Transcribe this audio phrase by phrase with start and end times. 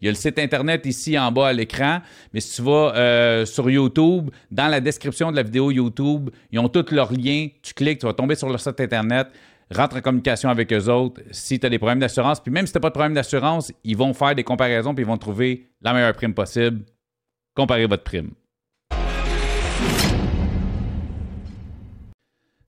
[0.00, 2.00] Il y a le site Internet ici en bas à l'écran,
[2.32, 6.58] mais si tu vas euh, sur YouTube, dans la description de la vidéo YouTube, ils
[6.58, 7.48] ont tous leurs liens.
[7.62, 9.28] Tu cliques, tu vas tomber sur leur site Internet,
[9.70, 12.40] rentre en communication avec eux autres si tu as des problèmes d'assurance.
[12.40, 15.04] Puis même si tu n'as pas de problème d'assurance, ils vont faire des comparaisons puis
[15.04, 16.82] ils vont trouver la meilleure prime possible.
[17.54, 18.30] Comparez votre prime.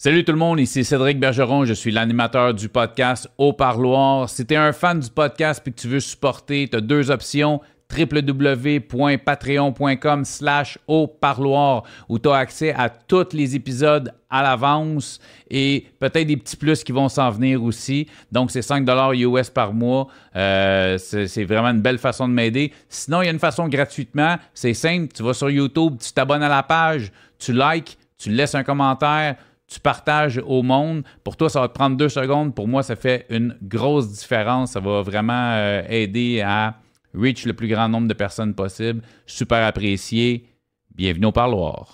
[0.04, 4.28] Salut tout le monde, ici Cédric Bergeron, je suis l'animateur du podcast Au Parloir.
[4.28, 7.12] Si tu es un fan du podcast et que tu veux supporter, tu as deux
[7.12, 7.60] options
[7.96, 15.86] www.patreon.com slash au parloir où tu as accès à tous les épisodes à l'avance et
[16.00, 18.08] peut-être des petits plus qui vont s'en venir aussi.
[18.32, 20.08] Donc, c'est 5 US par mois.
[20.34, 22.72] Euh, c'est c'est vraiment une belle façon de m'aider.
[22.88, 24.34] Sinon, il y a une façon gratuitement.
[24.52, 25.12] C'est simple.
[25.14, 29.36] Tu vas sur YouTube, tu t'abonnes à la page, tu likes, tu laisses un commentaire,
[29.72, 31.02] tu partages au monde.
[31.24, 32.54] Pour toi, ça va te prendre deux secondes.
[32.54, 34.72] Pour moi, ça fait une grosse différence.
[34.72, 36.76] Ça va vraiment euh, aider à
[37.14, 39.02] reach le plus grand nombre de personnes possible.
[39.26, 40.46] Super apprécié.
[40.94, 41.92] Bienvenue au parloir.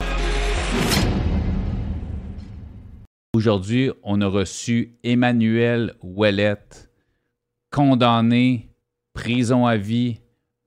[3.33, 6.91] Aujourd'hui, on a reçu Emmanuel Ouellette,
[7.71, 8.71] condamné,
[9.13, 10.19] prison à vie,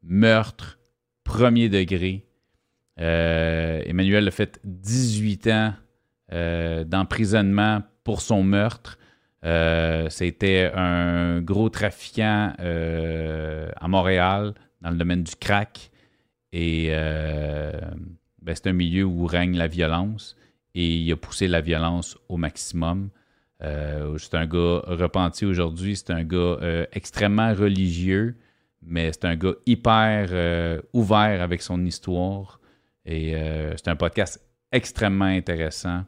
[0.02, 0.80] meurtre,
[1.26, 2.26] premier degré.
[3.00, 5.74] Euh, Emmanuel a fait 18 ans
[6.34, 8.98] euh, d'emprisonnement pour son meurtre.
[9.44, 15.92] Euh, C'était un gros trafiquant euh, à Montréal dans le domaine du crack.
[16.54, 20.38] Et ben, c'est un milieu où règne la violence.
[20.74, 23.10] Et il a poussé la violence au maximum.
[23.60, 25.96] C'est un gars repenti aujourd'hui.
[25.96, 26.58] C'est un gars
[26.92, 28.36] extrêmement religieux,
[28.82, 32.60] mais c'est un gars hyper ouvert avec son histoire.
[33.06, 33.34] Et
[33.78, 36.04] c'est un podcast extrêmement intéressant.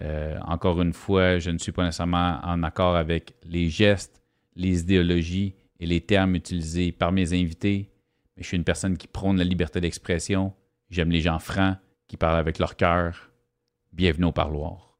[0.00, 4.22] Euh, encore une fois, je ne suis pas nécessairement en accord avec les gestes,
[4.56, 7.90] les idéologies et les termes utilisés par mes invités,
[8.36, 10.52] mais je suis une personne qui prône la liberté d'expression.
[10.90, 11.76] J'aime les gens francs
[12.08, 13.30] qui parlent avec leur cœur.
[13.92, 14.91] Bienvenue au parloir.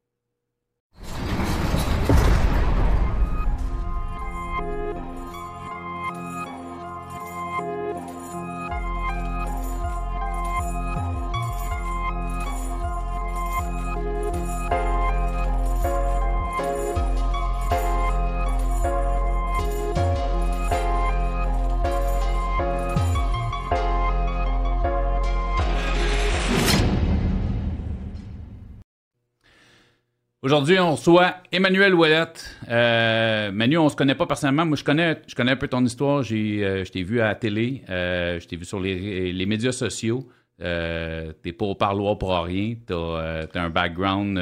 [30.63, 32.55] Aujourd'hui, on reçoit Emmanuel Ouellette.
[32.69, 34.65] Euh, Manu, on se connaît pas personnellement.
[34.65, 36.23] Moi, je connais, je connais un peu ton histoire.
[36.23, 37.83] J'ai, euh, je t'ai vu à la télé.
[37.89, 40.25] euh, je t'ai vu sur les, les médias sociaux.
[40.61, 42.75] Euh, t'es pas au parloir pour rien.
[42.85, 44.39] T'as, t'as un background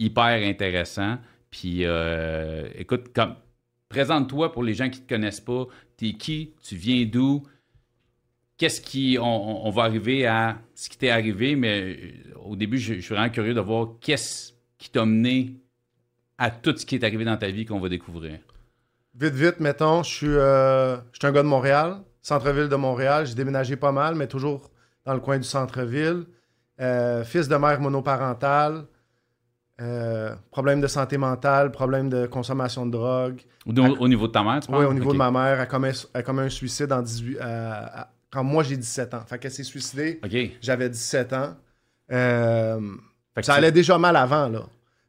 [0.00, 1.18] hyper intéressant.
[1.48, 1.84] Puis,
[2.74, 3.36] écoute, comme,
[3.88, 5.66] présente-toi pour les gens qui te connaissent pas.
[5.96, 6.54] T'es qui?
[6.60, 7.44] Tu viens d'où?
[8.58, 9.16] Qu'est-ce qui.
[9.20, 12.14] On, va arriver à ce qui t'est arrivé, mais
[12.44, 14.49] au début, je, je suis vraiment curieux de voir qu'est-ce
[14.80, 15.54] qui t'a mené
[16.38, 18.38] à tout ce qui est arrivé dans ta vie qu'on va découvrir?
[19.14, 23.26] Vite, vite, mettons, je suis, euh, je suis un gars de Montréal, centre-ville de Montréal.
[23.26, 24.70] J'ai déménagé pas mal, mais toujours
[25.04, 26.24] dans le coin du centre-ville.
[26.80, 28.84] Euh, fils de mère monoparentale.
[29.80, 33.40] euh, problème de santé mentale, problème de consommation de drogue.
[33.66, 33.70] Au,
[34.04, 34.78] au niveau de ta mère, tu penses?
[34.78, 37.70] Oui, au niveau de ma mère, elle commet, elle commet un suicide en 18, euh,
[38.00, 39.22] à- quand moi j'ai 17 ans.
[39.26, 40.20] Fait qu'elle s'est suicidée,
[40.60, 41.56] j'avais 17 ans.
[42.12, 42.78] Euh,
[43.42, 44.62] ça allait déjà mal avant, là.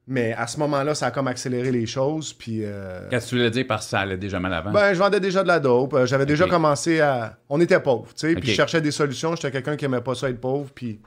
[0.08, 2.34] Mais à ce moment-là, ça a comme accéléré les choses.
[2.34, 2.62] Puis.
[2.66, 4.72] euh, Qu'est-ce que tu voulais dire parce que ça allait déjà mal avant?
[4.72, 5.94] Ben, je vendais déjà de la dope.
[5.94, 7.38] Euh, J'avais déjà commencé à.
[7.50, 8.36] On était pauvres, tu sais.
[8.36, 9.36] Puis je cherchais des solutions.
[9.36, 10.72] J'étais quelqu'un qui aimait pas ça être pauvre.
[10.74, 11.00] Puis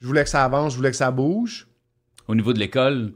[0.00, 1.68] je voulais que ça avance, je voulais que ça bouge.
[2.26, 3.12] Au niveau de l'école,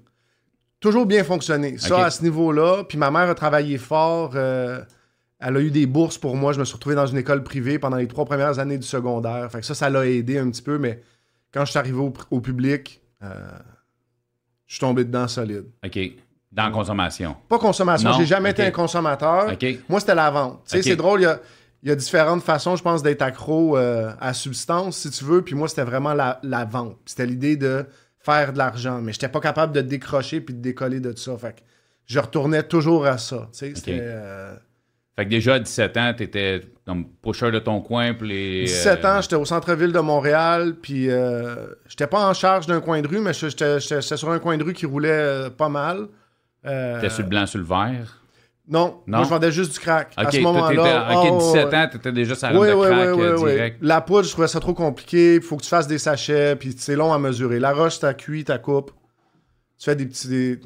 [0.80, 1.76] Toujours bien fonctionné.
[1.76, 2.84] Ça, à ce niveau-là.
[2.84, 4.32] Puis ma mère a travaillé fort.
[4.34, 4.80] euh,
[5.38, 6.52] elle a eu des bourses pour moi.
[6.52, 9.50] Je me suis retrouvé dans une école privée pendant les trois premières années du secondaire.
[9.50, 10.78] Fait que ça, ça l'a aidé un petit peu.
[10.78, 11.02] Mais
[11.52, 15.64] quand je suis arrivé au, au public, je suis tombé dedans solide.
[15.84, 15.98] OK.
[16.52, 17.36] Dans la consommation.
[17.48, 19.52] Pas consommation, j'ai jamais été un consommateur.
[19.52, 19.66] OK.
[19.88, 20.62] Moi, c'était la vente.
[20.64, 20.84] Tu sais, Ok.
[20.84, 21.38] c'est drôle, il y a,
[21.82, 25.42] il y a différentes façons, je pense, d'être accro euh, à substance, si tu veux.
[25.42, 26.96] Puis moi, c'était vraiment la, la vente.
[27.06, 27.86] C'était l'idée de
[28.18, 29.00] faire de l'argent.
[29.00, 31.36] Mais j'étais pas capable de décrocher puis de décoller de ça.
[31.38, 31.60] Fait que
[32.06, 33.48] je retournais toujours à ça.
[33.52, 33.98] Tu sais, c'était...
[34.02, 34.56] euh,
[35.20, 38.64] Fait que déjà à 17 ans, t'étais comme pusher de ton coin, puis les.
[38.64, 42.80] 17 euh, ans, j'étais au centre-ville de Montréal, puis euh, j'étais pas en charge d'un
[42.80, 46.08] coin de rue, mais j'étais sur un coin de rue qui roulait euh, pas mal.
[46.64, 48.22] T'étais sur le blanc, sur le vert?
[48.66, 49.18] Non, Non?
[49.18, 50.14] moi je vendais juste du crack.
[50.16, 50.68] À ce moment-là.
[51.10, 51.76] t'étais- ok, oh, 17 ouais.
[51.76, 53.52] ans, t'étais déjà sur la Oui, de oui, crack oui, euh, oui, oui.
[53.52, 53.76] direct.
[53.82, 55.34] La poudre, je trouvais ça trop compliqué.
[55.34, 57.58] Il faut que tu fasses des sachets, puis c'est long à mesurer.
[57.60, 58.90] La roche, t'as cuit, t'as coupe.
[59.78, 60.28] Tu fais des petits.
[60.28, 60.60] des-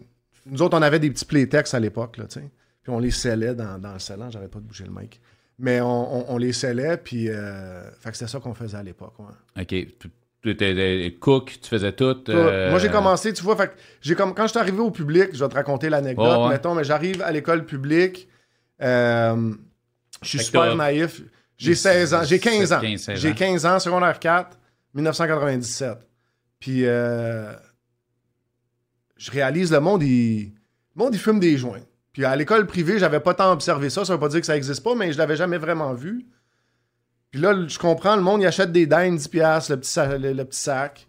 [0.46, 2.50] Nous autres, on avait des petits playtex à l'époque, là, tu sais.
[2.84, 4.30] Puis on les scellait dans, dans le scellant.
[4.30, 5.20] J'arrête pas de bouger le mic.
[5.58, 7.28] Mais on, on- on les scellait, puis.
[7.28, 9.62] euh, Fait que c'était ça qu'on faisait à l'époque, ouais.
[9.62, 9.68] Ok.
[9.68, 10.10] Tu
[10.42, 12.22] tu étais euh, cook, tu faisais tout.
[12.28, 13.72] Euh, Moi, j'ai commencé, tu vois, fait que
[14.02, 16.48] j'ai comme quand je suis arrivé au public, je vais te raconter l'anecdote, ouais.
[16.50, 18.28] mettons, mais j'arrive à l'école publique,
[18.82, 19.54] euh,
[20.20, 21.22] je suis super naïf.
[21.56, 22.80] J'ai 16 ans, j'ai 15 ans.
[22.80, 23.34] 15, 16 J'ai ans.
[23.34, 24.58] 15 ans, secondaire 4,
[24.92, 25.96] 1997.
[26.58, 27.54] Puis je
[29.30, 30.52] réalise le monde, il,
[30.94, 31.80] le monde, il fume des joints.
[32.14, 34.04] Puis à l'école privée, j'avais pas tant observé ça.
[34.06, 36.26] Ça veut pas dire que ça existe pas, mais je l'avais jamais vraiment vu.
[37.30, 40.16] Puis là, je comprends, le monde, il achète des dindes 10$, piastres, le petit, sa-
[40.16, 41.06] le, le petit sac.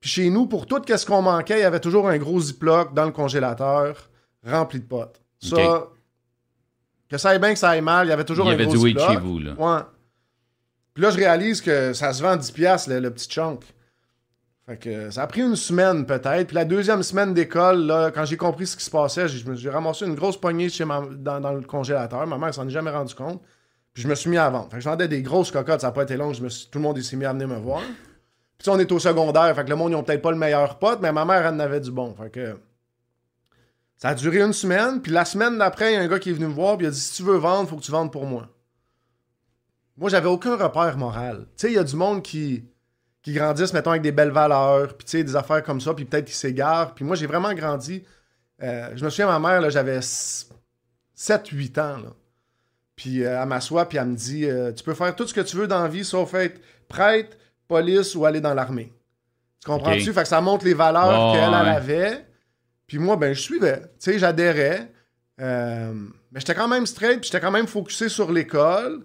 [0.00, 2.92] Puis chez nous, pour tout ce qu'on manquait, il y avait toujours un gros ziploc
[2.92, 4.10] dans le congélateur
[4.44, 5.22] rempli de potes.
[5.40, 5.88] Ça, Ok.
[7.08, 8.54] que ça aille bien, que ça aille mal, il y avait toujours Il y un
[8.54, 9.14] avait gros du weed ziploc.
[9.14, 9.52] chez vous, là.
[9.56, 9.82] Ouais.
[10.94, 13.62] Puis là, je réalise que ça se vend 10$, piastres, le, le petit chunk.
[15.10, 16.48] Ça a pris une semaine peut-être.
[16.48, 20.04] Puis la deuxième semaine d'école, là, quand j'ai compris ce qui se passait, j'ai, ramassé
[20.04, 22.26] une grosse poignée chez ma- dans, le congélateur.
[22.26, 23.40] Ma mère s'en est jamais rendu compte.
[23.94, 24.68] Puis je me suis mis à vendre.
[24.70, 26.32] Fait que je vendais des grosses cocottes, ça n'a pas été long.
[26.32, 27.80] Tout le monde s'est mis à venir me voir.
[28.58, 30.98] Puis on est au secondaire, fait que le monde, ils peut-être pas le meilleur pote,
[31.00, 32.14] mais ma mère, elle en avait du bon.
[32.14, 32.58] Fait que
[33.96, 35.00] ça a duré une semaine.
[35.00, 36.86] Puis la semaine d'après, il y a un gars qui est venu me voir, puis
[36.86, 38.48] il a dit Si tu veux vendre, faut que tu vendes pour moi.
[39.96, 41.46] Moi, j'avais aucun repère moral.
[41.56, 42.64] Tu sais, il y a du monde qui,
[43.28, 46.06] qui grandissent, mettons, avec des belles valeurs, puis tu sais, des affaires comme ça, puis
[46.06, 46.94] peut-être qui s'égarent.
[46.94, 48.02] Puis moi, j'ai vraiment grandi.
[48.62, 52.12] euh, je me souviens, ma mère, là, j'avais 7-8 ans, là.
[52.96, 55.42] Puis euh, elle m'assoit, puis elle me dit euh, Tu peux faire tout ce que
[55.42, 57.36] tu veux dans la vie, sauf être prêtre,
[57.68, 58.92] police ou aller dans l'armée.
[59.62, 60.12] Tu comprends-tu?
[60.12, 61.70] Fait que ça montre les valeurs qu'elle, ouais.
[61.70, 62.26] avait.
[62.86, 63.82] Puis moi, ben, je suivais.
[64.00, 64.90] Tu sais, j'adhérais.
[65.38, 69.04] Mais j'étais quand même straight, puis j'étais quand même focusé sur l'école.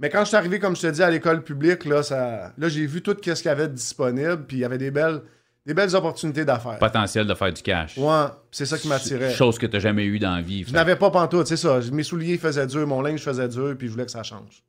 [0.00, 2.68] Mais quand je suis arrivé, comme je te dis, à l'école publique, là, ça, là
[2.70, 5.20] j'ai vu tout ce qu'il y avait de disponible, puis il y avait des belles,
[5.66, 6.78] des belles opportunités d'affaires.
[6.78, 7.98] Potentiel de faire du cash.
[7.98, 9.30] Ouais, puis c'est ça qui m'attirait.
[9.34, 10.64] Chose que t'as jamais eu dans la vie.
[10.66, 11.80] Je n'avais pas pantoute, c'est ça.
[11.92, 14.64] Mes souliers faisaient dur, mon linge faisait dur, puis je voulais que ça change.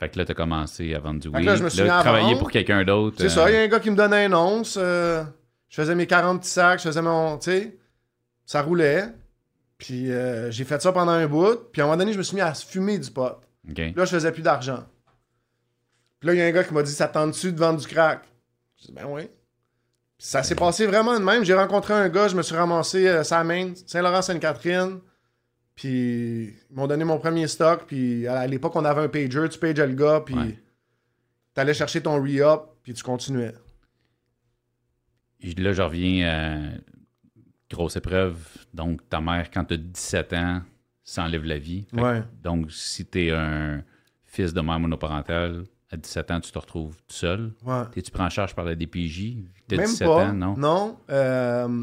[0.00, 1.44] fait que là, t'as commencé à vendre du weed.
[1.44, 3.16] là, je me suis mis à travailler pour quelqu'un d'autre.
[3.20, 5.22] C'est euh, ça, il y a un gars qui me donnait un once, euh,
[5.68, 7.78] je faisais mes 40 petits sacs, je faisais mon, tu sais,
[8.44, 9.04] ça roulait.
[9.76, 12.24] Puis euh, j'ai fait ça pendant un bout, puis à un moment donné, je me
[12.24, 13.40] suis mis à fumer du pot.
[13.94, 14.84] Là, je faisais plus d'argent.
[16.20, 17.78] Puis là, il y a un gars qui m'a dit Ça te tente-tu de vendre
[17.80, 18.22] du crack?
[18.80, 19.22] Je dis Ben oui.
[20.18, 21.44] Puis ça s'est passé vraiment de même.
[21.44, 24.98] J'ai rencontré un gars, je me suis ramassé euh, sa main, Saint-Laurent-Sainte-Catherine.
[25.76, 27.84] Puis ils m'ont donné mon premier stock.
[27.86, 30.58] Puis à à l'époque, on avait un pager, tu pages le gars, puis Ouais.
[31.54, 33.54] t'allais chercher ton re-up, puis tu continuais.
[35.56, 36.78] Là, je reviens à
[37.70, 38.38] grosse épreuve.
[38.74, 40.62] Donc, ta mère, quand tu as 17 ans,
[41.10, 41.86] s'enlève la vie.
[41.86, 42.22] Que-.
[42.42, 43.82] Donc, si tu es un
[44.24, 47.52] fils de mère monoparentale, à 17 ans, tu te retrouves tout seul.
[47.64, 47.82] Ouais.
[47.92, 49.36] T'es-tu pris en charge par la DPJ?
[49.68, 50.26] T'as Même 17 pas.
[50.26, 50.54] ans, non?
[50.56, 50.98] Non.
[51.10, 51.82] euh,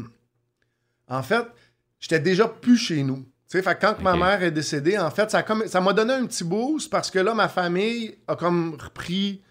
[1.08, 1.44] en fait,
[1.98, 3.16] j'étais déjà plus chez nous.
[3.48, 6.26] Tu sais, fait quand ma mère est décédée, en fait, ça ça m'a donné un
[6.26, 9.42] petit boost parce que là, ma famille a comme repris.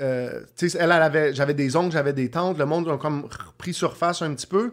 [0.00, 2.96] euh, tu sais, elle, elle avait, j'avais des oncles, j'avais des tantes, le monde a
[2.98, 4.72] comme repris surface un petit peu.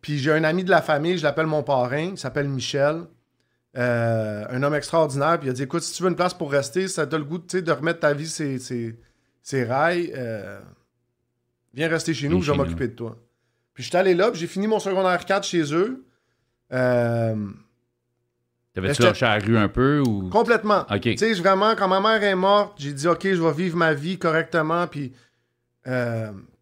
[0.00, 3.04] Puis j'ai un ami de la famille, je l'appelle mon parrain, il s'appelle Michel.
[3.76, 5.38] Euh, un homme extraordinaire.
[5.38, 7.18] Puis il a dit écoute, si tu veux une place pour rester, si ça t'a
[7.18, 8.96] le goût de remettre ta vie ses, ses-
[9.42, 10.60] ses rails, euh,
[11.74, 13.16] viens rester chez nous, je vais m'occuper de toi.
[13.74, 16.04] Puis je suis allé là, puis j'ai fini mon secondaire 4 chez eux.
[16.72, 17.34] Euh,
[18.74, 20.28] T'avais-tu lâché la rue un peu ou?
[20.30, 20.82] complètement.
[20.90, 21.00] OK.
[21.02, 23.94] Tu sais, vraiment, quand ma mère est morte, j'ai dit, OK, je vais vivre ma
[23.94, 25.10] vie correctement, puis,
[25.84, 25.90] tu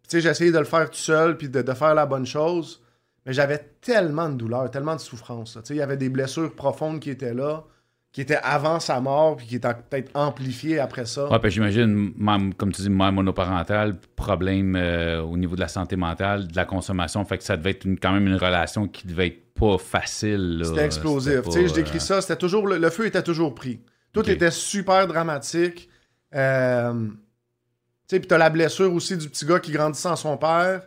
[0.07, 2.82] sais, j'ai essayé de le faire tout seul, puis de, de faire la bonne chose.
[3.25, 5.57] Mais j'avais tellement de douleur, tellement de souffrance.
[5.69, 7.63] il y avait des blessures profondes qui étaient là,
[8.11, 11.27] qui étaient avant sa mort, puis qui étaient peut-être amplifiées après ça.
[11.31, 12.13] Ouais, j'imagine,
[12.57, 16.65] comme tu dis, mère monoparentale, problème euh, au niveau de la santé mentale, de la
[16.65, 17.23] consommation.
[17.25, 20.61] Fait que ça devait être une- quand même une relation qui devait être pas facile.
[20.65, 21.41] C'était explosif.
[21.41, 22.67] Pas, je décris euh, ça, c'était toujours.
[22.67, 23.79] Le, le feu était toujours pris.
[24.11, 25.89] Tout était super dramatique.
[26.35, 30.37] Euh, tu sais, puis t'as la blessure aussi du petit gars qui grandit sans son
[30.37, 30.81] père.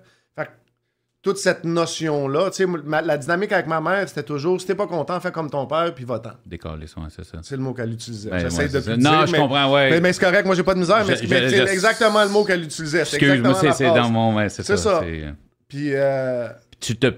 [1.26, 2.50] Toute cette notion-là.
[2.50, 2.70] Tu sais,
[3.04, 5.92] la dynamique avec ma mère, c'était toujours si t'es pas content, fais comme ton père,
[5.92, 6.30] puis va-t'en.
[6.46, 7.38] Décoller, c'est ça.
[7.42, 8.30] C'est le mot qu'elle utilisait.
[8.30, 8.96] Ben, J'essaie ouais, de c'est plus ça.
[8.96, 9.90] le Non, dire, je mais- comprends, ouais.
[9.90, 12.22] Mais, mais c'est correct, moi j'ai pas de misère, mais, Je- mais je- c'est exactement
[12.22, 13.00] le mot qu'elle utilisait.
[13.00, 14.36] Excuse-moi, c'est dans mon.
[14.36, 14.76] ouais, c'est ça.
[14.76, 15.00] ça.
[15.02, 15.32] euh,
[15.66, 17.12] Puis euh, Tu te.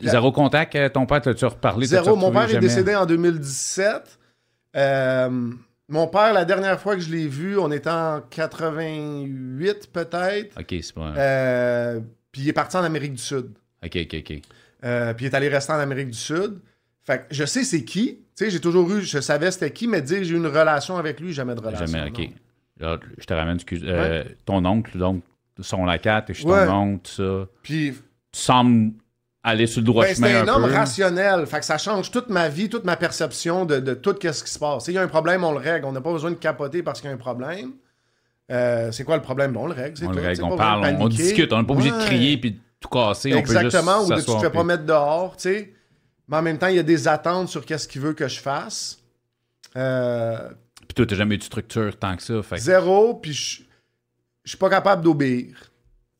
[0.00, 1.84] Zéro contact, euh, ton père, t'as-tu reparlé?
[1.86, 4.18] zéro, mon père est décédé en 2017.
[4.74, 5.28] Euh,
[5.90, 10.58] mon père, la dernière fois que je l'ai vu, on était en 88 peut-être.
[10.58, 11.12] Ok, c'est pas.
[11.16, 12.00] Euh,
[12.34, 13.52] puis il est parti en Amérique du Sud.
[13.84, 14.40] Ok, ok, ok.
[14.84, 16.58] Euh, puis il est allé rester en Amérique du Sud.
[17.04, 18.16] Fait que je sais c'est qui.
[18.36, 20.96] Tu sais, j'ai toujours eu, je savais c'était qui, mais dire j'ai eu une relation
[20.96, 21.86] avec lui, jamais de relation.
[21.86, 22.28] Jamais, ok.
[22.80, 23.82] Là, je te ramène, excuse.
[23.84, 25.22] euh, Ton oncle, donc,
[25.60, 26.66] son lacat, je suis Ouais.
[26.66, 27.12] ton oncle, tout
[27.44, 27.48] ça.
[27.62, 27.92] Puis
[28.32, 28.94] Tu sembles
[29.44, 30.74] aller sur le droit ben, chemin c'est un, un homme peu.
[30.74, 31.46] rationnel.
[31.46, 34.50] Fait que ça change toute ma vie, toute ma perception de, de tout ce qui
[34.50, 34.88] se passe.
[34.88, 35.84] Il y a un problème, on le règle.
[35.86, 37.72] On n'a pas besoin de capoter parce qu'il y a un problème.
[38.50, 39.56] Euh, c'est quoi le problème?
[39.56, 39.96] On le règle.
[39.96, 40.16] c'est On tout.
[40.16, 41.52] le règle, on parle, de on, discute.
[41.52, 43.30] On n'est pas obligé de crier puis de tout casser.
[43.32, 45.74] Exactement, on ou peut de juste tu te fais pas mettre dehors, tu sais.
[46.28, 48.40] Mais en même temps, il y a des attentes sur qu'est-ce qu'il veut que je
[48.40, 48.98] fasse.
[49.76, 50.48] Euh,
[50.86, 52.42] Puis toi, t'as jamais eu de structure tant que ça.
[52.42, 53.62] Fait Zéro, puis je
[54.44, 55.56] je suis pas capable d'obéir.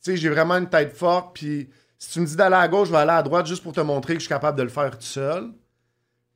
[0.02, 2.88] Tu sais, j'ai vraiment une tête forte, puis si tu me dis d'aller à gauche,
[2.88, 4.69] je vais aller à droite juste pour te montrer que je suis capable de le
[4.71, 5.50] faire tout seul.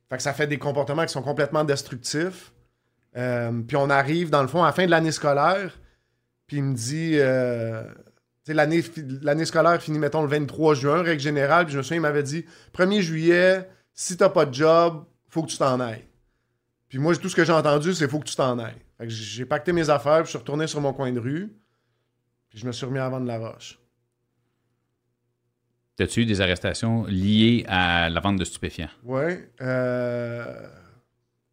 [0.09, 2.51] Fait que ça fait des comportements qui sont complètement destructifs.
[3.19, 5.77] Euh, puis on arrive, dans le fond, à la fin de l'année scolaire,
[6.47, 7.13] puis il me dit...
[7.15, 7.83] euh,
[8.47, 8.83] l'année,
[9.21, 12.23] l'année scolaire finit, mettons, le 23 juin, règle générale, puis je me souviens, il m'avait
[12.23, 16.05] dit, 1er juillet, si t'as pas de job, faut que tu t'en ailles.
[16.87, 18.81] Puis moi, tout ce que j'ai entendu, c'est faut que tu t'en ailles.
[18.97, 21.55] Fait que j'ai pacté mes affaires, puis je suis retourné sur mon coin de rue.
[22.49, 23.79] Puis je me suis remis à vendre la roche.
[25.95, 28.89] T'as-tu eu des arrestations liées à la vente de stupéfiants?
[29.03, 29.51] Ouais.
[29.61, 30.67] Euh...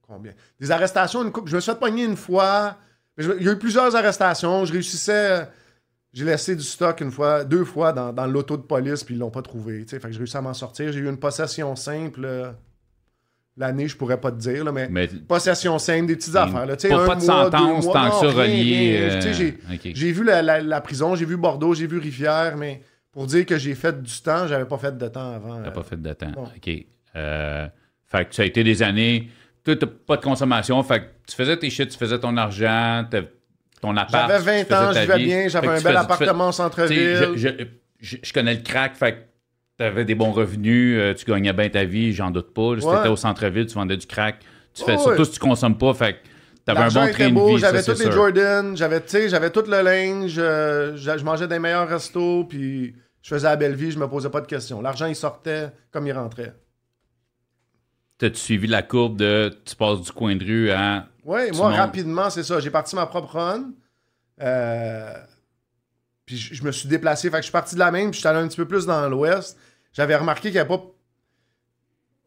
[0.09, 0.33] Combien?
[0.61, 1.49] Des arrestations, une coupe.
[1.49, 2.77] Je me suis fait pogner une fois.
[3.17, 4.65] Mais je- Il y a eu plusieurs arrestations.
[4.65, 5.49] Je réussissais.
[6.13, 9.19] J'ai laissé du stock une fois, deux fois dans, dans l'auto de police, puis ils
[9.19, 9.85] l'ont pas trouvé.
[9.87, 10.91] Fait que j'ai réussi à m'en sortir.
[10.93, 12.23] J'ai eu une possession simple.
[12.25, 12.51] euh,
[13.59, 16.67] L'année, je pourrais pas te dire, là, mais Mais possession simple, des petites affaires.
[16.67, 18.99] Là, pas, un pas de mois, sentence mois, tant que ça relié.
[19.01, 19.21] euh,
[19.95, 22.83] j'ai- vu la, la- la prison, j'ai vu Bordeaux, j'ai vu Rivière, mais
[23.13, 25.63] pour dire que j'ai fait du temps, j'avais pas fait de temps avant.
[25.63, 26.33] T'as euh, pas fait de temps.
[26.37, 26.71] OK.
[27.17, 27.67] Euh,
[28.05, 29.31] fait que ça a été des années.
[29.67, 30.81] Toi, t'as pas de consommation.
[30.85, 33.05] Fait que tu faisais tes shit, tu faisais ton argent,
[33.83, 34.31] ton appart.
[34.31, 36.57] J'avais tu 20 ans, je vivais bien, j'avais un tu bel tu appartement au Tu
[36.57, 37.17] centre-ville.
[37.35, 37.65] je, je-
[38.01, 39.19] je- je connais le crack, fait que
[39.77, 42.79] t'avais des bons revenus, euh, tu gagnais bien ta vie, j'en doute pas.
[42.81, 42.97] Si Ouais.
[42.97, 44.39] t'étais au centre-ville, tu vendais du crack.
[44.73, 45.25] Tu fais surtout ouais.
[45.25, 46.19] si tu consommes pas, fait que
[46.65, 48.13] t'avais un bon train de vie, j'avais tous les.
[48.13, 52.45] Jordan, j'avais, tu sais, j'avais tout le linge, euh, je, je mangeais des meilleurs restos,
[52.45, 54.81] puis je faisais la belle vie, je me posais pas de questions.
[54.81, 56.55] L'argent, il sortait comme il rentrait.
[58.19, 61.07] T'as-tu suivi la courbe de tu passes du coin de rue à.
[61.25, 61.77] Oui, moi, montes?
[61.79, 62.61] rapidement, c'est ça.
[62.61, 63.73] J'ai parti ma propre run.
[64.41, 65.13] Euh,
[66.25, 67.29] puis je, je me suis déplacé.
[67.29, 68.67] Fait que je suis parti de la même, puis je suis allé un petit peu
[68.67, 69.59] plus dans l'ouest.
[69.93, 70.83] J'avais remarqué qu'il n'y avait pas.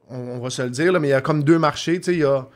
[0.10, 1.98] On, on va se le dire, là, mais il y a comme deux marchés.
[2.00, 2.48] Tu sais, il y a.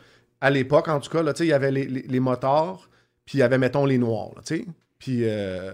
[0.42, 2.90] À l'époque, en tout cas, là, il y avait les, les, les motards,
[3.26, 4.32] puis il y avait, mettons, les noirs.
[4.36, 4.42] là.
[5.00, 5.20] Puis.
[5.24, 5.74] euh,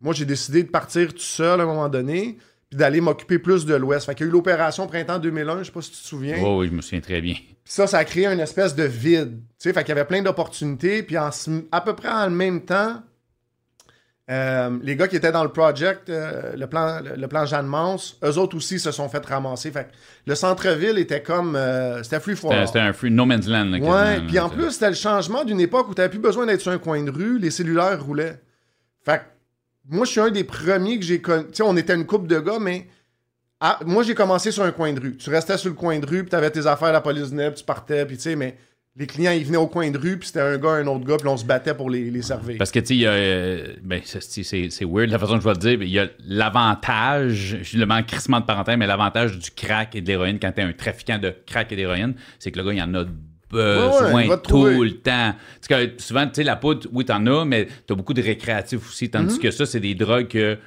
[0.00, 2.36] moi, j'ai décidé de partir tout seul à un moment donné,
[2.70, 4.06] puis d'aller m'occuper plus de l'ouest.
[4.06, 6.36] Fait qu'il y a eu l'opération Printemps 2001, je sais pas si tu te souviens.
[6.42, 7.34] Oh, oui, je me souviens très bien.
[7.34, 9.38] Puis ça, ça a créé une espèce de vide.
[9.38, 11.02] Tu sais, fait qu'il y avait plein d'opportunités.
[11.02, 11.30] Puis en
[11.72, 13.02] à peu près en même temps,
[14.28, 17.66] euh, les gars qui étaient dans le project, euh, le plan, le, le plan Jeanne
[17.66, 19.70] Mance, eux autres aussi se sont fait ramasser.
[19.70, 19.90] Fait que
[20.26, 21.54] le centre-ville était comme.
[21.54, 23.66] euh, c'était free for C'était un free no man's land.
[23.66, 26.60] là, Ouais, puis en plus, c'était le changement d'une époque où tu plus besoin d'être
[26.60, 28.40] sur un coin de rue, les cellulaires roulaient.
[29.04, 29.22] Fait que
[29.88, 31.44] moi, je suis un des premiers que j'ai connu.
[31.48, 32.86] Tu sais, on était une couple de gars, mais
[33.60, 35.16] ah, moi, j'ai commencé sur un coin de rue.
[35.16, 37.60] Tu restais sur le coin de rue, puis t'avais tes affaires, la police venait, puis
[37.60, 38.56] tu partais, puis tu sais, mais
[38.98, 41.16] les clients, ils venaient au coin de rue, puis c'était un gars, un autre gars,
[41.18, 42.56] puis on se battait pour les, les servir.
[42.58, 45.58] Parce que, tu sais, y euh, ben, c'est- weird la façon que je vais le
[45.58, 49.50] dire, mais il y a l'avantage, je le en crissement de parenthèse, mais l'avantage du
[49.50, 52.64] crack et de l'héroïne quand t'es un trafiquant de crack et d'héroïne, c'est que le
[52.64, 53.04] gars, il en a
[53.56, 55.34] Ouais, ouais, te tout le temps.
[55.68, 58.88] Parce que souvent, tu sais, la poudre, oui, t'en as, mais t'as beaucoup de récréatifs
[58.88, 60.58] aussi, tandis que ça, c'est des drogues que.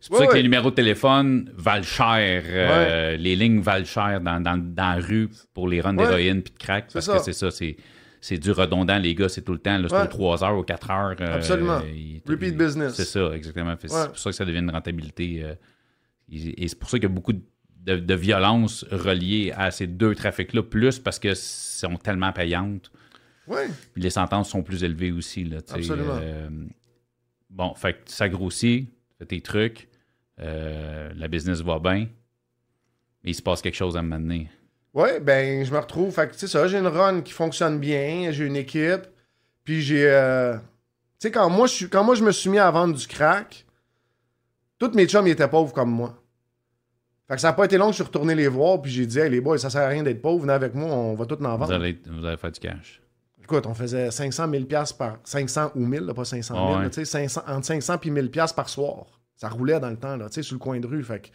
[0.00, 0.20] C'est pour Mhm.
[0.22, 2.42] Ouais, ça que les numéros de téléphone valent cher.
[2.48, 6.52] euh, Les lignes valent cher dans, dans, dans la rue pour les runs d'héroïne puis
[6.52, 6.88] de crack.
[6.92, 7.18] Parce ça.
[7.18, 7.76] que c'est ça, c'est.
[8.24, 9.76] C'est du redondant, les gars, c'est tout le temps.
[9.78, 10.02] là, C'est Ouais.
[10.02, 11.16] aux 3 heures, aux 4 heures.
[11.20, 11.80] euh, Absolument.
[12.28, 12.94] Repeat business.
[12.94, 13.70] C'est ça, exactement.
[13.72, 13.76] Ouais.
[13.84, 15.40] C'est pour ça que ça devient une rentabilité.
[15.44, 15.54] euh,
[16.32, 17.40] et c'est pour ça qu'il y a beaucoup de,
[17.84, 22.90] de violences reliées à ces deux trafics-là, plus parce que sont tellement payantes.
[23.92, 25.44] Puis les sentences sont plus élevées aussi.
[25.44, 26.18] Là, Absolument.
[26.20, 26.48] euh,
[27.50, 29.88] bon, fait que ça grossit, fais tes trucs,
[30.40, 32.08] euh, la business va bien,
[33.24, 34.48] mais il se passe quelque chose à un moment donné.
[34.94, 36.12] Ouais, ben, je me retrouve.
[36.14, 39.06] Fait que, tu sais, ça, j'ai une run qui fonctionne bien, j'ai une équipe,
[39.64, 40.06] puis j'ai.
[40.08, 40.54] euh,
[41.18, 43.66] Tu sais, quand moi, je quand moi, je me suis mis à vendre du crack,
[44.78, 46.21] tous mes chums ils étaient pauvres comme moi.
[47.32, 49.06] Fait que ça n'a pas été long que je suis retourné les voir, puis j'ai
[49.06, 51.24] dit, hey les boys, ça sert à rien d'être pauvre, venez avec moi, on va
[51.24, 51.72] tout en Vous vendre.
[51.72, 53.00] allez, vous allez faire du cash.
[53.42, 56.76] Écoute, on faisait 500 000 piastres par 500 ou 1000, là, pas 500 000, Ah
[56.76, 56.82] ouais.
[56.82, 59.06] là, tu sais, 500 entre 500 puis 1000 piastres par soir.
[59.34, 61.02] Ça roulait dans le temps, là, tu sais, sur le coin de rue.
[61.02, 61.28] Fait que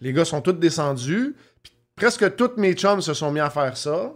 [0.00, 1.36] les gars sont tous descendus.
[1.62, 4.12] Puis presque tous mes chums se sont mis à faire ça.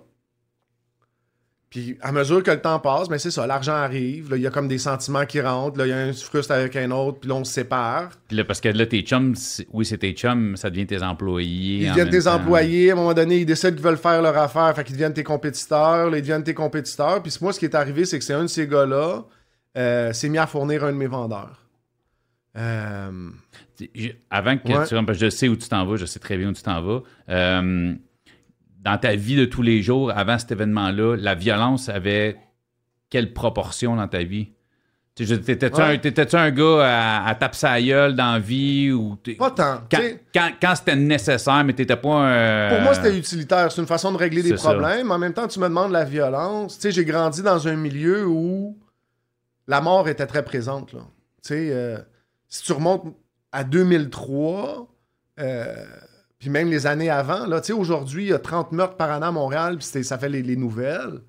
[1.71, 4.33] Puis à mesure que le temps passe, mais c'est ça, l'argent arrive.
[4.35, 5.79] Il y a comme des sentiments qui rentrent.
[5.85, 8.09] Il y a un qui se frustre avec un autre, puis là, on se sépare.
[8.27, 9.35] Puis là, parce que là, tes chums,
[9.75, 11.83] oui, c'est tes chums, ça devient tes employés.
[11.83, 12.37] Ils en deviennent tes temps.
[12.37, 12.89] employés.
[12.91, 14.75] À un moment donné, ils décident qu'ils veulent faire leur affaire.
[14.75, 16.09] Fait qu'ils deviennent tes compétiteurs.
[16.09, 17.23] Là, ils deviennent tes compétiteurs.
[17.23, 19.25] Puis moi, ce qui est arrivé, c'est que c'est un de ces gars-là
[19.77, 21.67] euh, s'est mis à fournir un de mes vendeurs.
[22.57, 23.31] Euh,
[24.31, 24.87] Avant que Ouais.
[24.87, 26.53] tu rentres, parce que je sais où tu t'en vas, je sais très bien où
[26.53, 27.03] tu t'en vas.
[27.29, 27.95] euh,
[28.81, 32.37] dans ta vie de tous les jours, avant cet événement-là, la violence avait
[33.11, 34.53] quelle proportion dans ta vie?
[35.15, 36.01] T'étais-tu Ouais.
[36.35, 38.93] un, gars à, à taper sa gueule dans la vie?
[38.93, 39.81] Ou pas tant.
[39.91, 40.01] quand,
[40.33, 42.69] quand- quand c'était nécessaire, mais t'étais pas un.
[42.69, 43.73] Pour moi, c'était utilitaire.
[43.73, 44.71] C'est une façon de régler des ça.
[44.71, 45.11] problèmes.
[45.11, 46.77] En même temps, tu me demandes la violence.
[46.77, 48.79] Tu sais, j'ai grandi dans un milieu où
[49.67, 50.93] la mort était très présente.
[50.93, 51.01] Là.
[51.43, 51.99] Tu sais, euh,
[52.49, 53.03] si tu remontes
[53.51, 54.87] à 2003,
[55.41, 55.85] euh,
[56.38, 59.11] puis même les années avant, là, tu sais, aujourd'hui, il y a 30 meurtres par
[59.11, 61.21] an à Montréal, puis ça fait les, les nouvelles.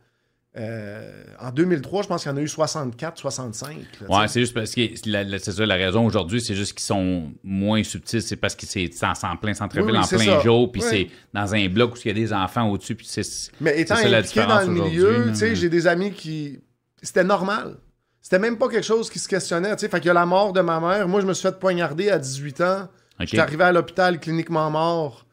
[0.58, 3.78] Euh, en 2003, je pense qu'il y en a eu 64, 65.
[4.02, 7.32] là, Ouais, c'est juste parce que c'est ça la raison aujourd'hui, c'est juste qu'ils sont
[7.44, 10.82] moins subtils, c'est parce que c'est en, plein centre-ville, Oui, oui, en plein jour, puis
[10.82, 10.88] Oui.
[10.90, 13.22] c'est dans un bloc où il y a des enfants au-dessus, puis c'est
[13.62, 16.60] Mais étant ça la impliqué dans le milieu, tu sais, j'ai des amis qui.
[17.02, 17.78] C'était normal.
[18.22, 19.76] C'était même pas quelque chose qui se questionnait.
[19.76, 19.90] tu sais.
[19.90, 21.08] Fait qu'il y a la mort de ma mère.
[21.08, 22.88] Moi, je me suis fait poignarder à 18 ans.
[23.20, 23.26] OK.
[23.28, 25.26] J'étais arrivé à l'hôpital cliniquement mort.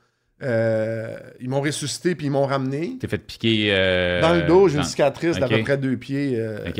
[0.43, 2.99] Euh, ils m'ont ressuscité puis ils m'ont ramené.
[3.01, 3.69] T'es fait piquer.
[3.71, 6.33] euh, Dans le dos, j'ai une cicatrice d'à peu près deux pieds.
[6.37, 6.77] euh, OK.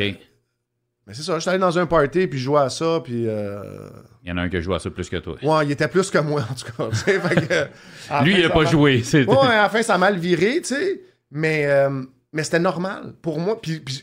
[1.09, 3.01] Mais c'est ça, j'étais allé dans un party puis je jouais à ça.
[3.03, 3.25] Puis.
[3.29, 3.89] euh,
[4.25, 5.37] Il y en a un qui joue à ça plus que toi.
[5.43, 6.89] Ouais, il était plus que moi, en tout cas.
[6.91, 7.11] que,
[8.25, 9.03] Lui, fin, il a pas joué.
[9.15, 11.01] Ouais, à la fin, ça a mal viré, tu sais.
[11.31, 13.61] Mais, euh, mais c'était normal pour moi.
[13.61, 14.03] Puis, puis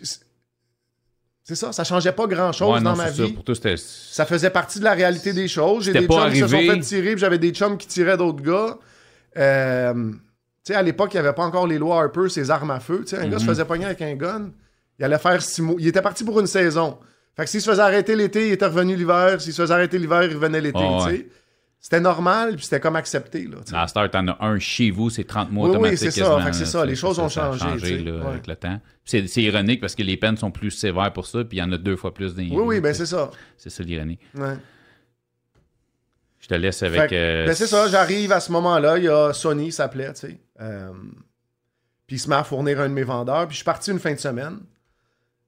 [1.43, 3.23] c'est- ça, ça changeait pas grand-chose Ouais, non, dans ma ça.
[3.23, 3.34] vie.
[3.34, 3.75] Pour toi, c'était.
[3.77, 5.86] Ça faisait partie de la réalité des choses.
[5.86, 8.77] J'ai des chums qui se sont fait tirer, j'avais des chums qui tiraient d'autres gars.
[9.38, 9.93] Euh,
[10.65, 12.79] tu sais, à l'époque, il n'y avait pas encore les lois Harper, ces armes à
[12.79, 12.99] feu.
[13.01, 13.49] Tu sais, un gars se Mhm.
[13.49, 14.51] faisait pogner avec un gun.
[14.99, 15.75] Il allait faire six mois.
[15.79, 16.97] Il était parti pour une saison.
[17.36, 19.41] Fait que s'il se faisait arrêter l'été, il était revenu l'hiver.
[19.41, 20.79] S'il se faisait arrêter l'hiver, il revenait l'été.
[20.82, 21.27] Ah ouais.
[21.86, 23.43] C'était normal, puis c'était comme accepté.
[23.46, 23.76] Là, tu sais.
[23.76, 26.39] À cette heure, t'en as un chez vous, c'est 30 mois Oui, oui, c'est ça.
[26.54, 28.26] c'est ça, les choses ont ça changé, là, Ouais.
[28.28, 28.80] avec le temps.
[29.04, 31.63] C'est c'est ironique parce que les peines sont plus sévères pour ça, puis il y
[31.63, 33.30] en a deux fois plus dans les Oui, oui, ben c'est ça.
[33.58, 34.17] C'est ça l'ironie.
[34.34, 34.56] Ouais.
[36.39, 37.12] Je te laisse avec.
[37.12, 40.22] euh, ben c'est ça, j'arrive à ce moment-là, il y a Sony, il s'appelait, tu
[40.28, 40.39] sais.
[40.62, 40.91] Euh,
[42.08, 44.00] puis il se met à fournir un de mes vendeurs, puis je suis parti une
[44.00, 44.58] fin de semaine.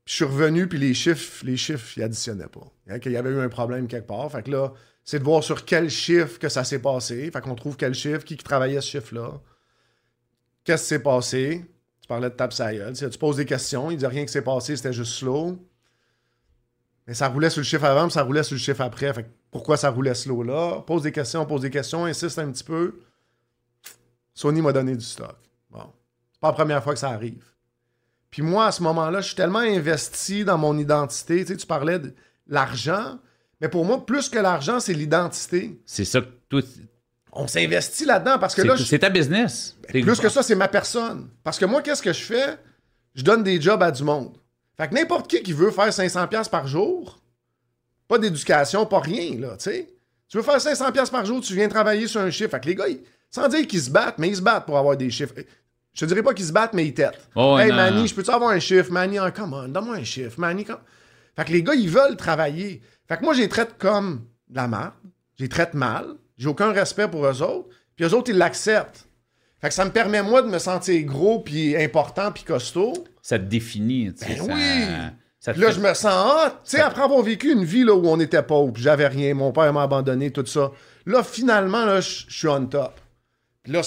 [0.04, 3.00] Puis je suis revenu, puis les chiffres, les chiffres, ils additionnaient pas.
[3.00, 4.30] Qu'il y avait eu un problème quelque part.
[4.32, 4.72] Fait que là,
[5.06, 7.30] c'est de voir sur quel chiffre que ça s'est passé.
[7.32, 9.40] Fait qu'on trouve quel chiffre, qui, travaillait ce chiffre-là.
[10.64, 11.66] Qu'est-ce qui s'est passé?
[12.02, 14.94] Tu parlais de tape tu poses des questions, il dit rien qui s'est passé, c'était
[14.94, 15.58] juste slow.
[17.08, 19.14] Mais ça roulait sur le chiffre avant, puis ça roulait sur le chiffre après.
[19.14, 20.82] Fait que pourquoi ça roulait slow là?
[20.82, 23.00] Pose des questions, pose des questions, insiste un petit peu.
[24.34, 25.38] Sony m'a donné du stock.
[25.70, 25.94] Bon.
[26.32, 27.46] C'est pas la première fois que ça arrive.
[28.32, 31.46] Puis moi, à ce moment-là, je suis tellement investi dans mon identité.
[31.46, 32.14] Tu sais, tu parlais de
[32.48, 33.20] l'argent.
[33.62, 35.80] Mais pour moi, plus que l'argent, c'est l'identité.
[35.86, 36.62] C'est ça que toi.
[37.32, 39.76] On s'investit là-dedans parce que là, c'est ta business.
[39.92, 41.30] T'es- plus que ça, c'est ma personne.
[41.44, 42.58] Parce que moi, qu'est-ce que je fais?
[43.14, 44.38] Je donne des jobs à du monde.
[44.78, 47.20] Fait que n'importe qui qui veut faire 500$ piastres par jour,
[48.08, 49.90] pas d'éducation, pas rien, là, tu sais.
[50.30, 52.52] Tu veux faire 500$ piastres par jour, tu viens travailler sur un chiffre.
[52.52, 54.78] Fait que les gars, ils- sans dire qu'ils se battent, mais ils se battent pour
[54.78, 55.34] avoir des chiffres.
[55.94, 57.20] Je te dirais pas qu'ils se battent, mais ils têtent.
[57.36, 58.06] Oh, hey, non, Manny, non.
[58.06, 58.92] je peux-tu avoir un chiffre?
[58.92, 60.40] Manny, oh, come on, donne-moi un chiffre.
[60.40, 60.80] Manny, come...
[61.38, 62.82] Fait que les gars, ils veulent travailler.
[63.08, 64.94] Fait que moi, je les traite comme de la merde.
[65.38, 66.06] Je les traite mal.
[66.38, 67.70] J'ai aucun respect pour eux autres.
[67.96, 69.08] Puis eux autres, ils l'acceptent.
[69.62, 72.94] Fait que ça me permet, moi, de me sentir gros, puis important, puis costaud.
[73.22, 74.14] Ça te définit.
[74.14, 74.86] tu sais, Ben ça- oui.
[75.40, 76.50] ça te Puis là, fait- je me sens hot.
[76.64, 79.34] Tu sais, après avoir vécu une vie là, où on était pauvre, puis j'avais rien,
[79.34, 80.72] mon père m'a abandonné, tout ça.
[81.06, 83.00] Là, finalement, là, je suis on top.
[83.64, 83.82] Puis là,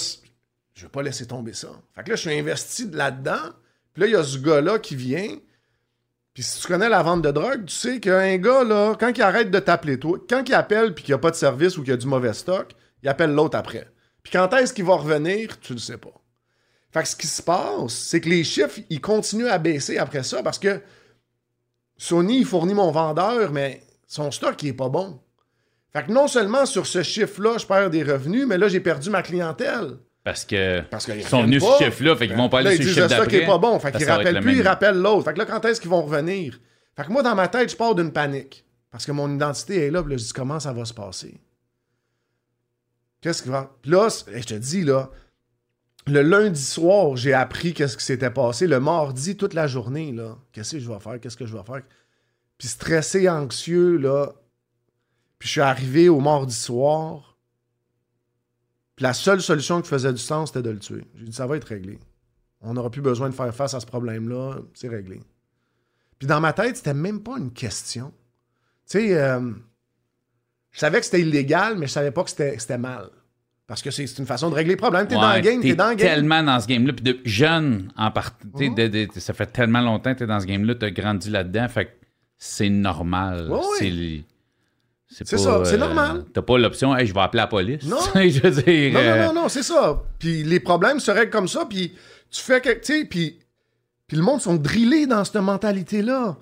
[0.73, 1.69] je vais pas laisser tomber ça.
[1.95, 3.51] Fait que là, je suis investi là-dedans.
[3.93, 5.35] Puis là, il y a ce gars-là qui vient.
[6.33, 9.21] Puis si tu connais la vente de drogue, tu sais qu'un gars, là, quand il
[9.21, 11.81] arrête de t'appeler, toi, quand il appelle puis qu'il n'y a pas de service ou
[11.81, 12.71] qu'il y a du mauvais stock,
[13.03, 13.87] il appelle l'autre après.
[14.23, 16.13] Puis quand est-ce qu'il va revenir, tu le sais pas.
[16.91, 20.23] Fait que ce qui se passe, c'est que les chiffres, ils continuent à baisser après
[20.23, 20.81] ça parce que
[21.97, 25.19] Sony, fournit mon vendeur, mais son stock, il est pas bon.
[25.91, 29.09] Fait que non seulement sur ce chiffre-là, je perds des revenus, mais là, j'ai perdu
[29.09, 29.97] ma clientèle.
[30.29, 30.81] Parce que.
[30.89, 31.77] Parce qu'ils Ils sont venus pas.
[31.79, 33.37] ce chiffre-là, fait qu'ils vont pas Là, aller ils sur le chiffre d'après.
[33.37, 33.79] est pas bon.
[33.79, 35.25] Fait qu'ils rappellent le plus, ils rappellent l'autre.
[35.25, 36.59] Fait que là, quand est-ce qu'ils vont revenir?
[36.95, 38.65] Fait que moi, dans ma tête, je pars d'une panique.
[38.91, 41.39] Parce que mon identité est là, puis là, je dis comment ça va se passer?
[43.21, 43.71] Qu'est-ce qui va.
[43.81, 45.09] Puis là, je te dis, là,
[46.07, 48.65] le lundi soir, j'ai appris qu'est-ce qui s'était passé.
[48.65, 51.63] Le mardi, toute la journée, là, qu'est-ce que je vais faire, qu'est-ce que je vais
[51.63, 51.81] faire?
[52.57, 54.31] Puis stressé, anxieux, là.
[55.37, 57.28] Puis je suis arrivé au mardi soir.
[58.99, 61.05] Puis la seule solution qui faisait du sens, c'était de le tuer.
[61.15, 61.97] J'ai dit, ça va être réglé.
[62.59, 64.57] On n'aura plus besoin de faire face à ce problème-là.
[64.73, 65.21] C'est réglé.
[66.17, 68.11] Puis dans ma tête, c'était même pas une question.
[68.89, 69.39] Tu sais, euh,
[70.71, 73.07] je savais que c'était illégal, mais je savais pas que c'était c'était mal.
[73.67, 75.07] Parce que c'est c'est une façon de régler le problème.
[75.07, 76.05] T'es dans le game, t'es dans le game.
[76.09, 76.91] tellement dans ce game-là.
[76.91, 79.07] Puis de jeune, en partie, Mhm.
[79.15, 81.91] ça fait tellement longtemps que t'es dans ce game-là, t'as grandi là-dedans, fait que
[82.37, 83.49] c'est normal.
[83.49, 84.23] Ouais, ouais.
[85.09, 86.25] C'est ça, c'est euh, normal.
[86.33, 87.83] T'as pas l'option, hey, je vais appeler la police.
[87.83, 87.97] Non.
[88.15, 88.93] je veux dire.
[88.93, 90.03] Non, euh, non, non, non, c'est ça.
[90.19, 91.93] Puis les problèmes se règlent comme ça, puis
[92.29, 93.39] tu fais que, tu sais, puis,
[94.07, 96.37] puis le monde sont drillés dans cette mentalité-là.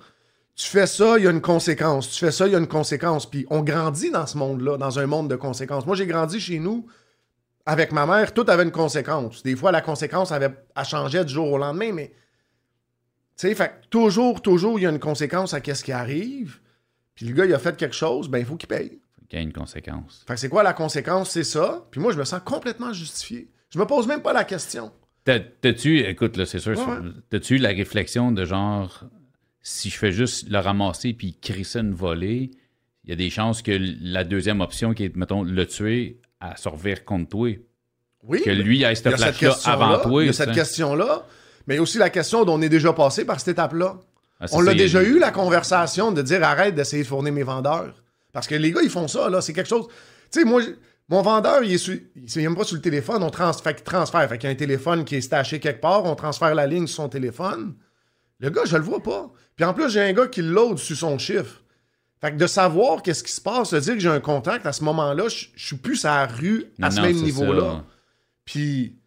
[0.54, 2.10] Tu fais ça, il y a une conséquence.
[2.10, 3.30] Tu fais ça, il y a une conséquence.
[3.30, 5.86] Puis on grandit dans ce monde-là, dans un monde de conséquences.
[5.86, 6.86] Moi, j'ai grandi chez nous
[7.64, 9.42] avec ma mère, tout avait une conséquence.
[9.42, 12.08] Des fois, la conséquence avait, elle changeait du jour au lendemain, mais
[13.36, 16.60] tu sais, fait toujours, toujours, il y a une conséquence à qu'est-ce qui arrive.
[17.18, 19.00] Puis le gars, il a fait quelque chose, ben il faut qu'il paye.
[19.28, 20.24] qu'il y a une conséquence.
[20.28, 21.30] Fait que c'est quoi la conséquence?
[21.30, 21.84] C'est ça.
[21.90, 23.50] Puis moi, je me sens complètement justifié.
[23.70, 24.92] Je me pose même pas la question.
[25.24, 27.10] T'as- T'as-tu, écoute, là, c'est sûr, Ouais, ouais.
[27.28, 29.02] t'as-tu eu la réflexion de genre,
[29.60, 32.52] si je fais juste le ramasser puis crisser une volée,
[33.04, 36.56] il y a des chances que la deuxième option, qui est, mettons, le tuer, à
[36.56, 37.50] se revire contre toi?
[38.22, 38.40] Oui.
[38.42, 39.72] Que lui ait il y cette a cette flash-là question-là.
[39.74, 40.22] avant toi.
[40.22, 41.26] Il y a cette question-là.
[41.66, 43.98] Mais il y a aussi la question dont on est déjà passé par cette étape-là.
[44.40, 47.94] Ah, On l'a déjà eu, la conversation de dire arrête d'essayer de fournir mes vendeurs.
[48.32, 49.40] Parce que les gars, ils font ça, là.
[49.40, 49.86] C'est quelque chose.
[50.30, 50.62] Tu sais, moi,
[51.08, 53.22] mon vendeur, il est, sur- il est même pas sur le téléphone.
[53.22, 53.52] On trans...
[53.52, 54.28] fait qu'il transfère.
[54.28, 56.04] Fait qu'il y a un téléphone qui est staché quelque part.
[56.04, 57.74] On transfère la ligne sur son téléphone.
[58.38, 59.32] Le gars, je le vois pas.
[59.56, 61.62] Puis en plus, j'ai un gars qui load sur son chiffre.
[62.20, 64.72] Fait que de savoir qu'est-ce qui se passe, de dire que j'ai un contact à
[64.72, 67.84] ce moment-là, je je suis plus à la rue à Non, ce non, même niveau-là.
[68.44, 68.98] Puis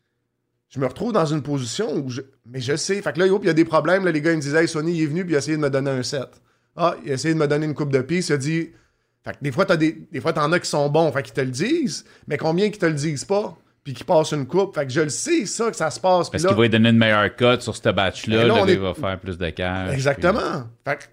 [0.71, 2.21] je me retrouve dans une position où je.
[2.45, 3.01] Mais je sais.
[3.01, 4.03] Fait que là, il y a des problèmes.
[4.05, 5.57] Là, les gars, ils me disaient, hey, Sony, il est venu, puis il a essayé
[5.57, 6.29] de me donner un set.
[6.75, 8.29] Ah, il a essayé de me donner une coupe de piste.
[8.29, 8.69] Il a dit.
[9.23, 11.33] Fait que des fois, t'as des, des fois, t'en as qui sont bons, fait qu'ils
[11.35, 12.05] te le disent.
[12.27, 14.73] Mais combien qui te le disent pas, puis qui passent une coupe.
[14.73, 16.29] Fait que je le sais, ça, que ça se passe.
[16.29, 18.45] Parce là- qu'il va lui donner une meilleure cote sur ce batch-là.
[18.45, 19.91] Là, est- il va faire plus de cash.
[19.93, 20.63] Exactement.
[20.85, 21.09] Fait que, tu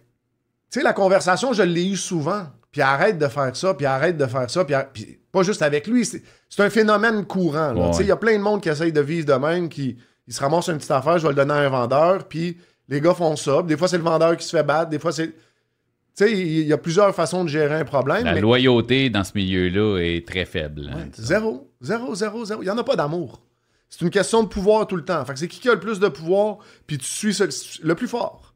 [0.71, 2.47] sais, la conversation, je l'ai eu souvent.
[2.71, 6.05] Puis arrête de faire ça, puis arrête de faire ça, puis pas juste avec lui.
[6.05, 7.75] C'est un phénomène courant.
[7.75, 9.97] Ouais, Il y a plein de monde qui essaye de vivre de même, qui
[10.27, 13.01] il se ramasse une petite affaire, je vais le donner à un vendeur, puis les
[13.01, 13.63] gars font ça.
[13.63, 15.29] Des fois, c'est le vendeur qui se fait battre, des fois, c'est.
[15.29, 18.25] Tu sais, il y a plusieurs façons de gérer un problème.
[18.25, 20.91] La mais- loyauté dans ce milieu-là est très faible.
[20.93, 22.61] hein, Ouais, zéro, zéro, zéro, zéro.
[22.63, 23.41] Il n'y en a pas d'amour.
[23.89, 25.25] C'est une question de pouvoir tout le temps.
[25.25, 27.39] Fait que c'est qui qui a le plus de pouvoir, puis tu suis
[27.83, 28.55] le plus fort.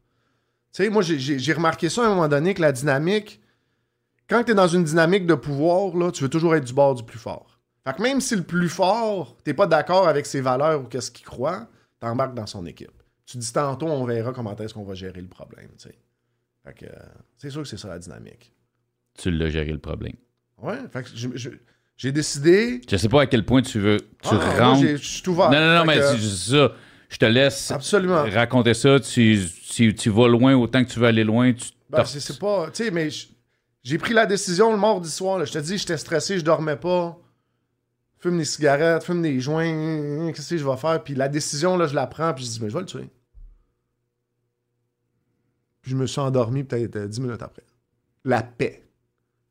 [0.75, 3.39] Tu sais, moi, j'ai remarqué ça à un moment donné, que la dynamique,
[4.29, 6.95] quand tu es dans une dynamique de pouvoir, là, tu veux toujours être du bord
[6.95, 7.59] du plus fort.
[7.85, 11.11] Fait que même si le plus fort, t'es pas d'accord avec ses valeurs ou qu'est-ce
[11.11, 11.67] qu'il croit,
[11.99, 12.91] t'embarques dans son équipe.
[13.25, 15.69] Tu dis tantôt, on verra comment est-ce qu'on va gérer le problème.
[16.65, 16.89] Fait que euh,
[17.37, 18.53] c'est sûr que c'est ça la dynamique.
[19.17, 20.13] Tu l'as géré le problème.
[20.61, 21.09] Ouais, fait que
[21.97, 22.81] j'ai décidé...
[22.89, 23.97] Je sais pas à quel point tu veux.
[24.21, 24.87] Tu Ah, rentres.
[24.87, 25.51] je suis ouvert.
[25.51, 26.71] Non, non, non, mais que- c'est ça.
[27.09, 28.23] Je te laisse Absolument.
[28.23, 28.99] raconter ça.
[28.99, 31.53] Tu, tu, tu vas loin autant que tu veux aller loin.
[31.53, 32.71] Tu Ben, c'est pas.
[32.71, 33.09] Tu sais, mais
[33.83, 35.45] j'ai pris la décision le mardi soir.
[35.45, 37.19] Je te dis, j'étais stressé, je dormais pas.
[38.19, 40.31] Fume des cigarettes, fume des joints.
[40.33, 41.03] Qu'est-ce que je vais faire?
[41.03, 43.09] Puis la décision, là, je la prends, puis je dis, mais je vais le tuer.
[45.81, 47.65] Puis je me suis endormi peut-être euh, 10 minutes après.
[48.23, 48.87] La paix.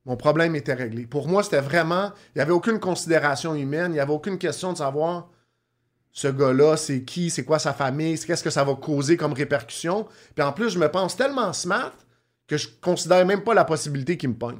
[0.07, 1.07] Mon problème était réglé.
[1.07, 2.11] Pour moi, c'était vraiment.
[2.35, 3.92] Il n'y avait aucune considération humaine.
[3.92, 5.29] Il n'y avait aucune question de savoir
[6.11, 10.07] ce gars-là, c'est qui, c'est quoi sa famille, qu'est-ce que ça va causer comme répercussion.
[10.35, 11.92] Puis en plus, je me pense tellement smart
[12.53, 14.59] que je considère même pas la possibilité qu'il me pogne.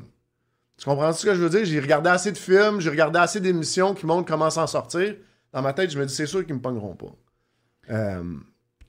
[0.79, 1.65] Tu comprends ce que je veux dire?
[1.67, 5.15] J'ai regardé assez de films, j'ai regardé assez d'émissions qui montrent comment s'en sortir.
[5.53, 7.13] Dans ma tête, je me dis, c'est sûr qu'ils me pogneront pas.
[7.91, 8.23] Euh,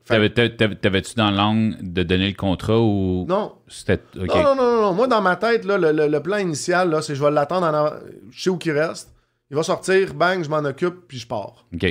[0.05, 3.99] T'avais- t'avais- T'avais-tu dans l'angle de donner le contrat ou non, c'était.
[4.15, 4.93] Non, non, non, non.
[4.93, 7.73] Moi, dans ma tête, là, le, le- le plan initial, c'est je vais l'attendre en
[7.73, 7.95] avant-
[8.31, 9.13] Je sais où qu'il reste.
[9.49, 11.65] Il va sortir, bang, je m'en occupe, puis je pars.
[11.73, 11.85] OK.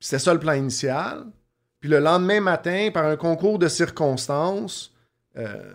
[0.00, 1.26] C'était ça le plan initial.
[1.80, 4.91] Puis le lendemain matin, par un concours de circonstances,
[5.36, 5.72] euh,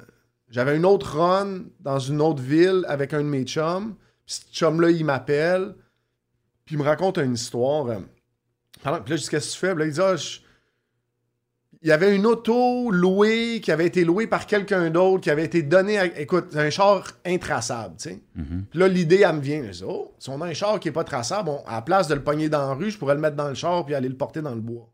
[0.49, 3.95] j'avais une autre run dans une autre ville avec un de mes chums.
[4.25, 5.75] Puis ce chum-là, il m'appelle.
[6.65, 7.87] Puis il me raconte une histoire.
[7.87, 7.99] euh,
[8.81, 9.71] Puis là, je dis, qu'est-ce que tu fais?
[9.73, 10.39] Puis là, il dit, Ah, je-
[11.83, 15.45] il y avait une auto louée qui avait été louée par quelqu'un d'autre, qui avait
[15.45, 16.05] été donnée à...
[16.19, 18.19] Écoute, c'est un char intraçable, tu sais.
[18.35, 18.65] Mhm.
[18.69, 19.63] Puis là, l'idée, elle me vient.
[19.65, 21.81] Je dis, oh, si on a un char qui est pas traçable, on- à la
[21.83, 23.93] place de le pogner dans la rue, je pourrais le mettre dans le char puis
[23.93, 24.89] aller le porter dans le bois.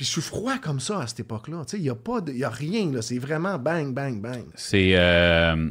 [0.00, 1.62] Puis je suis froid comme ça à cette époque-là.
[1.66, 3.02] Tu sais, il n'y a, pas de- y a rien, là.
[3.02, 4.46] C'est vraiment bang, bang, bang.
[4.54, 4.92] C'est.
[4.96, 5.68] euh,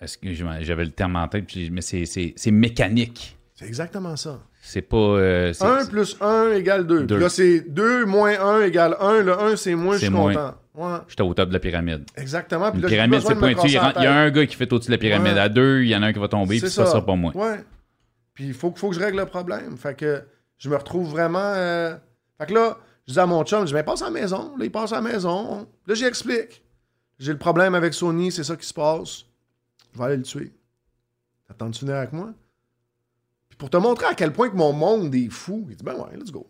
[0.00, 3.36] Est-ce que j'avais le terme en tête, mais c'est- c'est c'est mécanique.
[3.54, 4.40] C'est exactement ça.
[4.62, 4.96] C'est pas.
[4.96, 7.04] euh, c'est- 1 plus 1 égale 2.
[7.04, 7.18] Deux.
[7.18, 9.20] Là, c'est 2 moins 1 égale 1.
[9.22, 10.32] Le 1, c'est moins, je suis moins.
[10.32, 10.54] content.
[10.74, 12.04] Ouais, J'étais au top de la pyramide.
[12.16, 12.72] exactement.
[12.72, 13.66] Puis j'ai pyramide, c'est pointu.
[13.66, 15.34] Il y a la un gars qui fait au-dessus de la pyramide.
[15.34, 15.40] Ouais.
[15.40, 17.14] À deux, il y en a un qui va tomber, puis C'est ça sera pas
[17.16, 17.32] moi.
[17.36, 17.60] Ouais.
[18.32, 19.76] Puis il faut, faut que je règle le problème.
[19.76, 20.22] Fait que
[20.56, 21.52] je me retrouve vraiment.
[21.54, 21.94] euh,
[22.38, 24.56] Fait que là, je dis à mon chum, je dis, ben, passe à la maison.
[24.56, 25.68] Là, il passe à la maison.
[25.86, 26.62] Là, j'explique.
[27.18, 29.24] J'ai le problème avec Sony, c'est ça qui se passe.
[29.92, 30.52] Je vais aller le tuer.
[31.48, 32.32] T'attends-tu venir avec moi?
[33.48, 35.94] Puis pour te montrer à quel point que mon monde est fou, il dit, ben
[35.94, 36.46] ouais, let's go.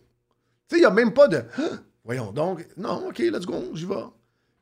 [0.68, 1.44] Tu sais, il n'y a même pas de.
[1.58, 2.66] Ah, Voyons donc.
[2.76, 4.04] Non, ok, let's go, j'y vais.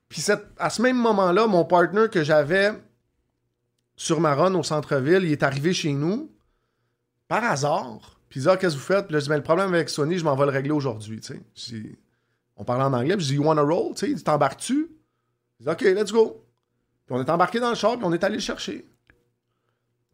[0.08, 0.24] Puis
[0.58, 2.72] à ce même moment-là, mon partner que j'avais
[3.96, 6.30] sur ma run au centre-ville, il est arrivé chez nous
[7.28, 8.13] par hasard.
[8.34, 9.04] Puis il dit Ah, qu'est-ce que vous faites?
[9.06, 11.20] Puis là, je dis Ben, le problème avec Sony, je m'en vais le régler aujourd'hui.
[12.56, 13.94] On parlait en anglais, puis je dis You wanna roll?
[13.94, 14.90] Tu sais, Il dit T'embarques-tu?
[15.60, 16.44] Il dit Ok, let's go.
[17.06, 18.88] Puis on est embarqué dans le char, puis on est allé le chercher.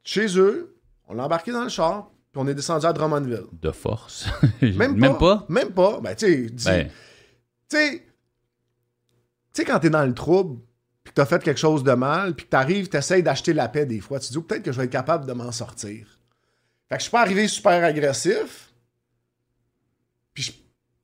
[0.04, 0.76] Chez eux,
[1.08, 3.46] on l'a embarqué dans le char, puis on est descendu à Drummondville.
[3.62, 4.26] De force.
[4.60, 5.46] Même, Même pas?
[5.48, 5.98] Même pas.
[6.00, 8.02] Ben, tu sais, dis- Ben, tu sais, tu
[9.54, 10.60] sais, quand t'es dans le trouble,
[11.04, 13.86] puis que t'as fait quelque chose de mal, puis que t'arrives, t'essayes d'acheter la paix
[13.86, 16.18] des fois, tu te dis, Oh, peut-être que je vais être capable de m'en sortir.
[16.90, 18.72] Fait que je suis pas arrivé super agressif,
[20.34, 20.52] puis je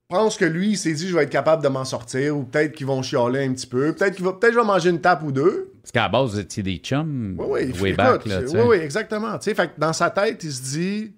[0.09, 2.73] pense que lui, il s'est dit, je vais être capable de m'en sortir, ou peut-être
[2.73, 5.23] qu'ils vont chialer un petit peu, peut-être qu'il va, peut-être je vais manger une tape
[5.23, 5.73] ou deux.
[5.81, 7.37] parce qu'à la base, vous étiez des chums.
[7.39, 9.39] Oui, oui, way back, là, oui, oui, exactement.
[9.39, 11.15] Fait que dans sa tête, il se dit,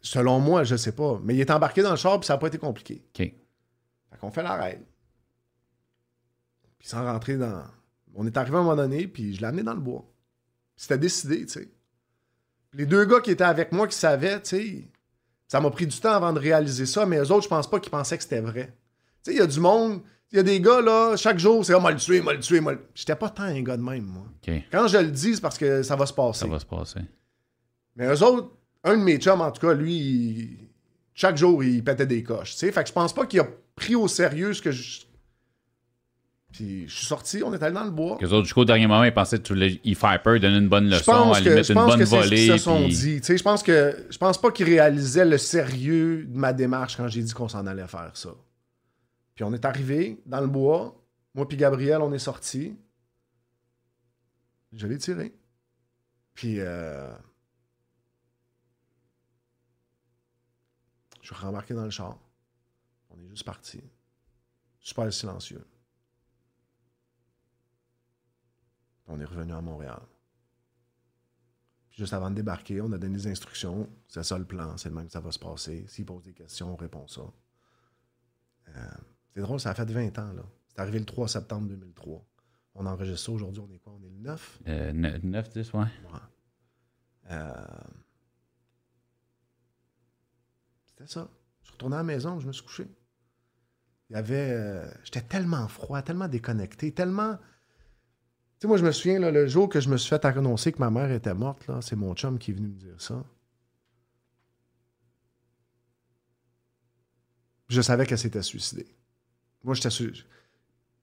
[0.00, 2.38] selon moi, je sais pas, mais il est embarqué dans le char, puis ça n'a
[2.38, 3.04] pas été compliqué.
[3.14, 3.18] OK.
[3.18, 4.84] Fait qu'on fait la règle.
[6.78, 7.64] Puis sans rentrer dans.
[8.14, 10.10] On est arrivé à un moment donné, puis je l'ai amené dans le bois.
[10.74, 11.68] C'était décidé, tu sais.
[12.74, 14.88] Les deux gars qui étaient avec moi, qui savaient, tu sais,
[15.46, 17.80] ça m'a pris du temps avant de réaliser ça, mais eux autres, je pense pas
[17.80, 18.76] qu'ils pensaient que c'était vrai.
[19.24, 21.64] Tu sais, il y a du monde, il y a des gars, là, chaque jour,
[21.64, 23.76] c'est «Ah, m'a le tué, m'a le tué, m'a le...» J'étais pas tant un gars
[23.78, 24.26] de même, moi.
[24.70, 26.40] Quand je le dis, c'est parce que ça va se passer.
[26.40, 27.00] Ça va se passer.
[27.96, 28.50] Mais eux autres,
[28.84, 30.68] un de mes chums, en tout cas, lui, il-
[31.14, 32.52] chaque jour, il pétait des coches.
[32.52, 35.00] Tu sais, fait que je pense pas qu'il a pris au sérieux ce que je.
[36.52, 38.16] Puis je suis sorti, on est allé dans le bois.
[38.20, 40.68] Les autres, jusqu'au dernier moment, ils pensaient que tu voulais y faire peur, donner une
[40.68, 42.36] bonne Je leçon, pense à lui mettre je une pense bonne volée.
[42.36, 43.20] qu'ils se sont puis- dit.
[43.20, 46.96] Tu sais, je pense que je pense pas qu'ils réalisaient le sérieux de ma démarche
[46.96, 48.30] quand j'ai dit qu'on s'en allait faire ça.
[49.34, 51.00] Puis on est arrivé dans le bois.
[51.34, 52.74] Moi puis Gabriel, on est sortis.
[54.72, 55.34] Je l'ai tiré.
[56.34, 57.08] Puis euh,
[61.20, 62.16] je suis rembarqué dans le char.
[63.10, 63.80] On est juste parti.
[64.80, 65.62] Super silencieux.
[69.08, 70.00] On est revenu à Montréal.
[71.88, 73.88] Puis juste avant de débarquer, on a donné des instructions.
[74.08, 75.86] C'est ça le plan, c'est le même que ça va se passer.
[75.88, 77.22] S'ils posent des questions, on répond ça.
[78.68, 78.86] Euh,
[79.34, 80.42] c'est drôle, ça a fait 20 ans, là.
[80.68, 82.24] C'est arrivé le 3 septembre 2003.
[82.74, 83.94] On enregistre ça aujourd'hui, on est quoi?
[83.94, 84.60] On est le 9?
[84.68, 85.80] Euh, 9, 10, ouais.
[85.80, 85.88] Ouais.
[87.30, 87.52] Euh,
[90.86, 91.28] C'était ça.
[91.62, 92.86] Je suis retourné à la maison, je me suis couché.
[94.10, 94.50] Il y avait.
[94.52, 97.38] euh, J'étais tellement froid, tellement déconnecté, tellement.
[98.58, 100.80] Tu sais, moi, je me souviens, le jour que je me suis fait annoncer que
[100.80, 103.24] ma mère était morte, là, c'est mon chum qui est venu me dire ça.
[107.68, 108.86] Je savais qu'elle s'était suicidée.
[109.62, 110.10] Moi, j'étais sur...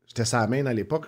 [0.05, 1.07] J'étais sur la main à l'époque.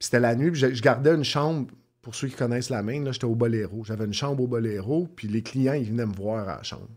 [0.00, 1.72] C'était la nuit, puis je, gardais une chambre.
[2.02, 3.84] Pour ceux qui connaissent la main, là, j'étais au Boléro.
[3.84, 6.88] J'avais une chambre au Boléro, puis les clients, ils venaient me voir à la chambre.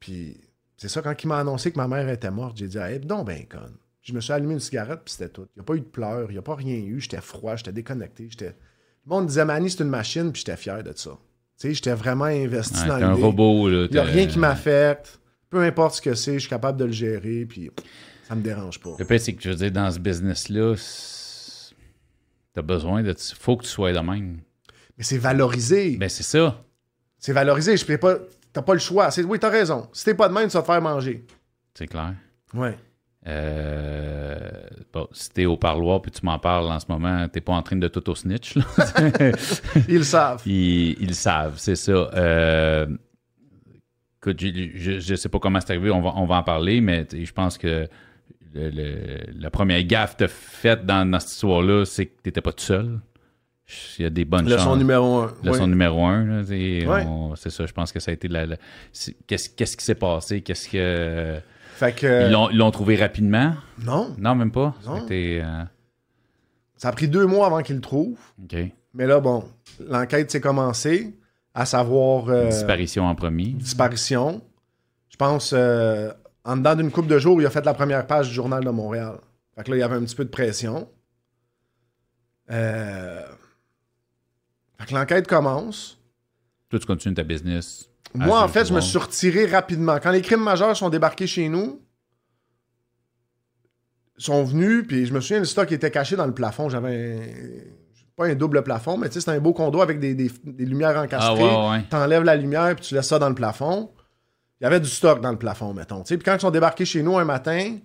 [0.00, 0.40] Puis
[0.76, 3.26] c'est ça, quand il m'a annoncé que ma mère était morte, j'ai dit, ah, donc
[3.26, 3.76] ben conne.
[4.04, 5.46] Je me suis allumé une cigarette, puis c'était tout.
[5.56, 7.00] Il n'y a pas eu de pleurs, il n'y a pas rien eu.
[7.00, 8.28] J'étais froid, j'étais déconnecté.
[8.30, 8.54] J'étais...
[9.06, 11.10] Le monde disait, Manny, c'est une machine, puis j'étais fier de ça.
[11.10, 13.22] Tu sais, j'étais vraiment investi Ouais, dans t'es un l'idée.
[13.22, 13.86] robot, là.
[13.90, 15.18] Il n'y a rien qui m'affecte.
[15.50, 17.70] Peu importe ce que c'est, je suis capable de le gérer, puis
[18.28, 18.94] ça me dérange pas.
[18.98, 20.74] Le pire, c'est que je veux dire, dans ce business-là,
[22.52, 23.14] t'as besoin de.
[23.38, 24.40] Faut que tu sois de même.
[24.98, 25.96] Mais c'est valorisé.
[25.96, 26.62] Ben, c'est ça.
[27.18, 27.76] C'est valorisé.
[27.76, 28.16] Je peux pas.
[28.52, 29.10] T'as pas le choix.
[29.10, 29.22] C'est...
[29.24, 29.88] Oui, t'as raison.
[29.92, 31.26] Si t'es pas de même, tu vas te faire manger.
[31.74, 32.14] C'est clair.
[32.52, 32.76] Ouais.
[33.26, 34.38] Euh,
[34.92, 37.62] bon, si t'es au parloir puis tu m'en parles en ce moment, t'es pas en
[37.62, 38.54] train de tout au snitch.
[38.56, 38.64] Là.
[39.88, 40.42] Ils le savent.
[40.46, 41.92] ils, ils le savent, c'est ça.
[41.92, 42.86] Euh,
[44.18, 47.06] écoute, je, je sais pas comment c'est arrivé, on va, on va en parler, mais
[47.12, 47.88] je pense que
[48.54, 52.40] le- le- la première gaffe que t'as faite dans, dans cette histoire-là, c'est que t'étais
[52.42, 53.00] pas tout seul.
[53.98, 54.78] Il y a des bonnes Leçon chances.
[54.78, 55.34] numéro un.
[55.42, 55.70] Leçon Oui.
[55.70, 56.24] numéro un.
[56.26, 57.04] là, c'est Ouais.
[57.06, 58.44] on- c'est ça, je pense que ça a été la.
[58.44, 58.56] la-
[59.26, 60.42] qu'est-ce, qu'est-ce qui s'est passé?
[60.42, 61.38] Qu'est-ce que.
[61.76, 62.28] Fait que.
[62.28, 63.54] Ils l'ont, trouvé rapidement?
[63.84, 64.14] Non.
[64.18, 64.74] Non, même pas?
[64.86, 65.04] Non.
[65.10, 65.64] Euh,
[66.76, 68.18] Ça a pris deux mois avant qu'ils le trouvent.
[68.42, 68.56] OK.
[68.94, 69.44] Mais là, bon,
[69.88, 71.18] l'enquête s'est commencée,
[71.52, 72.28] à savoir.
[72.28, 73.46] euh, Disparition en premier.
[73.54, 74.40] disparition.
[75.08, 76.12] Je pense, euh,
[76.44, 78.70] en dedans d'une couple de jours, il a fait la première page du Journal de
[78.70, 79.18] Montréal.
[79.56, 80.88] Fait que là, il y avait un petit peu de pression.
[82.48, 83.24] Fait
[84.86, 85.98] que l'enquête commence.
[86.68, 87.88] Toi, tu continues ta business.
[88.14, 89.98] Moi, as en fait, je me suis retiré rapidement.
[90.02, 91.80] Quand les crimes majeurs sont débarqués chez nous,
[94.18, 96.68] ils sont venus, puis je me souviens, le stock était caché dans le plafond.
[96.68, 100.14] J'avais un- pas un double plafond, mais tu sais, c'était un beau condo avec des,
[100.14, 101.42] des- des lumières Ah, encastrées.
[101.42, 101.82] ouais, ouais.
[101.90, 103.90] T'enlèves la lumière, puis tu laisses ça dans le plafond.
[104.60, 106.02] Il y avait du stock dans le plafond, mettons.
[106.04, 107.76] Puis quand ils sont débarqués chez nous un matin,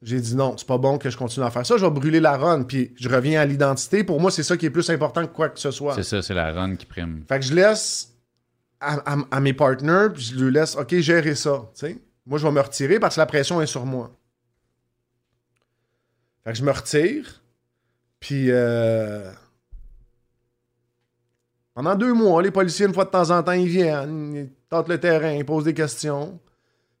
[0.00, 1.76] j'ai dit non, c'est pas bon que je continue à faire ça.
[1.76, 4.04] Je vais brûler la run, puis je reviens à l'identité.
[4.04, 5.94] Pour moi, c'est ça qui est plus important que quoi que ce soit.
[5.96, 7.24] C'est ça, c'est la run qui prime.
[7.28, 8.09] Fait que je laisse
[8.80, 11.70] à, à- à mes partners, puis je lui laisse, OK, gérer ça.
[11.78, 12.00] tu.
[12.26, 14.10] Moi, je vais me retirer parce que la pression est sur moi.
[16.44, 17.42] Fait que je me retire,
[18.18, 19.30] puis euh,
[21.74, 24.88] pendant deux mois, les policiers, une fois de temps en temps, ils viennent, ils tentent
[24.88, 26.38] le terrain, ils posent des questions.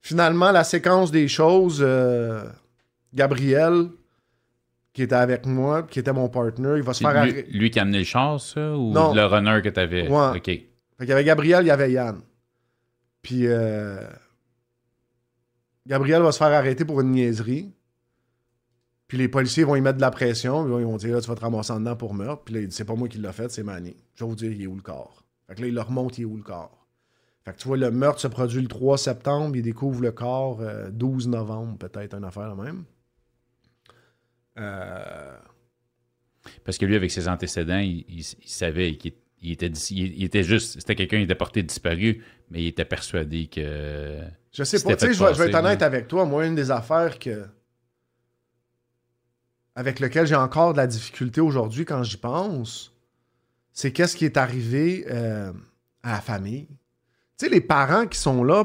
[0.00, 2.42] Finalement, la séquence des choses, euh,
[3.14, 3.88] Gabriel,
[4.92, 7.50] qui était avec moi, qui était mon partner, il va se faire lui, arrêter.
[7.50, 8.72] lui qui a amené le char, ça?
[8.76, 9.14] Ou Non.
[9.14, 10.08] le runner que t'avais?
[10.08, 10.36] Ouais.
[10.38, 10.50] OK.
[11.00, 12.20] Fait qu'il y avait Gabriel, il y avait Yann.
[13.22, 14.06] Puis euh,
[15.86, 17.72] Gabriel va se faire arrêter pour une niaiserie.
[19.06, 20.66] Puis les policiers vont y mettre de la pression.
[20.78, 22.42] Ils vont dire là, tu vas te ramasser en dedans pour meurtre.
[22.44, 23.96] Puis là, c'est pas moi qui l'a fait, c'est Manny.
[24.14, 25.24] Je vais vous dire, il est où le corps.
[25.48, 26.86] Fait que là, il leur remonte, il est où le corps.
[27.46, 30.60] Fait que tu vois, le meurtre se produit le 3 septembre, il découvre le corps
[30.60, 32.84] euh, 12 novembre, peut-être, une affaire la même.
[34.58, 35.34] Euh,
[36.62, 40.74] Parce que lui, avec ses antécédents, il, savait qu'il il était, il, il était juste...
[40.80, 44.20] C'était quelqu'un qui était porté disparu, mais il était persuadé que...
[44.52, 44.96] Je sais pas.
[44.96, 46.24] Tu sais, je vais, être honnête avec toi.
[46.24, 47.46] Moi, une des affaires que.
[49.76, 52.92] avec lequel j'ai encore de la difficulté aujourd'hui quand j'y pense,
[53.72, 55.52] c'est qu'est-ce qui est arrivé euh,
[56.02, 56.66] à la famille.
[57.38, 58.64] Tu sais, les parents qui sont là,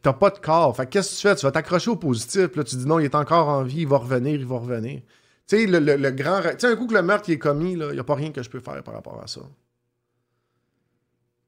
[0.00, 0.74] t'as pas de corps.
[0.76, 1.36] Fait que qu'est-ce que tu fais?
[1.36, 2.46] Tu vas t'accrocher au positif.
[2.46, 4.56] Puis là, tu dis non, il est encore en vie, il va revenir, il va
[4.58, 5.02] revenir.
[5.46, 6.40] Tu sais, le, le- le grand.
[6.40, 8.32] Tu sais, un coup que le meurtre qui est commis, il n'y a pas rien
[8.32, 9.42] que je peux faire par rapport à ça.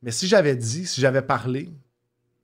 [0.04, 1.64] Mais si j'avais dit, si j'avais parlé,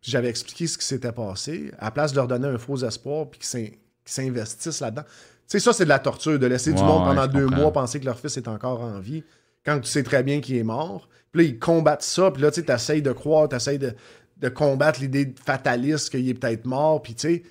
[0.01, 2.79] puis j'avais expliqué ce qui s'était passé, à la place de leur donner un faux
[2.85, 5.03] espoir puis qu'ils s'in- qu'ils s'investissent là-dedans.
[5.05, 5.11] Tu
[5.46, 7.61] sais, ça, c'est de la torture, de laisser du monde pendant deux comprends.
[7.61, 9.23] mois penser que leur fils est encore en vie,
[9.64, 11.09] quand tu sais très bien qu'il est mort.
[11.33, 13.94] Puis là, ils combattent ça, puis là, tu sais, t'essayes de croire, t'essayes de,
[14.38, 17.42] de combattre l'idée fataliste qu'il est peut-être mort, puis tu sais...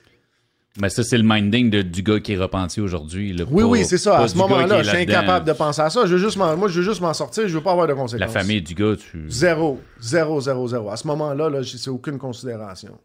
[0.77, 3.35] Mais ça, c'est le minding de- du gars qui est repenti aujourd'hui.
[3.49, 4.19] Oui, oui, c'est ça.
[4.19, 6.05] À ce moment-là, je suis incapable de penser à ça.
[6.05, 8.33] Je veux juste moi, je veux juste m'en sortir, je veux pas avoir de conséquences.
[8.33, 9.29] La famille du gars, tu...
[9.29, 9.81] Zéro.
[9.99, 10.89] Zéro, zéro, zéro.
[10.91, 12.97] À ce moment-là, là, c'est aucune considération.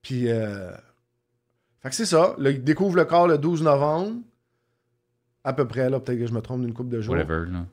[0.00, 0.70] Puis, euh...
[1.80, 2.36] fait que c'est ça.
[2.38, 4.16] Il découvre le corps le 12 novembre.
[5.44, 7.14] À peu près, là, peut-être que je me trompe d'une coupe de jours.
[7.16, 7.66] Whatever, là.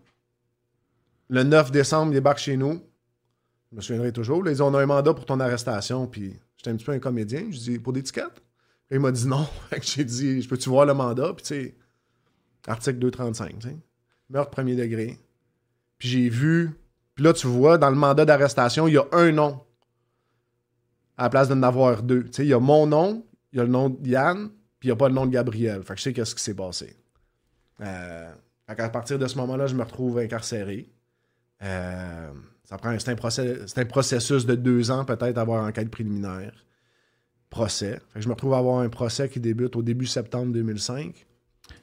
[1.29, 2.81] Le 9 décembre, il débarque chez nous.
[3.71, 4.43] Je me souviendrai toujours.
[4.43, 6.07] Là, ils disent, on a un mandat pour ton arrestation.
[6.07, 7.45] Puis, j'étais un petit peu un comédien.
[7.51, 8.25] Je dis, pour des tickets?
[8.91, 9.47] Il m'a dit non.
[9.81, 11.33] J'ai dit, je peux-tu voir le mandat?
[11.33, 11.75] Puis, tu sais,
[12.67, 13.77] article 235, tu sais.
[14.29, 15.17] Meurtre premier degré.
[15.97, 16.71] Puis, j'ai vu.
[17.15, 19.61] Puis là, tu vois, dans le mandat d'arrestation, il y a un nom.
[21.17, 22.23] À la place d'en avoir deux.
[22.25, 24.49] Tu sais, il y a mon nom, il y a le nom de Yann,
[24.79, 25.83] puis il n'y a pas le nom de Gabriel.
[25.83, 26.95] Fait que je sais qu'est-ce qui s'est passé.
[27.81, 28.31] Euh,
[28.67, 30.89] fait qu'à partir de ce moment-là, je me retrouve incarcéré.
[31.61, 32.31] Euh,
[32.63, 36.53] ça prend c'est un processus de deux ans, peut-être, avoir enquête préliminaire.
[37.49, 37.99] Procès.
[38.13, 41.25] Fait que je me retrouve à avoir un procès qui débute au début septembre 2005.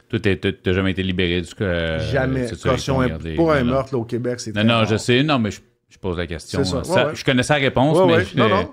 [0.09, 1.99] Toi, t'as jamais été libéré du cas.
[1.99, 2.49] Jamais.
[2.63, 3.35] Caution imp- gardé.
[3.35, 4.87] pour un meurtre là, au Québec, c'est Non, non, rare.
[4.87, 5.23] je sais.
[5.25, 6.63] Non, mais je, je pose la question.
[6.63, 7.15] Ça, ouais, ouais.
[7.17, 8.71] Je connaissais la réponse, Ouais, mais je- Non, non.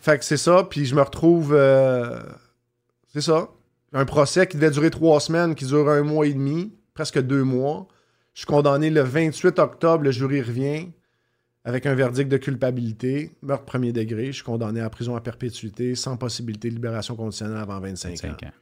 [0.00, 1.52] Fait que c'est ça, puis je me retrouve.
[1.54, 2.20] euh,
[3.12, 3.48] c'est ça.
[3.92, 7.42] Un procès qui devait durer trois semaines, qui dure un mois et demi, presque deux
[7.42, 7.88] mois.
[8.34, 10.88] Je suis condamné le 28 octobre, le jury revient
[11.64, 14.26] avec un verdict de culpabilité, meurtre premier degré.
[14.26, 18.12] Je suis condamné à prison à perpétuité sans possibilité de libération conditionnelle avant 25, ans.
[18.12, 18.52] 25 ans.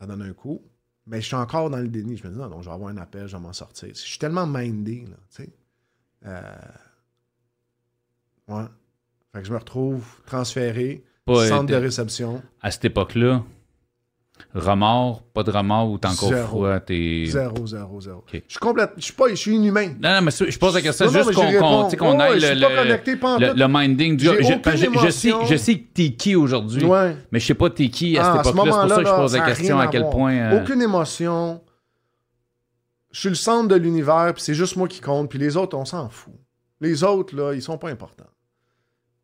[0.00, 0.62] Ça donne un coup.
[1.06, 2.16] Mais je suis encore dans le déni.
[2.16, 3.88] Je me dis, non, non, je vais avoir un appel, je vais m'en sortir.
[3.88, 5.48] Je suis tellement mindé, là, tu sais.
[6.26, 6.42] Euh,
[8.48, 8.64] Ouais.
[9.32, 13.44] Fait que je me retrouve transféré, Pas, centre de réception, À cette époque-là,
[14.54, 16.46] remords, pas de remords ou t'es encore Zéro.
[16.46, 17.24] froid, t'es.
[17.26, 18.18] zéro, zéro, zéro.
[18.18, 18.30] Ok.
[18.34, 19.88] Je suis complète, je suis pas, je suis inhumain.
[20.02, 24.16] Non, non, mais je pose la question Non, juste qu'on aille le, le- le- minding
[24.16, 27.16] du Je, je, je sais, je sais que t'es qui aujourd'hui, Ouais.
[27.32, 28.72] mais je sais pas t'es qui à Ah, cette ce époque-là.
[28.72, 30.34] C'est pour ça que je pose la question à quel point.
[30.34, 31.60] euh, Aucune émotion.
[33.12, 35.76] Je suis le centre de l'univers, puis c'est juste moi qui compte, puis les autres,
[35.76, 36.32] on s'en fout.
[36.80, 38.24] Les autres, là, ils sont pas importants.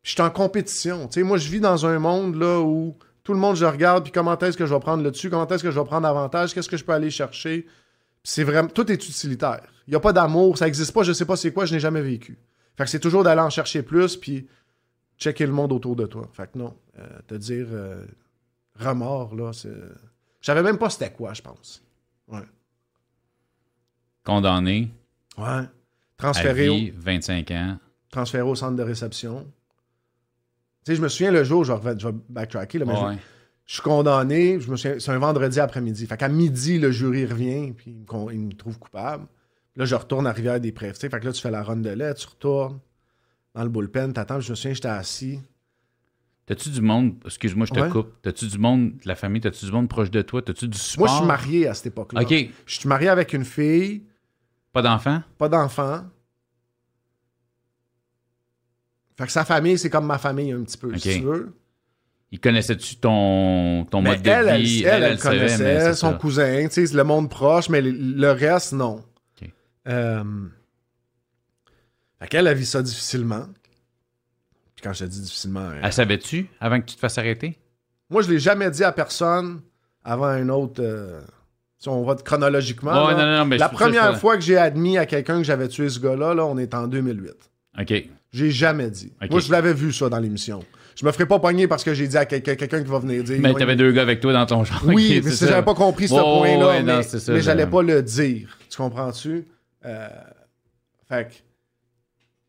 [0.03, 1.07] Je suis en compétition.
[1.07, 2.95] Tu sais, moi, je vis dans un monde là où
[3.27, 5.45] tout le monde, je regarde, puis comment est-ce que je vais prendre le dessus, comment
[5.45, 7.67] est-ce que je vais prendre avantage, qu'est-ce que je peux aller chercher.
[8.23, 8.69] C'est vraiment.
[8.69, 9.67] Tout est utilitaire.
[9.85, 11.81] Il n'y a pas d'amour, ça n'existe pas, je sais pas c'est quoi, je n'ai
[11.81, 12.37] jamais vécu.
[12.77, 14.47] Fait que c'est toujours d'aller en chercher plus, puis
[15.17, 16.29] checker le monde autour de toi.
[16.31, 18.05] Fait que non, euh, te dire euh,
[18.79, 19.75] remords, là, c'est.
[20.39, 21.83] Je savais même pas c'était quoi, je pense.
[22.29, 22.47] Ouais.
[24.23, 24.89] Condamné.
[25.37, 25.43] Ouais.
[25.43, 25.69] À
[26.15, 27.77] Transféré, au, vie, 25 ans.
[28.09, 29.51] transféré au centre de réception.
[30.87, 33.03] Tu sais, je me souviens le jour, je vais, je vais backtracker, là, mais je-
[33.03, 33.17] Ouais.
[33.65, 34.57] je, suis condamné.
[34.57, 36.05] Je me souviens, c'est un vendredi après-midi.
[36.07, 37.91] Fait qu'à midi, le jury revient, puis
[38.31, 39.27] il me, trouve coupable.
[39.75, 40.31] Là, je retourne à
[41.01, 42.79] sais, Fait que là, tu fais la run de lait, tu retournes
[43.53, 44.39] dans le bullpen, t'attends.
[44.39, 45.41] Je me souviens, j'étais assis.
[46.45, 47.89] T'as-tu du monde, excuse-moi, je te Ouais.
[47.89, 48.13] coupe.
[48.21, 51.05] T'as-tu du monde de la famille, t'as-tu du monde proche de toi, t'as-tu du support?
[51.05, 52.21] Moi, je suis marié à cette époque-là.
[52.21, 52.33] OK.
[52.65, 54.03] Je suis marié avec une fille,
[54.71, 55.21] Pas d'enfant?
[55.37, 56.05] pas d'enfant.
[59.17, 61.53] Fait que sa famille, c'est comme ma famille un petit peu, si tu veux.
[62.31, 64.83] Il connaissait-tu ton, ton Mais mode de elle, elle, vie?
[64.83, 66.17] elle, elle savait, connaissait, c'est son ça.
[66.17, 68.97] cousin, tu sais, le monde proche, mais le, reste, non.
[69.41, 69.49] Ok.
[69.87, 70.23] Euh,
[72.19, 73.45] Fait qu'elle a vu ça difficilement.
[74.75, 77.57] Puis quand je te dis difficilement, euh, Elle savait-tu avant que tu te fasses arrêter?
[78.09, 79.61] moi, je l'ai jamais dit à personne
[80.03, 80.81] avant un autre.
[80.83, 81.21] euh,
[81.79, 83.07] Si on va chronologiquement.
[83.07, 83.25] Ouais, là.
[83.25, 84.19] non, non, mais la première ça.
[84.19, 86.87] fois que j'ai admis à quelqu'un que j'avais tué ce gars-là, là, on est en
[86.87, 87.31] 2008.
[87.79, 87.93] OK.
[88.31, 89.13] J'ai jamais dit.
[89.29, 90.63] Moi, je l'avais vu ça dans l'émission.
[90.95, 93.39] Je me ferais pas pogner parce que j'ai dit à quelqu'un qui va venir dire.
[93.39, 94.81] Mais t'avais deux gars avec toi dans ton genre.
[94.85, 97.81] Oui, Ok, mais c'est j'avais pas compris ce point-là, ouais, mais, c'est mais j'allais pas
[97.83, 98.57] le dire.
[98.69, 99.45] Tu comprends-tu?
[99.85, 100.09] Euh,
[101.07, 101.33] Fait que.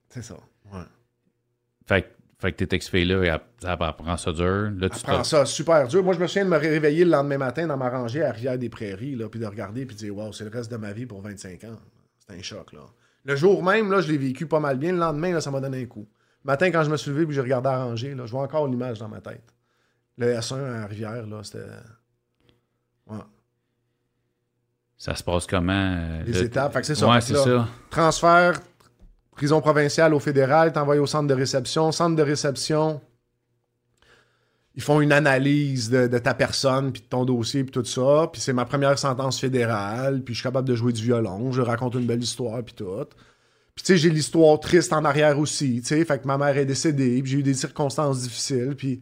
[0.08, 0.34] C'est ça.
[0.72, 0.80] Ouais.
[1.86, 2.08] Fait, que-
[2.38, 4.70] fait que tes ex-filles-là, elle, elle prend ça dur.
[4.78, 6.02] Là, tu ça super dur.
[6.02, 9.14] Moi, je me souviens de me réveiller le lendemain matin dans ma rangée à Rivière-des-Prairies,
[9.16, 11.20] là, puis de regarder, puis de dire, waouh, c'est le reste de ma vie pour
[11.20, 11.76] 25 ans.
[12.18, 12.80] C'était un choc, là.
[13.28, 14.90] Le jour même, là, je l'ai vécu pas mal bien.
[14.92, 16.08] Le lendemain, là, ça m'a donné un coup.
[16.44, 18.42] Le matin, quand je me suis levé, puis j'ai regardé à rangée, là, je vois
[18.42, 19.44] encore l'image dans ma tête.
[20.16, 21.58] Le S1 à Rivière, là, c'était.
[23.06, 23.18] Ouais.
[24.96, 25.72] Ça se passe comment?
[25.72, 26.72] euh, Les étapes.
[26.72, 27.06] Fait que c'est ça.
[27.08, 27.68] Ouais, c'est ça.
[27.90, 28.60] transfert,
[29.36, 31.92] prison provinciale au fédéral, t'envoies au centre de réception.
[31.92, 33.00] Centre de réception,
[34.78, 38.28] ils font une analyse de, ta personne, puis de ton dossier, puis tout ça.
[38.32, 41.60] Puis c'est ma première sentence fédérale, puis je suis capable de jouer du violon, je
[41.60, 43.04] raconte une belle histoire, puis tout.
[43.74, 46.56] Puis tu sais, j'ai l'histoire triste en arrière aussi, tu sais, fait que ma mère
[46.56, 49.00] est décédée, puis j'ai eu des circonstances difficiles, puis,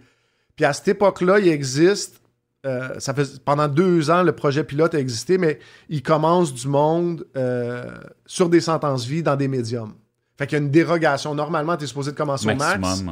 [0.63, 2.23] à cette époque-là, il existe...
[2.65, 5.59] euh, ça fait pendant deux ans le projet pilote a existé, mais
[5.91, 7.85] il commence du monde euh,
[8.25, 9.93] sur des sentences vie dans des médiums.
[10.39, 11.35] Fait qu'il y a une dérogation.
[11.35, 13.05] Normalement, tu es supposé de commencer au max.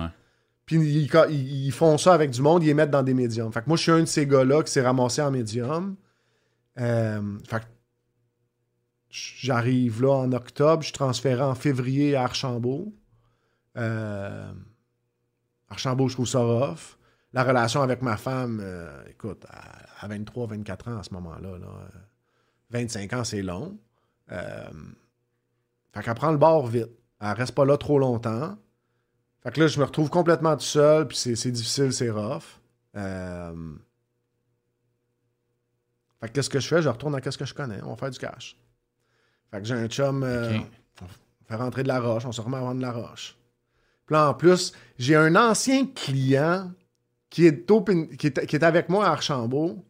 [0.67, 3.53] Puis ils, font ça avec du monde, ils les mettent dans des médiums.
[3.53, 5.97] Fait que moi, je suis un de ces gars-là qui s'est ramassé en médium.
[6.81, 7.65] Euh, fait que
[9.11, 12.93] j'arrive là en octobre, je suis transféré en février à Archambault.
[13.77, 14.53] Euh,
[15.69, 16.97] Archambault, je trouve ça rough.
[17.33, 21.67] La relation avec ma femme, euh, écoute, à, 23, 24 ans à ce moment-là, là,
[21.67, 21.99] euh,
[22.71, 23.77] 25 ans, c'est long.
[24.29, 26.91] Fait qu'elle prend le bord vite.
[27.21, 28.57] Elle reste pas là trop longtemps.
[29.45, 32.43] Fait que là, je me retrouve complètement tout seul, puis c'est c'est difficile, c'est rough.
[32.97, 33.75] Euh,
[36.21, 36.81] Fait que qu'est-ce que je fais?
[36.83, 37.81] Je retourne à ce que je connais.
[37.83, 38.57] On va faire du cash.
[39.51, 40.65] Fait que j'ai un chum, euh, Ok.
[41.03, 43.37] on fait rentrer de la roche, on se remet à vendre de la roche.
[44.07, 46.73] Puis là, en plus, j'ai un ancien client
[47.31, 49.85] qui est, open- qui est, qui est avec moi à Archambault.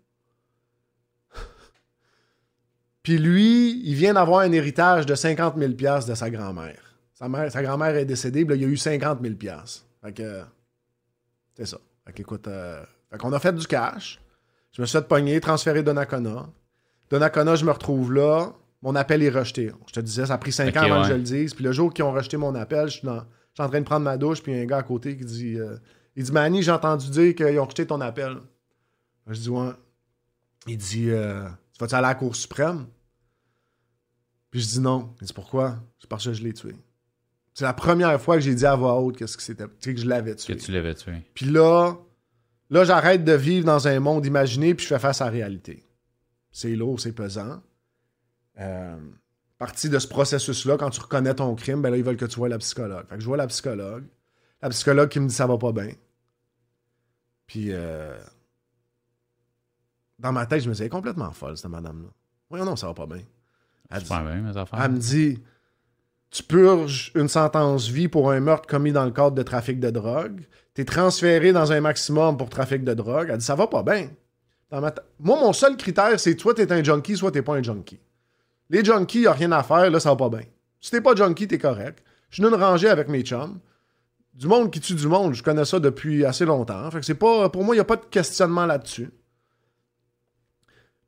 [3.02, 6.83] Puis lui, il vient d'avoir un héritage de 50 000 piastres de sa grand-mère.
[7.14, 9.86] Sa, mère, sa grand-mère est décédée, puis là, il y a eu 50 000 piastres.
[10.02, 10.42] Fait que...
[11.56, 11.78] C'est ça.
[12.04, 12.46] Fait qu'écoute...
[12.48, 14.20] euh, fait qu'on a fait du cash.
[14.72, 16.48] Je me suis fait pogner, transféré Donnacona.
[17.10, 18.52] Donnacona, je me retrouve là.
[18.82, 19.72] Mon appel est rejeté.
[19.86, 21.02] Je te disais, ça a pris 5 Ok, ans avant ouais.
[21.02, 21.54] que je le dise.
[21.54, 23.80] Puis le jour qu'ils ont rejeté mon appel, je suis, dans- je suis en train
[23.80, 25.58] de prendre ma douche, puis il y a un gars à côté qui dit...
[25.58, 25.76] euh,
[26.16, 28.38] il dit, Manny, j'ai entendu dire qu'ils ont rejeté ton appel.
[29.28, 29.70] Je dis, ouais.
[30.66, 32.86] Il dit, euh, tu vas-tu aller à la Cour suprême?
[34.50, 35.14] Puis je dis non.
[35.20, 35.76] Il dit, pourquoi?
[36.00, 36.74] C'est parce que je l'ai tué.
[37.54, 39.66] C'est la première fois que j'ai dit à voix haute qu'est-ce que c'était.
[39.66, 40.56] Tu sais, que je l'avais Que tué.
[40.56, 41.12] tu l'avais tué.
[41.34, 41.94] Puis là,
[42.70, 45.84] là, j'arrête de vivre dans un monde imaginé, puis je fais face à la réalité.
[46.50, 47.62] C'est lourd, c'est pesant.
[48.58, 48.96] Euh,
[49.56, 52.36] partie de ce processus-là, quand tu reconnais ton crime, ben là, ils veulent que tu
[52.36, 53.06] vois la psychologue.
[53.08, 54.04] Fait que je vois la psychologue.
[54.60, 55.90] La psychologue qui me dit ça va pas bien.
[57.46, 58.18] Puis, euh,
[60.18, 62.08] dans ma tête, je me disais, complètement folle, cette madame-là.
[62.50, 63.22] Oui, non, ça va pas bien.
[63.90, 64.80] Elle dit- bien, mes affaires.
[64.82, 65.42] elle me dit
[66.30, 69.90] Tu purges une sentence vie pour un meurtre commis dans le cadre de trafic de
[69.90, 70.40] drogue.
[70.74, 73.28] Tu es transféré dans un maximum pour trafic de drogue.
[73.30, 74.08] Elle dit Ça va pas bien.
[74.70, 74.92] Moi,
[75.38, 78.00] mon seul critère, c'est soit tu es un junkie, soit tu pas un junkie.
[78.70, 80.46] Les junkies, il rien à faire, là, ça va pas bien.
[80.80, 82.02] Si t'es pas junkie, t'es correct.
[82.30, 83.60] Je suis une rangée avec mes chums.
[84.34, 86.90] Du monde qui tue du monde, je connais ça depuis assez longtemps.
[86.90, 87.48] Fait c'est pas.
[87.50, 89.10] Pour moi, il n'y a pas de questionnement là-dessus.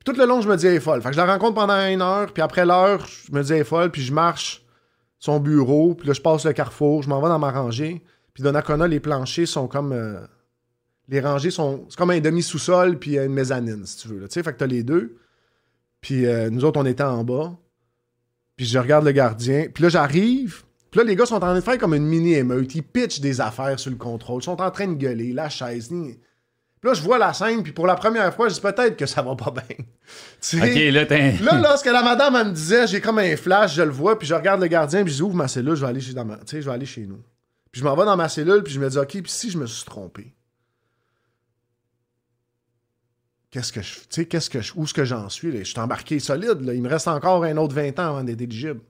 [0.05, 1.03] Tout le long, je me dis, elle est folle.
[1.03, 3.65] Fait je la rencontre pendant une heure, puis après l'heure, je me dis, elle est
[3.65, 4.65] folle, puis je marche
[5.19, 8.03] son bureau, puis là, je passe le carrefour, je m'en vais dans ma rangée.
[8.35, 9.93] Puis Donnacona, les planchers sont comme.
[9.93, 10.21] euh,
[11.09, 11.87] les rangées sont.
[11.89, 14.21] C'est comme un demi-sous-sol, puis une mezzanine, si tu veux.
[14.29, 15.17] Tu sais, fait que t'as les deux.
[16.01, 17.57] Puis euh, nous autres, on était en bas.
[18.57, 19.67] Puis je regarde le gardien.
[19.73, 20.65] Puis là, j'arrive.
[20.91, 22.75] Puis là, les gars sont en train de faire comme une mini-émeute.
[22.75, 24.41] Ils pitchent des affaires sur le contrôle.
[24.43, 25.91] Ils sont en train de gueuler, la chaise.
[26.87, 27.63] Là, je vois la scène.
[27.63, 29.77] Puis pour la première fois, je dis peut-être que ça va pas bien.
[30.41, 31.53] Tu sais, Ok, là.
[31.53, 34.29] Là, lorsque la madame, elle me disait, j'ai comme un flash, je le vois, puis
[34.29, 36.25] je regarde le gardien, puis je dis, ouvre ma cellule, je vais aller chez, dans
[36.25, 37.21] ma- je vais aller chez nous.
[37.73, 39.59] Puis je m'en vais dans ma cellule, puis je me dis, OK, puis si je
[39.59, 40.35] me suis trompé,
[43.51, 45.59] qu'est-ce que je, tu sais, qu'est-ce que je, où est-ce que j'en suis, là?
[45.61, 46.75] Je suis embarqué solide, là.
[46.75, 48.81] Il me reste encore un autre 20 ans avant d'être éligible.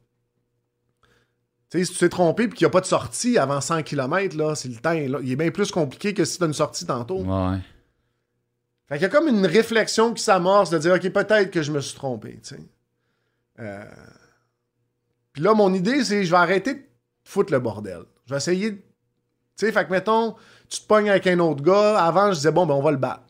[1.70, 3.82] Tu sais, si tu t'es trompé, puis qu'il n'y a pas de sortie avant 100
[3.82, 5.18] km, là, c'est le temps, là.
[5.22, 7.20] Il est bien plus compliqué que si tu as une sortie tantôt.
[7.22, 7.58] Ouais.
[8.88, 11.72] Fait qu'il y a comme une réflexion qui s'amorce de dire, OK, peut-être que je
[11.72, 12.60] me suis trompé, tu sais.
[13.58, 13.84] Euh,
[15.32, 16.80] Puis là, mon idée, c'est je vais arrêter de
[17.24, 18.00] foutre le bordel.
[18.26, 18.76] Je vais essayer de...
[18.76, 18.82] Tu
[19.66, 20.34] sais, fait que mettons,
[20.68, 21.98] tu te pognes avec un autre gars.
[21.98, 23.22] Avant, je disais, bon, ben, on va le battre.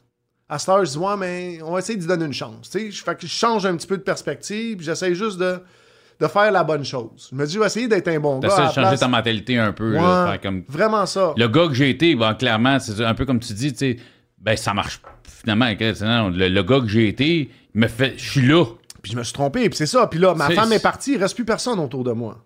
[0.49, 2.71] À cette heure, je dis, ouais, mais on va essayer de lui donner une chance.
[2.71, 5.61] Tu sais, fait que je change un petit peu de perspective, j'essaie juste de,
[6.21, 7.29] de faire la bonne chose.
[7.31, 8.49] Je me dis, je vais essayer d'être un bon gars.
[8.49, 9.01] T'essaies de changer place.
[9.01, 9.93] ta mentalité un peu.
[9.93, 10.65] là, Ouais, comme...
[10.69, 11.33] Vraiment ça.
[11.37, 13.97] Le gars que j'ai été, ben, clairement, c'est un peu comme tu dis, tu sais,
[14.39, 15.67] ben, ça marche finalement.
[16.03, 18.15] Non, le, le gars que j'ai été, il me fait.
[18.17, 18.65] Je suis là.
[19.03, 20.07] Puis je me suis trompé, puis c'est ça.
[20.09, 22.39] Puis là, ma femme est partie, il reste plus personne autour de moi.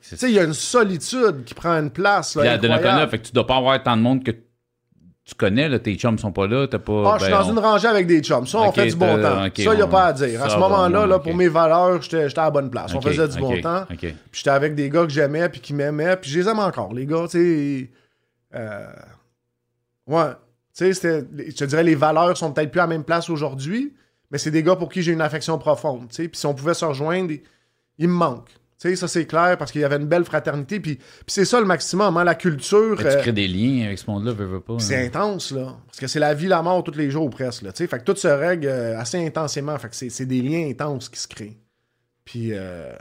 [0.00, 2.34] Tu sais, il y a une solitude qui prend une place.
[2.36, 2.82] Là, la- de incroyable.
[2.84, 5.94] Donnacona, fait que tu dois pas avoir tant de monde que tu connais, là, tes
[5.96, 7.02] chums sont pas là, t'as pas.
[7.14, 8.46] Ah, je suis ben, dans on- une rangée avec des chums.
[8.46, 9.42] Ça, on fait du bon temps.
[9.44, 10.40] ça, il n'y a on- pas à dire.
[10.42, 12.94] À ça ce moment-là, là, pour mes valeurs, j'étais à la bonne place.
[12.94, 13.84] on faisait du bon temps.
[13.98, 16.16] Puis j'étais avec des gars que j'aimais puis qui m'aimaient.
[16.16, 17.26] Puis je les aime encore, les gars.
[17.30, 17.90] Tu sais.
[18.54, 18.86] euh,
[20.06, 20.30] Ouais.
[20.76, 23.30] Tu sais, c'était- je te dirais, les valeurs sont peut-être plus à la même place
[23.30, 23.94] aujourd'hui,
[24.30, 26.08] mais c'est des gars pour qui j'ai une affection profonde.
[26.10, 26.28] tu sais.
[26.28, 27.40] Puis si on pouvait se rejoindre, ils,
[27.98, 28.50] ils me manquent.
[28.78, 30.80] Tu sais, ça, c'est clair parce qu'il y avait une belle fraternité.
[30.80, 32.98] Puis, puis c'est ça le maximum, hein, la culture.
[32.98, 34.78] Tu euh, crées des liens avec ce monde-là, veux, veux pas.
[34.78, 35.06] c'est hein.
[35.06, 35.78] intense, là.
[35.86, 37.62] Parce que c'est la vie, la mort tous les jours, presque.
[37.62, 37.86] Là, tu sais.
[37.86, 39.78] fait que tout se règle euh, assez intensément.
[39.78, 41.56] Fait que c'est, des liens intenses qui se créent.
[42.26, 42.92] Puis, euh,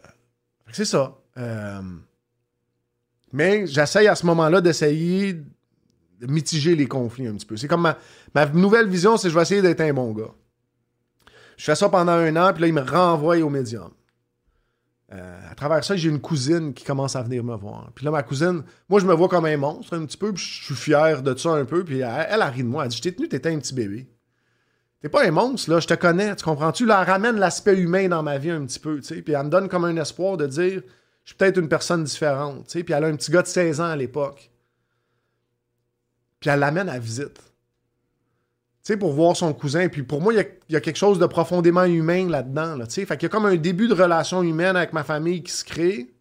[0.66, 1.18] fait que c'est ça.
[1.38, 1.82] Euh,
[3.34, 5.36] mais j'essaye à ce moment-là d'essayer
[6.22, 7.58] mitiger les conflits un petit peu.
[7.58, 7.98] C'est comme ma,
[8.34, 10.34] ma nouvelle vision, c'est je vais essayer d'être un bon gars.
[11.58, 13.92] Je fais ça pendant un an, puis là, il me renvoie au médium.
[15.14, 17.92] Euh, à travers ça, j'ai une cousine qui commence à venir me voir.
[17.94, 20.44] Puis là, ma cousine, moi, je me vois comme un monstre un petit peu, puis
[20.44, 21.84] je suis fier de ça un peu.
[21.84, 22.84] Puis elle, elle, elle rit de moi.
[22.84, 24.10] Elle dit Je t'ai tenu, t'étais un petit bébé.
[25.02, 26.86] T'es pas un monstre, là, je te connais, tu comprends-tu?
[26.88, 29.22] Là, elle ramène l'aspect humain dans ma vie un petit peu, tu sais.
[29.22, 30.82] Puis elle me donne comme un espoir de dire
[31.24, 32.84] Je suis peut-être une personne différente, tu sais.
[32.84, 34.52] Puis elle a un petit gars de 16 ans à l'époque.
[36.40, 37.36] Puis elle l'amène à visite.
[38.84, 39.88] Tu sais, pour voir son cousin.
[39.90, 42.76] Puis pour moi, il y a, quelque chose de profondément humain là-dedans.
[42.76, 43.06] Là, tu sais.
[43.06, 45.64] fait qu'il y a comme un début de relation humaine avec ma famille qui se
[45.64, 46.14] crée.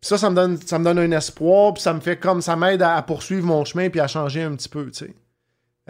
[0.00, 1.74] Puis ça, ça me donne, ça me donne un espoir.
[1.74, 4.42] Puis ça me fait comme, ça m'aide à, à poursuivre mon chemin puis à changer
[4.42, 5.14] un petit peu, tu sais.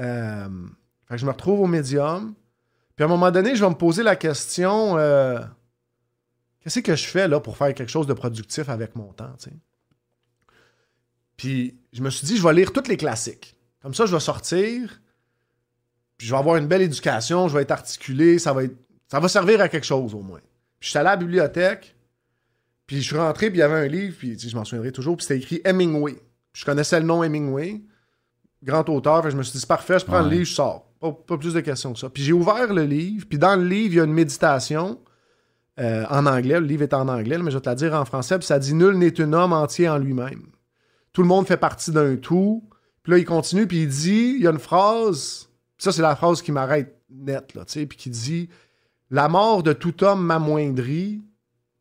[0.00, 0.48] Euh,
[1.07, 2.34] fait que je me retrouve au médium.
[2.96, 5.40] Puis à un moment donné, je vais me poser la question euh,
[6.61, 9.50] qu'est-ce que je fais là pour faire quelque chose de productif avec mon temps, tu
[9.50, 9.57] sais?
[11.37, 13.57] Puis je me suis dit, je vais lire tous les classiques.
[13.82, 15.01] Comme ça, je vais sortir,
[16.16, 18.76] puis je vais avoir une belle éducation, je vais être articulé, ça va, être,
[19.09, 20.41] ça va servir à quelque chose au moins.
[20.80, 21.97] Puis je suis allé à la bibliothèque,
[22.87, 25.16] puis je suis rentré, puis il y avait un livre, puis je m'en souviendrai toujours,
[25.16, 26.14] puis c'était écrit Hemingway.
[26.53, 27.82] Puis je connaissais le nom Hemingway,
[28.62, 30.87] grand auteur, fait je me suis dit, c'est parfait, je prends le livre, je sors.
[31.01, 32.09] Pas, pas plus de questions que ça.
[32.09, 34.99] Puis j'ai ouvert le livre, puis dans le livre, il y a une méditation
[35.80, 36.61] euh, en anglais.
[36.61, 38.39] Le livre est en anglais, mais je vais te la dire en français.
[38.39, 40.47] Puis ça dit Nul n'est un homme entier en lui-même.
[41.15, 42.69] Tout le monde fait partie d'un tout.
[43.03, 45.49] Puis là, il continue, puis il dit il y a une phrase,
[45.79, 48.51] ça, c'est la phrase qui m'arrête net, là, tu sais, puis qui dit
[49.11, 51.23] La mort de tout homme m'amoindrit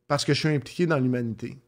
[0.06, 1.58] parce que je suis impliqué dans l'humanité.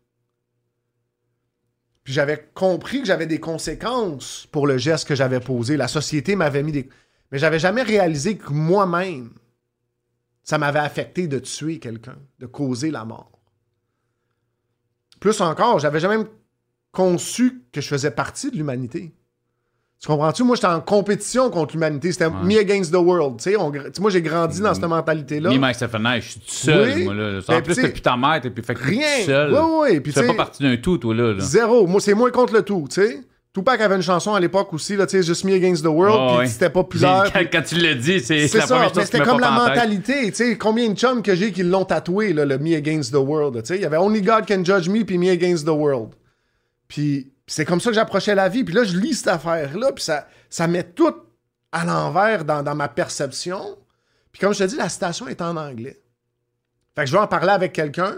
[2.05, 5.77] Puis j'avais compris que j'avais des conséquences pour le geste que j'avais posé.
[5.77, 6.89] La société m'avait mis des.
[7.33, 9.31] Mais j'avais jamais réalisé que moi-même,
[10.45, 13.41] ça m'avait affecté de tuer quelqu'un, de causer la mort.
[15.19, 16.25] Plus encore, j'avais jamais
[16.97, 19.13] conçu que je faisais partie de l'humanité.
[20.01, 20.43] Tu comprends-tu?
[20.45, 22.13] Moi, j'étais en compétition contre l'humanité.
[22.13, 22.33] C'était Ouais.
[22.45, 23.39] me against the world.
[23.39, 25.49] Tu sais, on moi, j'ai grandi dans cette mentalité-là.
[25.51, 27.05] Ni Mike Stephenage, je suis tout seul, Oui.
[27.05, 27.41] moi, là.
[27.49, 29.19] Ben, En plus, sais, plus ta mère, t'es plus fait que t'es Rien.
[29.21, 29.53] tout seul.
[29.53, 29.59] Oui,
[29.93, 30.01] oui.
[30.01, 31.33] Puis, tu fais pas partie d'un tout, toi, là.
[31.33, 31.41] là.
[31.41, 31.87] Zéro.
[31.87, 33.21] Moi, c'est moi contre le tout, tu sais.
[33.55, 36.19] Tupac avait une chanson à l'époque aussi, là, tu sais, Just Me Against the World,
[36.21, 36.47] Ah, puis ouais.
[36.47, 37.31] c'était populaire.
[37.33, 39.41] Quand, quand tu le dis, c'est la ça, première mais chose qui c'était me comme
[39.41, 42.77] la mentalité, tu sais, combien de chums que j'ai qui l'ont tatoué, là, le Me
[42.77, 45.31] Against the World, tu sais, il y avait Only God Can Judge Me, puis Me
[45.31, 46.11] Against the World.
[46.89, 50.05] Puis c'est comme ça que j'approchais la vie, puis là, je lis cette affaire-là, puis
[50.05, 51.15] ça, ça met tout
[51.73, 53.79] à l'envers dans, ma perception.
[54.33, 56.03] Puis comme je te dis, la citation est en anglais.
[56.95, 58.17] Fait que je vais en parler avec quelqu'un,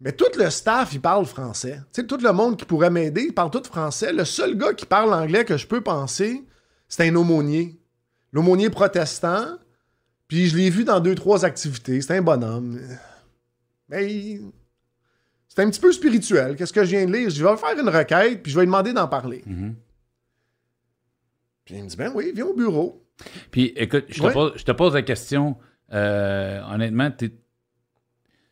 [0.00, 1.80] mais tout le staff, il parle français.
[1.92, 4.12] Tu sais, tout le monde qui pourrait m'aider, il parle tout français.
[4.12, 6.44] Le seul gars qui parle anglais que je peux penser,
[6.88, 7.78] c'est un aumônier.
[8.32, 9.58] L'aumônier protestant.
[10.28, 12.00] Puis je l'ai vu dans deux, trois activités.
[12.00, 12.80] C'est un bonhomme.
[13.88, 14.40] Mais
[15.54, 16.56] c'est un petit peu spirituel.
[16.56, 17.30] Qu'est-ce que je viens de lire?
[17.30, 19.42] Je vais faire une requête, puis je vais lui demander d'en parler.
[19.46, 19.74] Mhm.
[21.64, 23.02] Puis il me dit, ben oui, viens au bureau.
[23.50, 24.32] Puis, écoute, je te, Ouais.
[24.32, 25.56] pose, je te pose la question.
[25.92, 27.10] euh, honnêtement,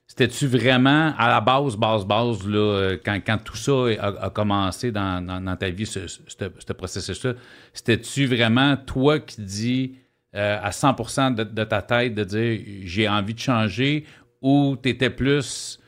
[0.06, 4.92] c'était-tu vraiment à la base, base, base, là, quand, quand tout ça a, a commencé
[4.92, 7.32] dans, dans- dans ta vie, ce, ce- ce- ce processus-là,
[7.72, 9.96] c'était-tu vraiment toi qui dis
[10.34, 14.04] euh, à 100% de, de ta tête de dire j'ai envie de changer
[14.40, 15.78] ou t'étais plus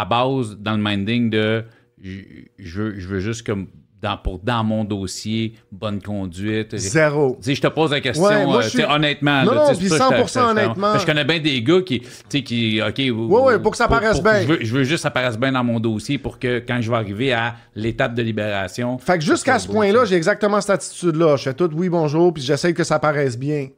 [0.00, 1.64] à base dans le minding de
[2.02, 2.20] je
[2.58, 3.66] je veux, je veux juste comme
[4.02, 6.76] dans, pour dans mon dossier, bonne conduite.
[6.76, 7.38] Zéro.
[7.42, 9.44] Je te pose la question, Ouais, moi, euh, suis- honnêtement.
[9.44, 10.50] Non, là, non, tu sais, puis c'est pour ça que je te- 100% je te-
[10.60, 10.98] honnêtement.
[10.98, 12.98] Je connais bien des gars qui, tu sais, qui, OK.
[12.98, 14.42] Ouais, ouais, pour que ça paraisse bien.
[14.42, 16.82] Je veux, je veux juste que ça paraisse bien dans mon dossier pour que quand
[16.82, 18.98] je vais arriver à l'étape de libération.
[18.98, 21.36] Fait que jusqu'à ce point-là, j'ai exactement cette attitude-là.
[21.36, 23.68] Je fais tout oui, bonjour, puis j'essaye que ça paraisse bien.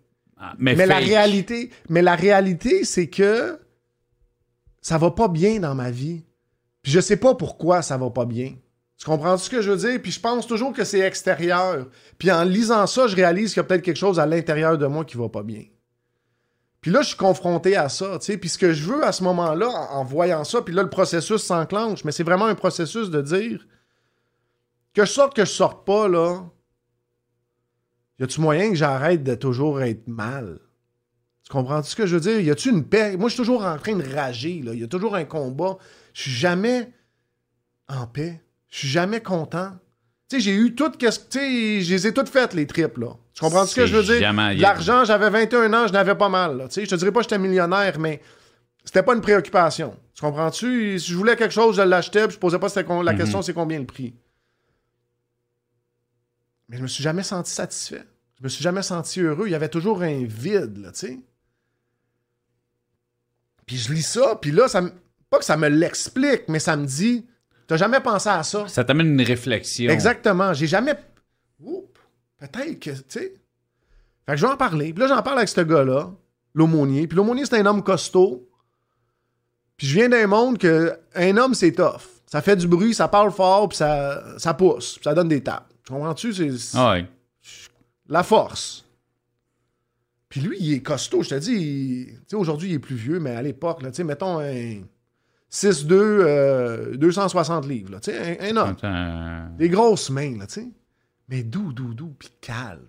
[0.40, 3.60] Ah, mais Mais la réalité, mais la réalité, c'est que
[4.86, 6.22] ça va pas bien dans ma vie.
[6.80, 8.54] Puis je sais pas pourquoi ça va pas bien.
[8.96, 10.00] Tu comprends ce que je veux dire?
[10.00, 11.88] Puis je pense toujours que c'est extérieur.
[12.18, 14.86] Puis en lisant ça, je réalise qu'il y a peut-être quelque chose à l'intérieur de
[14.86, 15.64] moi qui va pas bien.
[16.80, 18.20] Puis là, je suis confronté à ça.
[18.20, 20.88] Puis ce que je veux à ce moment-là, en, en voyant ça, puis là, le
[20.88, 23.66] processus s'enclenche, mais c'est vraiment un processus de dire
[24.94, 26.44] que je sorte, que je sorte pas, là.
[28.20, 30.60] Y a-tu moyen que j'arrête de toujours être mal?
[31.46, 31.80] Tu comprends?
[31.82, 32.40] Ce que je veux dire?
[32.40, 33.16] Y a-tu une paix?
[33.16, 34.74] Moi, je suis toujours en train de rager, là.
[34.74, 35.78] Y a toujours un combat.
[36.12, 36.92] Je suis jamais
[37.88, 38.42] en paix.
[38.68, 39.70] Je suis jamais content.
[40.28, 42.66] Tu sais, j'ai eu tout, qu'est-ce que- tu sais, je les ai toutes faites, les
[42.66, 43.10] tripes, là.
[43.32, 44.20] Tu comprends ce que je veux dire?
[44.60, 46.66] L'argent, j'avais 21 ans, je n'avais pas mal, là.
[46.66, 48.20] Tu sais, je te dirais pas que j'étais millionnaire, mais
[48.84, 49.96] c'était pas une préoccupation.
[50.14, 50.98] Tu comprends-tu?
[50.98, 53.16] Si je voulais quelque chose, je l'achetais, puis je posais pas la Mhm.
[53.18, 54.14] question, c'est combien le prix.
[56.68, 58.02] Mais je me suis jamais senti satisfait.
[58.38, 59.46] Je me suis jamais senti heureux.
[59.46, 61.20] Il y avait toujours un vide, là, tu sais.
[63.66, 64.90] Puis je lis ça, puis là, ça me...
[65.28, 67.26] pas que ça me l'explique, mais ça me dit,
[67.66, 68.68] t'as jamais pensé à ça?
[68.68, 69.90] Ça t'amène une réflexion.
[69.90, 70.52] Exactement.
[70.54, 70.94] J'ai jamais.
[71.60, 71.88] Oups,
[72.38, 73.34] peut-être que, tu sais.
[74.24, 74.92] Fait que je vais en parler.
[74.92, 76.10] Puis là, j'en parle avec ce gars-là,
[76.54, 77.06] l'aumônier.
[77.06, 78.48] Puis l'aumônier, c'est un homme costaud.
[79.76, 82.00] Puis je viens d'un monde que un homme, c'est tough.
[82.26, 85.42] Ça fait du bruit, ça parle fort, puis ça, ça pousse, puis ça donne des
[85.42, 85.68] tapes.
[85.84, 86.32] Tu comprends-tu?
[86.32, 87.06] C'est c'est Ah ouais.
[88.08, 88.84] la force.
[90.36, 91.22] Puis lui, il est costaud.
[91.22, 93.88] Je te dis, il- tu sais, aujourd'hui, il est plus vieux, mais à l'époque, là,
[93.90, 94.82] tu sais, mettons un
[95.50, 98.76] 6'2", euh, 260 livres, là, tu sais, un, un homme.
[98.78, 99.56] Attends.
[99.56, 100.68] Des grosses mains, là, tu sais.
[101.30, 102.84] Mais doux, doux, doux, puis calme.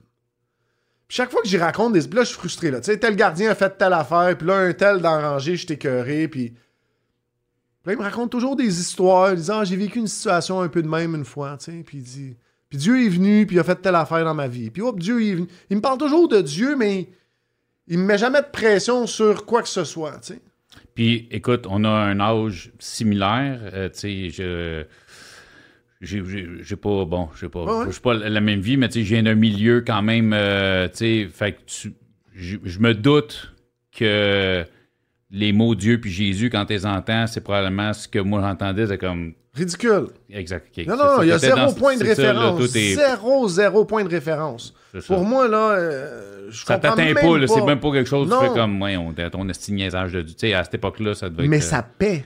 [1.07, 2.01] Puis chaque fois que j'y raconte des...
[2.01, 2.81] Là, je suis frustré, là.
[2.81, 5.55] Tu sais, tel gardien a fait telle affaire, puis là, un tel dans la rangée,
[5.55, 6.53] je suis écœuré, puis...
[7.85, 10.81] Là, il me raconte toujours des histoires, disant, ah, j'ai vécu une situation un peu
[10.83, 12.35] de même une fois, tu sais, puis il dit...
[12.67, 14.69] Puis Dieu est venu, puis il a fait telle affaire dans ma vie.
[14.69, 15.47] Puis hop, Dieu est venu.
[15.69, 17.07] Il me parle toujours de Dieu, mais
[17.87, 20.41] il me met jamais de pression sur quoi que ce soit, tu sais.
[20.93, 23.59] Puis, écoute, on a un âge similaire.
[23.73, 24.83] euh, tu sais, je.
[25.99, 27.91] J'ai j'ai- j'ai pas, bon, j'ai pas, ouais.
[27.91, 30.87] j'ai pas la même vie, mais tu sais, je viens d'un milieu quand même, euh,
[30.89, 31.93] tu sais, fait que tu,
[32.35, 33.51] je, je me doute
[33.97, 34.63] que
[35.31, 38.85] les mots Dieu puis Jésus, quand tu les entends, c'est probablement ce que moi j'entendais,
[38.85, 40.07] c'est comme, Ridicule.
[40.29, 40.77] exact.
[40.87, 42.61] Non, non, ça, il y a zéro point de ça, là, référence.
[42.71, 44.73] Zéro, zéro point de référence.
[44.93, 44.99] ça.
[45.07, 48.33] Pour moi, là, euh, je Ça t'atteint pas, là, c'est même pas quelque chose, tu
[48.33, 48.41] Non.
[48.41, 50.21] fais comme, ouais, on ton esti niaisage de.
[50.21, 51.63] Tu sais, à cette époque-là, ça devait Mais être.
[51.63, 52.25] sa paix,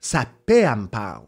[0.00, 1.24] sa paix, elle me parle.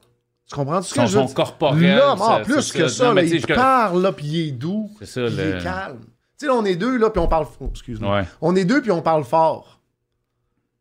[0.49, 1.35] Tu comprends ce que Son- je veux dire?
[1.35, 2.89] corporel, ça- ah, plus que ça.
[2.89, 5.63] ça, Non, là, tu il je- parle, là, puis il est doux, ça, il est
[5.63, 6.01] calme.
[6.01, 6.07] Tu
[6.39, 7.47] sais, là, on est deux, là, puis on parle...
[7.61, 8.17] oh, excuse-moi.
[8.21, 8.25] Ouais.
[8.41, 9.81] On est deux, puis on parle fort.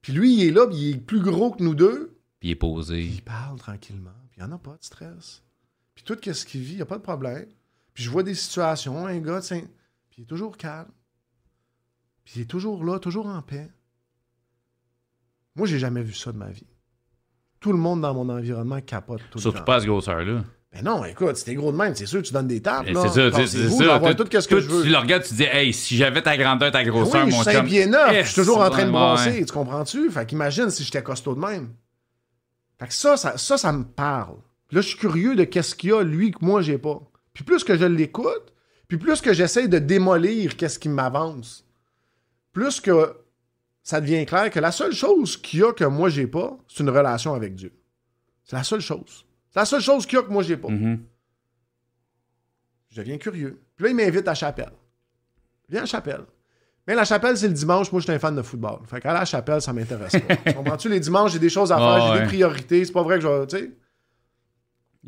[0.02, 2.16] Puis lui, il est là, puis il est plus gros que nous deux.
[2.40, 3.02] Puis il est posé.
[3.02, 5.44] Il parle tranquillement, puis il n'y en a pas de stress.
[5.96, 7.46] Puis tout ce qu'il vit, il n'y a pas de problème.
[7.94, 9.62] Puis je vois des situations, un gars, tu sais,
[10.10, 10.88] puis il est toujours calme.
[12.24, 13.70] Puis il est toujours là, toujours en paix.
[15.56, 16.68] Moi, j'ai jamais vu ça de ma vie.
[17.60, 19.66] Tout le monde dans mon environnement capote tout Surtout le temps.
[19.66, 20.44] pas à ce grosseur-là.
[20.72, 22.58] Ben non, écoute, si t'es gros de même, c'est sûr tu donnes des.
[22.58, 22.84] Et là.
[22.86, 23.86] C'est ça, c'est- ça.
[23.86, 24.84] d'avoir Tout- tout, ce que tout, je veux.
[24.84, 27.42] Tu le regardes, tu dis, hey, si j'avais ta grandeur, ta grosseur, oui, je mon
[27.44, 27.66] suis 5 chum.
[27.66, 30.10] pieds neuf, je suis toujours en train de brasser, tu comprends-tu?
[30.12, 31.74] Fait qu'imagine si j'étais costaud de même.
[32.80, 34.38] Fait que ça, ça, ça, ça me parle.
[34.72, 37.02] Là, je suis curieux de qu'est-ce qu'il y a, lui, que moi, j'ai pas.
[37.34, 38.54] Puis plus que je l'écoute,
[38.88, 41.66] puis plus que j'essaie de démolir qu'est-ce qui m'avance,
[42.54, 43.16] plus que
[43.84, 46.84] ça devient clair que la seule chose qu'il y a que moi, j'ai pas, c'est
[46.84, 47.74] une relation avec Dieu.
[48.44, 49.26] C'est la seule chose.
[49.50, 50.70] C'est la seule chose qu'il y a que moi, j'ai pas.
[50.70, 51.04] Mhm.
[52.90, 53.62] Je deviens curieux.
[53.76, 54.74] Puis là, il m'invite à chapelle.
[55.70, 56.26] Viens à chapelle.
[56.90, 57.92] Mais la chapelle, c'est le dimanche.
[57.92, 58.80] Moi, je suis un fan de football.
[58.90, 60.36] Fait qu'à la chapelle, ça m'intéresse pas.
[60.38, 60.90] Tu Comprends-tu?
[60.90, 62.20] Les dimanches, j'ai des choses à faire, j'ai ouais.
[62.22, 62.84] des priorités.
[62.84, 63.46] C'est pas vrai que je vais.
[63.46, 63.72] Tu sais?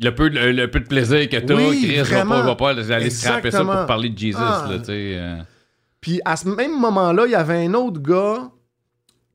[0.00, 2.30] Le peu, de- le, le peu de plaisir que t'as, Oui, Chris, va vraiment.
[2.36, 4.68] pas, va pas aller scraper ça pour parler de Jesus, Ah.
[4.70, 5.42] là, euh.
[6.00, 8.48] Puis à ce même moment-là, il y avait un autre gars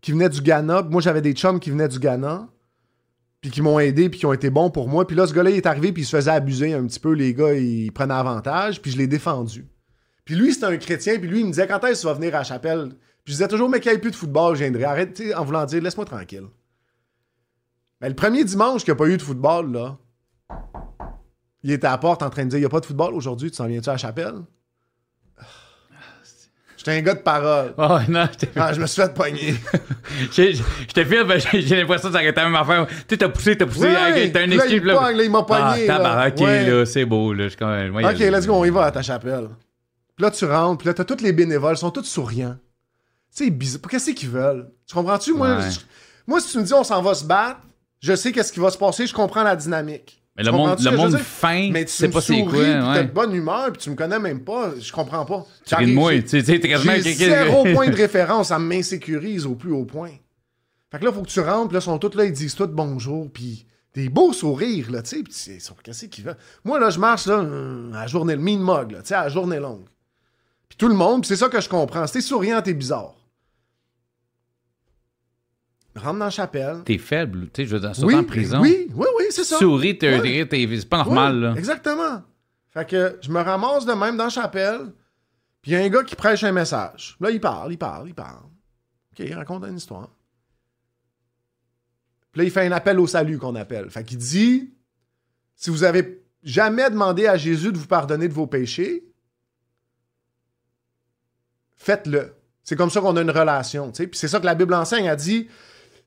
[0.01, 0.83] qui venait du Ghana.
[0.89, 2.47] Moi, j'avais des chums qui venaient du Ghana.
[3.41, 5.05] Puis qui m'ont aidé, puis qui ont été bons pour moi.
[5.05, 7.11] Puis là, ce gars-là, il est arrivé, puis il se faisait abuser un petit peu.
[7.13, 9.65] Les gars, ils prenaient avantage, puis je l'ai défendu.
[10.27, 12.13] Puis lui, c'était un chrétien, puis lui, il me disait quand est-ce que tu vas
[12.13, 12.89] venir à la chapelle?
[13.23, 14.83] Puis je disais toujours, mais qu'il n'y ait plus de football, je viendrai.
[14.83, 16.43] Arrête, en voulant dire, laisse-moi tranquille.
[18.01, 19.97] Mais le premier dimanche qu'il n'y a pas eu de football, là,
[21.63, 23.13] il était à la porte en train de dire, il n'y a pas de football
[23.13, 24.33] aujourd'hui, tu s'en viens-tu à la chapelle?
[26.75, 27.73] J'étais un gars de parole.
[27.77, 28.27] Oh, non.
[28.57, 29.55] Ah, je me suis fait pogner.
[30.31, 32.85] J'étais fier, ben, j'ai l'impression que ça aurait été la même affaire.
[32.85, 34.73] Tu sais, t'as poussé, t'as poussé, ok, t'as un là, excuse.
[34.73, 35.95] il pogne, là, il m'a Ah, pogné, là.
[35.97, 36.69] tabarnak, ok, Ouais.
[36.69, 37.45] là, c'est beau, là.
[37.45, 37.91] Je suis quand même.
[37.93, 39.47] moi, Ok, let's go, on y va à ta chapelle.
[40.17, 42.57] Puis là, tu rentres, puis là, t'as tous les bénévoles, ils sont tous souriants.
[43.35, 43.81] Tu sais, bizarre.
[43.89, 44.69] Qu'est-ce qu'ils veulent?
[44.87, 45.33] Tu comprends-tu?
[45.33, 45.69] Moi, Ouais.
[45.71, 45.79] je-
[46.25, 47.59] moi, si tu me dis on s'en va se battre,
[47.99, 50.21] je sais qu'est-ce qui va se passer, je comprends la dynamique.
[50.35, 52.51] Mais Tu le monde, le monde fin, Mais tu sais pas c'est quoi.
[52.51, 53.03] puis t'as Ouais.
[53.05, 55.45] de bonne humeur, puis tu me connais même pas, je comprends pas.
[55.65, 59.55] Tu de moi, tu sais, t'es quasiment J'ai zéro point de référence, ça m'insécurise au
[59.55, 60.11] plus haut point.
[60.91, 62.55] Fait que là, faut que tu rentres, puis là, ils sont tous là, ils disent
[62.55, 66.37] tout bonjour, puis des beaux sourires, là, tu sais, puis qu'est-ce qu'ils veulent?
[66.63, 69.15] Moi, là, je marche, là, euh, à la journée, le mean mug, là, tu sais,
[69.15, 69.85] à la journée longue.
[70.77, 72.05] Tout le monde, c'est ça que je comprends.
[72.05, 73.15] T'es souriant, t'es bizarre.
[75.95, 76.83] Rentre dans la chapelle.
[76.85, 78.59] T'es faible, tu sais, je veux dire, Oui, en prison.
[78.61, 79.57] oui, oui, oui, c'est ça.
[79.57, 80.47] Souris, t'es un Ouais.
[80.51, 81.53] c'est pas normal, là.
[81.57, 82.21] Exactement.
[82.69, 84.93] Fait que je me ramasse de même dans la chapelle,
[85.63, 87.17] puis il y a un gars qui prêche un message.
[87.19, 88.43] Là, il parle, il parle, il parle.
[88.45, 90.09] OK, il raconte une histoire.
[92.31, 93.89] Puis là, il fait un appel au salut qu'on appelle.
[93.89, 94.71] Fait qu'il dit
[95.55, 99.06] si vous avez jamais demandé à Jésus de vous pardonner de vos péchés,
[101.87, 102.33] faites-le.
[102.63, 103.91] C'est comme ça qu'on a une relation.
[103.91, 105.05] Puis c'est ça que la Bible enseigne.
[105.05, 105.47] Elle dit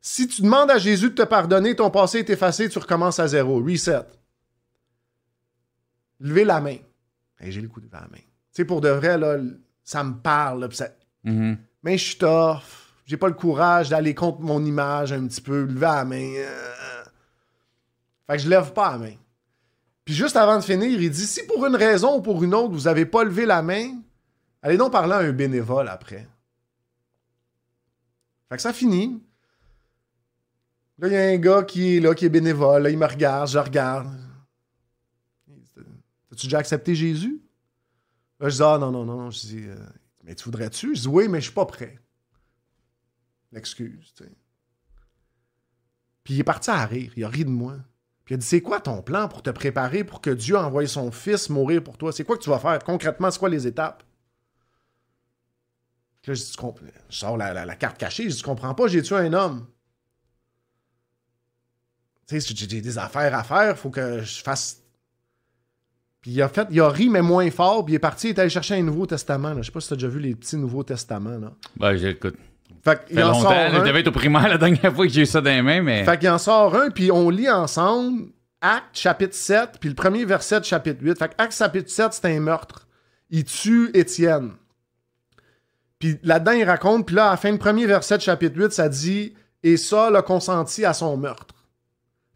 [0.02, 3.26] si tu demandes à Jésus de te pardonner, ton passé est effacé, tu recommences à
[3.28, 3.62] zéro.
[3.64, 4.02] Reset.
[6.20, 6.76] Levez la main.
[7.40, 8.64] J'ai le coup de lever la main.
[8.66, 9.38] Pour de vrai, là,
[9.82, 10.60] ça me parle.
[10.60, 10.68] là,
[11.24, 11.56] Mhm.
[11.82, 12.60] Mais je suis tough.
[13.06, 15.62] J'ai pas le courage d'aller contre mon image un petit peu.
[15.64, 16.32] Lever la main.
[16.36, 17.04] euh.
[18.26, 19.14] Fait que je lève pas la main.
[20.04, 22.72] Puis juste avant de finir, il dit si pour une raison ou pour une autre,
[22.74, 23.94] vous avez pas levé la main,
[24.62, 26.28] allez donc parler à un bénévole après.
[28.48, 29.22] Fait que ça finit.
[30.98, 32.82] Là, il y a un gars qui est là, qui est bénévole.
[32.82, 34.08] Là, il me regarde, je regarde.
[36.32, 37.40] As-tu déjà accepté Jésus?
[38.38, 39.30] Là, je dis, ah non, non, non.
[39.30, 39.76] Je dis, euh,
[40.24, 40.94] mais tu voudrais-tu?
[40.94, 41.98] Je dis, oui, mais je suis pas prêt.
[43.52, 44.24] L'excuse, tu.
[46.22, 47.12] Puis il est parti à rire.
[47.16, 47.76] Il a ri de moi.
[48.24, 50.86] Puis il a dit, c'est quoi ton plan pour te préparer pour que Dieu envoie
[50.86, 52.12] son fils mourir pour toi?
[52.12, 52.78] C'est quoi que tu vas faire?
[52.84, 54.04] Concrètement, c'est quoi les étapes?
[56.22, 56.56] Puis là, je dis,
[57.08, 58.24] sors la, la- la carte cachée.
[58.24, 59.66] Je dis, tu comprends pas, j'ai tué un homme.
[62.28, 64.82] Tu sais, j'ai des affaires à faire, faut que je fasse.
[66.20, 68.30] Puis il a fait, il a ri, mais moins fort, puis il est parti, il
[68.30, 69.50] est allé chercher un Nouveau Testament.
[69.54, 69.62] là.
[69.62, 71.38] Je sais pas si t'as déjà vu les petits Nouveaux Testaments.
[71.38, 71.52] Là.
[71.76, 72.36] Ben, j'écoute.
[72.84, 73.74] Fait fait en longtemps, sort un.
[73.80, 75.82] je devais être au primaire la dernière fois que j'ai eu ça dans les mains,
[75.82, 76.04] mais.
[76.04, 78.28] Fait qu'il en sort un, puis on lit ensemble
[78.60, 81.18] Acte chapitre 7, puis le premier verset de chapitre 8.
[81.18, 82.86] Fait que Acte chapitre 7, c'est un meurtre.
[83.30, 84.52] Il tue Étienne.
[86.00, 88.72] Puis là-dedans, il raconte, puis là, à la fin du premier verset de chapitre 8,
[88.72, 91.54] ça dit Et Saul a consenti à son meurtre.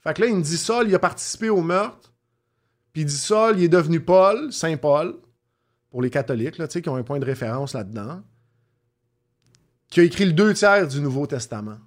[0.00, 2.12] Fait que là, il me dit Saul, il a participé au meurtre.
[2.92, 5.16] Puis il dit Saul, il est devenu Paul, Saint Paul,
[5.90, 8.22] pour les catholiques, là, tu sais, qui ont un point de référence là-dedans,
[9.88, 11.78] qui a écrit le deux tiers du Nouveau Testament.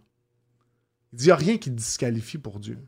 [1.14, 2.80] Il dit, il n'y a rien qui te disqualifie pour Dieu.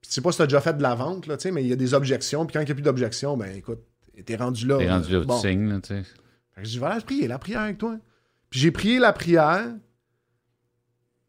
[0.00, 1.50] Puis, tu sais pas si tu as déjà fait de la vente, là, tu sais,
[1.50, 2.46] mais il y a des objections.
[2.46, 3.80] Puis quand il n'y a plus d'objections, ben écoute,
[4.24, 4.78] t'es rendu là.
[4.78, 5.40] T'es rendu là, tu bon.
[5.40, 6.04] signes, là, tu sais.
[6.54, 7.96] Fait que je dis, voilà, je prier la prière avec toi.
[8.50, 9.74] Puis j'ai prié la prière.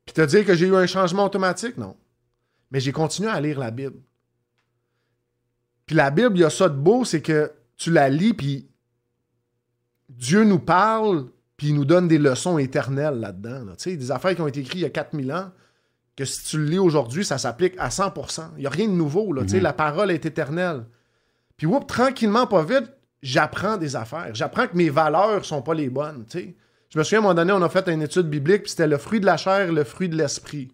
[0.06, 1.96] Puis te dire que j'ai eu un changement automatique, non.
[2.72, 4.00] Mais j'ai continué à lire la Bible.
[5.86, 8.70] Puis la Bible, il y a ça de beau, c'est que tu la lis, puis
[10.10, 13.66] Dieu nous parle, puis il nous donne des leçons éternelles là-dedans.
[13.66, 13.76] là.
[13.76, 15.52] Tu sais, des affaires qui ont été écrites il y a 4000 ans,
[16.16, 18.52] que si tu le lis aujourd'hui, ça s'applique à 100%.
[18.56, 19.34] Il n'y a rien de nouveau.
[19.34, 20.86] Là, tu sais, La parole est éternelle.
[21.58, 22.92] Puis, whoop, tranquillement, pas vite,
[23.26, 24.30] j'apprends des affaires.
[24.34, 26.26] J'apprends que mes valeurs sont pas les bonnes.
[26.34, 28.88] Je me souviens, à un moment donné, on a fait une étude biblique, puis c'était
[28.88, 30.72] le fruit de la chair et le fruit de l'esprit.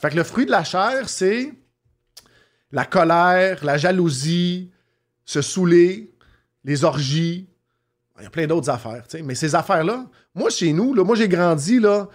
[0.00, 1.52] Fait que le fruit de la chair, c'est
[2.72, 4.70] la colère, la jalousie,
[5.24, 6.12] se saouler,
[6.64, 7.48] les orgies.
[8.18, 9.04] Il y a plein d'autres affaires.
[9.24, 12.08] Mais ces affaires-là, moi, chez nous, là, moi, j'ai grandi, là.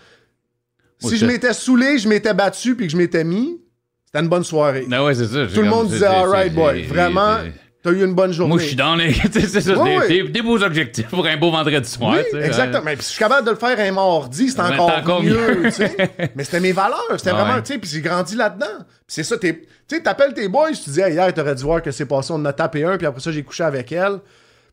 [0.99, 3.59] Si je je- m'étais saoulé, je m'étais battu, puis que je m'étais mis,
[4.05, 4.88] c'était une bonne soirée.
[4.91, 5.47] Ah ouais, c'est ça.
[5.47, 7.38] Tout le monde disait, alright, boy, vraiment,
[7.84, 8.54] t'as eu une bonne journée.
[8.54, 9.14] Moi, je suis dans les.
[9.32, 10.08] c'est ça, des, ouais.
[10.08, 12.16] des- des beaux objectifs pour un beau vendredi soir.
[12.34, 12.84] Oui, exactement.
[12.86, 15.64] Mais puis si je suis capable de le faire un mardi, c'est encore, mieux.
[16.36, 17.00] Mais c'était mes valeurs.
[17.18, 17.42] C'était Ouais.
[17.42, 18.78] vraiment, puis j'ai grandi là-dedans.
[18.80, 21.64] Puis c'est ça, t'es- tu sais, t'appelles tes boys, tu dis, Hey, hier, t'aurais dû
[21.64, 23.92] voir que c'est passé, on en a tapé un, puis après ça, j'ai couché avec
[23.92, 24.20] elle.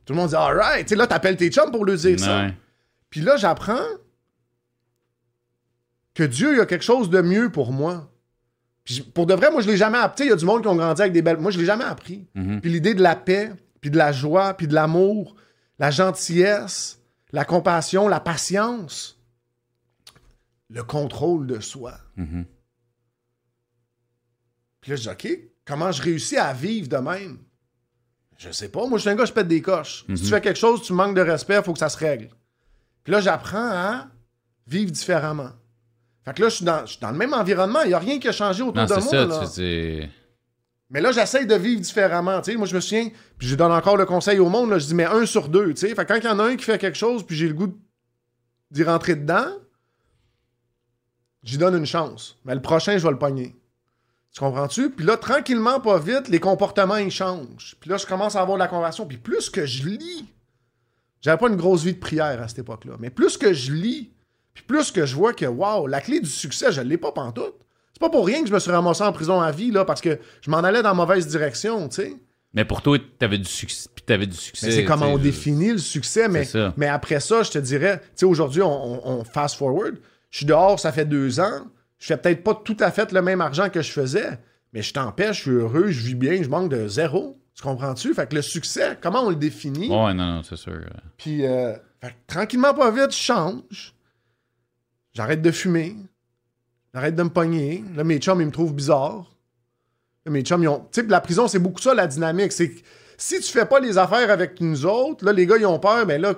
[0.05, 0.83] Tout le monde dit, alright.
[0.87, 2.47] Tu sais, là, t'appelles tes chums pour leur dire ça.
[3.11, 3.85] Puis là, j'apprends
[6.15, 8.11] que Dieu il a quelque chose de mieux pour moi.
[8.89, 10.25] Puis pour de vrai, moi, je l'ai jamais appris.
[10.25, 11.37] Il y a du monde qui ont grandi avec des belles.
[11.37, 12.27] Moi, je l'ai jamais appris.
[12.35, 12.63] Mhm.
[12.63, 15.37] Puis l'idée de la paix, puis de la joie, puis de l'amour,
[15.79, 16.99] la gentillesse,
[17.31, 19.21] la compassion, la patience,
[20.71, 21.99] le contrôle de soi.
[22.17, 22.47] Mhm.
[24.81, 27.37] Puis là, je dis, OK, comment je réussis à vivre de même?
[28.39, 28.87] Je sais pas.
[28.87, 30.07] Moi, je suis un gars, je pète des coches.
[30.15, 32.31] Si tu fais quelque chose, tu manques de respect, il faut que ça se règle.
[33.05, 34.07] Puis là, j'apprends à
[34.67, 35.51] vivre différemment.
[36.29, 37.81] Fait que là, je suis dans, je suis dans le même environnement.
[37.85, 39.01] Il n'y a rien qui a changé autour Non, de moi.
[39.03, 39.25] ça.
[39.25, 39.41] là.
[39.41, 40.11] tu- c'est-
[40.91, 42.41] Mais là, j'essaye de vivre différemment.
[42.57, 43.09] Moi, je me souviens,
[43.39, 45.73] puis je donne encore le conseil au monde, là, je dis, mais un sur deux.
[45.75, 45.95] tu sais.
[45.95, 47.55] Fait que quand il y en a un qui fait quelque chose, puis j'ai le
[47.55, 47.75] goût
[48.71, 49.47] d'y rentrer dedans,
[51.43, 52.37] j'y donne une chance.
[52.45, 53.55] Mais le prochain, je vais le pogner.
[54.33, 54.91] Tu comprends-tu?
[54.91, 57.77] Puis là, tranquillement, pas vite, les comportements, ils changent.
[57.81, 59.07] Puis là, je commence à avoir de la conversion.
[59.07, 60.27] Puis plus que je lis,
[61.21, 64.11] j'avais pas une grosse vie de prière à cette époque-là, mais plus que je lis,
[64.59, 67.55] puis plus que je vois que, waouh, la clé du succès, je l'ai pas pantoute.
[67.93, 70.01] C'est pas pour rien que je me suis ramassé en prison à vie, là, parce
[70.01, 72.17] que je m'en allais dans la mauvaise direction, tu sais.
[72.55, 73.89] Mais pour toi, t'avais du succès.
[73.95, 74.67] Puis t'avais du succès.
[74.67, 76.29] Mais c'est comment on définit le succès.
[76.29, 79.97] Mais, après ça, je te dirais, tu sais, aujourd'hui, on, on- on fast forward.
[80.31, 81.67] Je suis dehors, ça fait deux ans.
[81.99, 84.39] Je fais peut-être pas tout à fait le même argent que je faisais,
[84.73, 87.39] mais je t'empêche, je suis heureux, je vis bien, je manque de zéro.
[87.55, 88.15] Tu comprends-tu?
[88.15, 89.89] Fait que le succès, comment on le définit?
[89.91, 90.79] Ouais, non, non, c'est sûr.
[91.17, 93.95] Puis, euh, fait que tranquillement, pas vite, je change.
[95.15, 95.97] J'arrête de fumer.
[96.95, 97.85] J'arrête de me pogner.
[97.95, 99.25] Là, mes chums, ils me trouvent bizarre.
[100.25, 100.87] Là, mes chums, ils ont.
[100.93, 102.53] Tu sais, la prison, c'est beaucoup ça, la dynamique.
[102.53, 102.81] C'est que
[103.17, 106.07] si tu fais pas les affaires avec nous autres, là, les gars, ils ont peur,
[106.07, 106.35] mais là,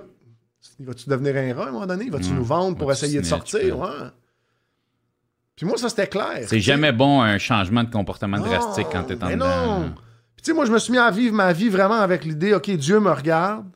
[0.80, 2.10] vas-tu devenir un rat à un moment donné?
[2.10, 2.36] Vas-tu Hmm.
[2.36, 3.60] nous vendre pour essayer de sortir?
[3.60, 3.88] puis- Ouais.
[5.56, 6.44] Puis moi, ça, c'était clair.
[6.46, 9.80] C'est jamais bon un changement de comportement Non, drastique quand t'es en mais dedans.
[9.80, 9.90] non.
[10.34, 12.54] Puis tu sais, moi, je me suis mis à vivre ma vie vraiment avec l'idée,
[12.54, 13.66] OK, Dieu me regarde,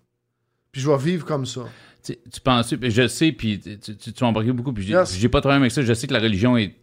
[0.72, 1.62] puis je vais vivre comme ça.
[2.05, 5.18] Tu, tu penses, puis je sais, puis tu, tu, tu embarqué beaucoup, puis j'ai Yes.
[5.28, 5.80] pas de problème avec ça.
[5.82, 6.74] Je sais que la religion est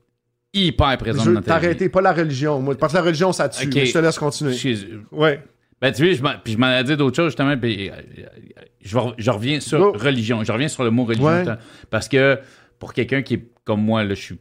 [0.53, 1.61] hyper Je présente veux dans ta vie.
[1.61, 2.59] t'arrêter, pas la religion.
[2.59, 3.69] Moi, parce que la religion, ça tue.
[3.71, 4.53] Je te laisse continuer.
[4.53, 5.43] Je- Ouais.
[5.79, 7.93] Ben, tu sais, je m'en- puis je m'en ai dit d'autres choses, justement, puis euh,
[7.93, 8.25] euh,
[8.81, 10.43] je, re- je reviens sur religion.
[10.43, 11.25] Je reviens sur le mot religion.
[11.25, 11.45] Ouais.
[11.89, 12.39] Parce que
[12.79, 14.37] pour quelqu'un qui est comme moi, là, je suis.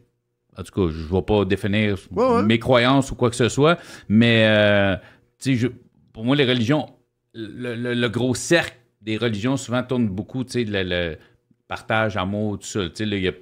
[0.57, 2.43] En tout cas, je ne vais pas définir Ouais, ouais.
[2.43, 3.77] mes croyances ou quoi que ce soit,
[4.09, 4.95] mais euh,
[5.39, 5.67] tu sais, je-
[6.13, 6.89] pour moi, les religions,
[7.33, 11.17] le, le- le gros cercle des religions souvent tourne beaucoup, tu sais, le, le
[11.67, 12.81] partage, amour, tout ça.
[12.89, 13.33] Tu sais, là, il y a.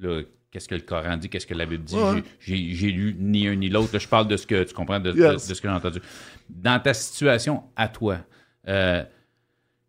[0.00, 1.94] là, Qu'est-ce que le Coran dit, qu'est-ce que la Bible dit?
[1.94, 2.24] Ouais.
[2.40, 2.56] J'ai-
[2.90, 3.90] lu ni un ni l'autre.
[3.92, 5.46] Là, Je parle de ce que tu comprends, de, de- Yes.
[5.46, 6.00] de ce que j'ai entendu.
[6.48, 8.18] Dans ta situation à toi,
[8.66, 9.04] euh,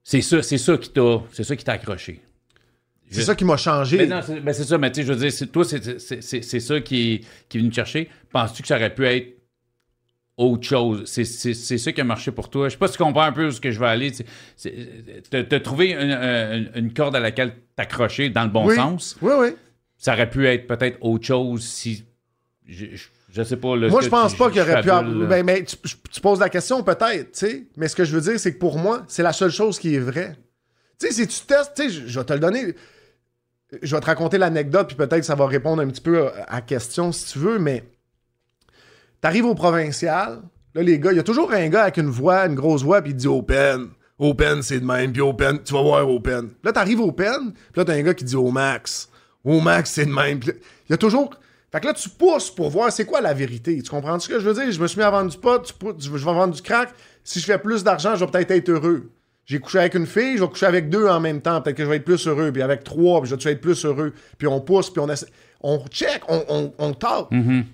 [0.04, 2.22] c'est ça, c'est ça qui t'a, c'est ça qui t'a accroché.
[3.10, 3.98] C'est ça qui m'a changé.
[3.98, 6.22] Mais non, c'est ben, c'est ça, mais tu sais, je veux dire, c'est- toi, c'est-
[6.22, 8.08] c'est ça qui qui est venu te chercher.
[8.32, 9.36] Penses-tu que ça aurait pu être
[10.42, 11.04] autre chose?
[11.06, 12.68] C'est- C'est c'est ça qui a marché pour toi.
[12.68, 14.12] Je sais pas si tu comprends un peu où ce que je vais aller.
[15.30, 18.76] T'as trouvé une, une- une corde à laquelle t'accrocher dans le bon oui.
[18.76, 19.18] sens.
[19.22, 19.48] Oui, oui.
[19.98, 22.04] Ça aurait pu être peut-être autre chose si.
[22.68, 23.76] Je, je, je sais pas.
[23.76, 25.28] Là, Moi, je que pense tu- pas qu'il aurait pu avoir.
[25.28, 25.76] Ben, mais tu,
[26.12, 27.64] tu poses la question, peut-être, tu sais.
[27.78, 29.96] Mais ce que je veux dire, c'est que pour moi, c'est la seule chose qui
[29.96, 30.36] est vraie.
[31.00, 32.74] Tu sais, si tu testes, tu sais, je, je vais te le donner.
[33.82, 36.62] Je vais te raconter l'anecdote, puis peut-être ça va répondre un petit peu à la
[36.62, 37.84] question si tu veux, mais
[39.22, 40.42] t'arrives au provincial,
[40.76, 43.02] là, les gars, il y a toujours un gars avec une voix, une grosse voix,
[43.02, 43.90] puis il dit Open.
[44.20, 46.50] Open, c'est de même, puis Open, tu vas voir Open.
[46.64, 49.10] Là, t'arrives Open, puis là, t'as un gars qui dit au max.
[49.44, 50.40] Au max, c'est de même.
[50.46, 51.32] Il y a toujours.
[51.72, 53.82] Fait que là, tu pousses pour voir c'est quoi la vérité.
[53.82, 54.72] Tu comprends ce que je veux dire?
[54.72, 55.62] Je me suis mis à vendre du pot,
[55.98, 56.90] je vais vendre du crack.
[57.24, 59.10] Si je fais plus d'argent, je vais peut-être être heureux.
[59.46, 61.62] J'ai couché avec une fille, je vais coucher avec deux en même temps.
[61.62, 62.52] Peut-être que je vais être plus heureux.
[62.52, 64.14] Puis avec trois, puis je vais être plus heureux.
[64.38, 65.28] Puis on pousse, puis on essaie.
[65.62, 67.32] On check, on, on, on talk.
[67.32, 67.66] Mhm.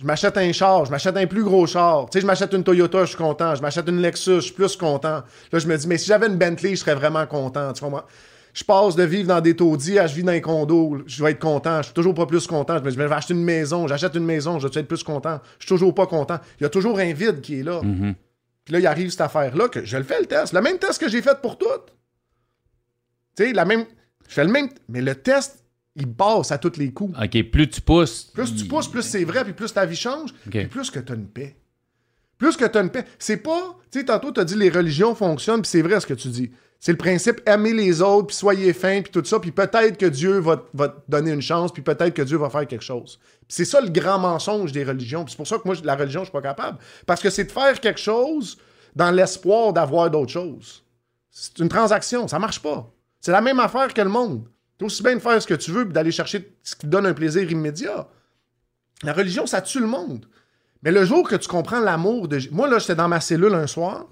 [0.00, 2.06] Je m'achète un char, je m'achète un plus gros char.
[2.10, 3.54] Tu sais, je m'achète une Toyota, je suis content.
[3.54, 5.22] Je m'achète une Lexus, je suis plus content.
[5.52, 7.72] Là, je me dis, mais si j'avais une Bentley, je serais vraiment content.
[7.72, 8.04] Tu comprends?
[8.54, 11.30] Je passe de vivre dans des taudis à je vis dans un condo, je vais
[11.30, 11.78] être content.
[11.78, 12.78] Je suis toujours pas plus content.
[12.78, 14.88] Je me dis, mais je vais acheter une maison, j'achète une maison, je vais être
[14.88, 15.40] plus content.
[15.58, 16.38] Je suis toujours pas content.
[16.60, 17.80] Il y a toujours un vide qui est là.
[17.82, 18.14] Mhm.
[18.64, 20.52] Puis là, il arrive cette affaire-là que je le fais le test.
[20.52, 21.94] Le même test que j'ai fait pour toutes.
[23.36, 23.86] Tu sais, la même.
[24.28, 24.68] Je fais le même.
[24.88, 25.61] Mais le test,
[25.96, 27.16] il passe à tous les coups.
[27.18, 28.24] OK, plus tu pousses.
[28.32, 31.12] Plus tu pousses, plus c'est vrai, puis plus ta vie change, puis plus que tu
[31.12, 31.56] as une paix.
[32.38, 33.04] Plus que tu as une paix.
[33.18, 33.76] C'est pas.
[33.90, 36.28] Tu sais, tantôt, tu as dit les religions fonctionnent, puis c'est vrai ce que tu
[36.28, 36.50] dis.
[36.80, 40.06] C'est le principe aimer les autres, puis soyez fins, puis tout ça, puis peut-être que
[40.06, 43.20] Dieu va, te donner une chance, puis peut-être que Dieu va faire quelque chose.
[43.22, 45.24] Puis c'est ça le grand mensonge des religions.
[45.24, 46.78] Puis c'est pour ça que moi, la religion, je suis pas capable.
[47.06, 48.58] Parce que c'est de faire quelque chose
[48.96, 50.82] dans l'espoir d'avoir d'autres choses.
[51.30, 52.92] C'est une transaction, ça marche pas.
[53.20, 54.48] C'est la même affaire que le monde.
[54.82, 56.86] T'es aussi bien de faire ce que tu veux, puis d'aller chercher ce qui te
[56.88, 58.08] donne un plaisir immédiat.
[59.04, 60.26] La religion, ça tue le monde.
[60.82, 62.40] Mais le jour que tu comprends l'amour de...
[62.50, 64.06] Moi, là, j'étais dans ma cellule un soir.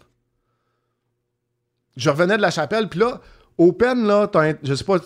[1.96, 3.20] Je revenais de la chapelle, puis là,
[3.58, 4.98] Open, là, t'as un- je sais pas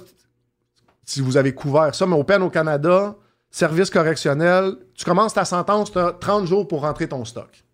[1.02, 3.16] si vous avez couvert ça, mais Open au Canada,
[3.50, 7.64] service correctionnel, tu commences ta sentence, tu as 30 jours pour rentrer ton stock.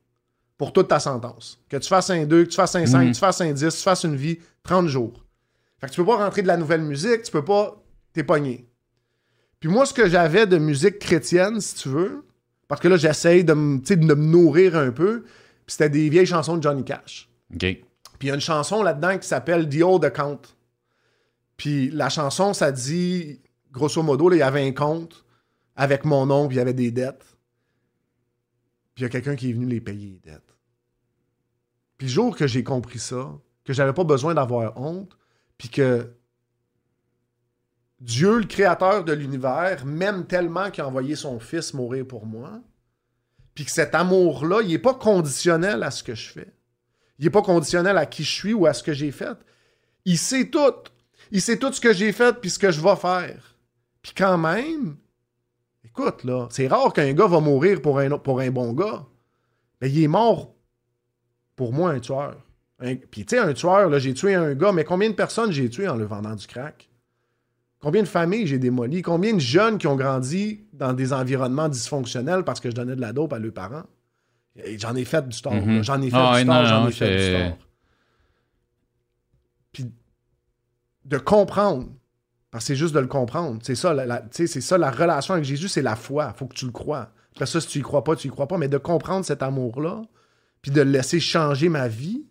[0.57, 1.59] Pour toute ta sentence.
[1.69, 3.65] Que tu fasses un 2, que tu fasses un 5, que tu fasses un 10,
[3.65, 5.25] que tu fasses une vie, 30 jours.
[5.81, 7.80] Fait que tu peux pas rentrer de la nouvelle musique, tu peux pas.
[8.13, 8.67] T'es pogné.
[9.61, 12.25] Puis moi, ce que j'avais de musique chrétienne, si tu veux,
[12.67, 16.57] parce que là, j'essaye de, de me nourrir un peu, puis c'était des vieilles chansons
[16.57, 17.29] de Johnny Cash.
[17.55, 17.59] OK.
[17.61, 17.83] Puis
[18.21, 20.41] il y a une chanson là-dedans qui s'appelle The Old Account.
[21.57, 23.41] Puis la chanson, ça dit,
[23.73, 25.25] grosso modo, il y avait un compte
[25.77, 27.25] avec mon nom, puis il y avait des dettes.
[28.95, 30.55] Puis il y a quelqu'un qui est venu les payer, les dettes.
[31.99, 35.17] Puis le jour que j'ai compris ça, que j'avais pas besoin d'avoir honte,
[35.59, 36.11] puis que
[38.01, 42.61] Dieu, le créateur de l'univers, m'aime tellement qu'il a envoyé son fils mourir pour moi,
[43.55, 46.53] puis que cet amour-là, il n'est pas conditionnel à ce que je fais.
[47.19, 49.37] Il n'est pas conditionnel à qui je suis ou à ce que j'ai fait.
[50.07, 50.73] Il sait tout.
[51.31, 53.57] Il sait tout ce que j'ai fait puis ce que je vais faire.
[54.01, 54.97] Puis quand même,
[55.85, 58.09] écoute, là, c'est rare qu'un gars va mourir pour un,
[58.51, 59.05] bon gars.
[59.81, 60.55] Mais il est mort
[61.55, 62.37] pour moi, un tueur.
[62.79, 65.53] Un- puis tu sais, un tueur, là, j'ai tué un gars, mais combien de personnes
[65.53, 66.90] j'ai tué en le vendant du crack?
[67.81, 69.03] Combien de familles j'ai démolies?
[69.03, 73.01] Combien de jeunes qui ont grandi dans des environnements dysfonctionnels parce que je donnais de
[73.01, 73.85] la dope à leurs parents?
[74.77, 75.55] J'en ai fait du tort.
[75.55, 75.83] Mhm.
[75.83, 77.59] J'en ai fait Ah du tort, non, j'en ai fait du tort.
[79.73, 79.87] Puis
[81.05, 81.89] de comprendre.
[82.51, 83.61] Parce que c'est juste de le comprendre.
[83.63, 86.33] C'est ça, la, c'est ça la relation avec Jésus, c'est la foi.
[86.35, 87.11] faut que tu le crois.
[87.33, 88.59] Après ça, si tu y crois pas, tu y crois pas.
[88.59, 90.03] Mais de comprendre cet amour-là,
[90.61, 92.27] puis de le laisser changer ma vie.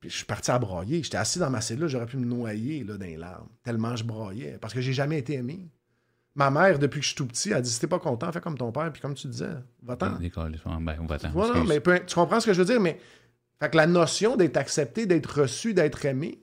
[0.00, 1.02] Puis je suis parti à broyer.
[1.02, 3.48] J'étais assis dans ma cellule, j'aurais pu me noyer là, dans les larmes.
[3.62, 4.56] Tellement je broyais.
[4.60, 5.68] Parce que j'ai jamais été aimé.
[6.34, 8.40] Ma mère, depuis que je suis tout petit, a dit si t'es pas content, fais
[8.40, 8.90] comme ton père.
[8.92, 9.50] Puis comme tu disais,
[9.82, 10.12] va-t'en.
[11.28, 11.64] Ben, va-t'en.
[11.68, 12.98] Mais peu- tu comprends ce que je veux dire, mais
[13.58, 16.40] fait que la notion d'être accepté, d'être reçu, d'être aimé,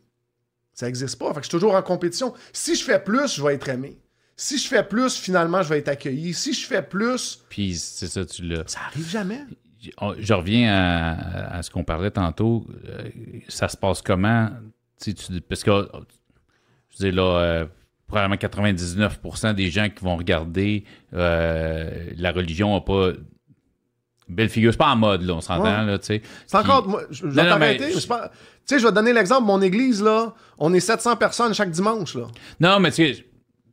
[0.74, 1.30] ça n'existe pas.
[1.30, 2.34] Fait que je suis toujours en compétition.
[2.54, 3.98] Si je fais plus, je vais être aimé.
[4.36, 6.36] Si je fais plus, finalement, je vais être accueilli.
[6.36, 8.64] Si je fais plus, Puis c'est ça, tu l'as.
[8.68, 9.42] ça arrive jamais.
[10.20, 12.66] Je reviens à, à ce qu'on parlait tantôt.
[12.88, 13.10] Euh,
[13.48, 14.50] ça se passe comment?
[15.02, 15.14] Tu
[15.48, 15.88] parce que,
[16.90, 17.66] je dis là, euh,
[18.08, 20.84] probablement 99% des gens qui vont regarder
[21.14, 23.12] euh, la religion n'a pas
[24.30, 24.72] belle figure.
[24.74, 25.86] C'est pas en mode, là, on s'entend, Ouais.
[25.86, 26.22] là, tu sais.
[26.48, 26.88] C'est encore.
[26.88, 27.92] Moi, je, je vais t'arrêter.
[27.98, 29.46] je- pas- Tu sais, je vais te donner l'exemple.
[29.46, 32.16] Mon église, là, on est 700 personnes chaque dimanche.
[32.16, 32.28] Là.
[32.60, 33.26] Non, mais tu sais,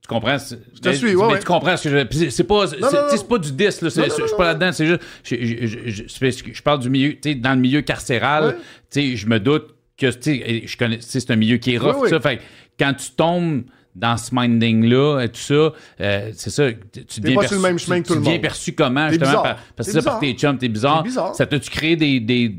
[0.06, 0.36] tu comprends?
[0.38, 1.38] Je te suis, ouais, ouais.
[1.38, 2.06] Tu comprends ce que je.
[2.18, 3.88] c'est- C'est pas, c'est, pas du 10, là.
[3.88, 4.70] Je suis pas là-dedans.
[4.72, 5.00] C'est juste.
[5.22, 7.14] Je, je- je- je- parle du milieu.
[7.18, 8.56] Tu dans le milieu carcéral, Ouais.
[8.92, 10.98] tu je me doute que, je connais.
[11.00, 12.10] C'est un milieu qui est rough, Oui, oui.
[12.10, 12.20] ça.
[12.20, 12.40] Fait
[12.78, 13.62] quand tu tombes
[13.94, 15.54] dans ce minding-là et tout ça,
[16.00, 16.64] euh, c'est ça.
[17.08, 18.42] Tu, deviens pas sur le même chemin que tout le tu deviens monde.
[18.42, 21.02] perçu comment, justement, par- parce que ça, par tes chums, t'es bizarre.
[21.04, 21.34] Bizarre.
[21.34, 22.20] Ça t'a-tu créé des.
[22.20, 22.54] des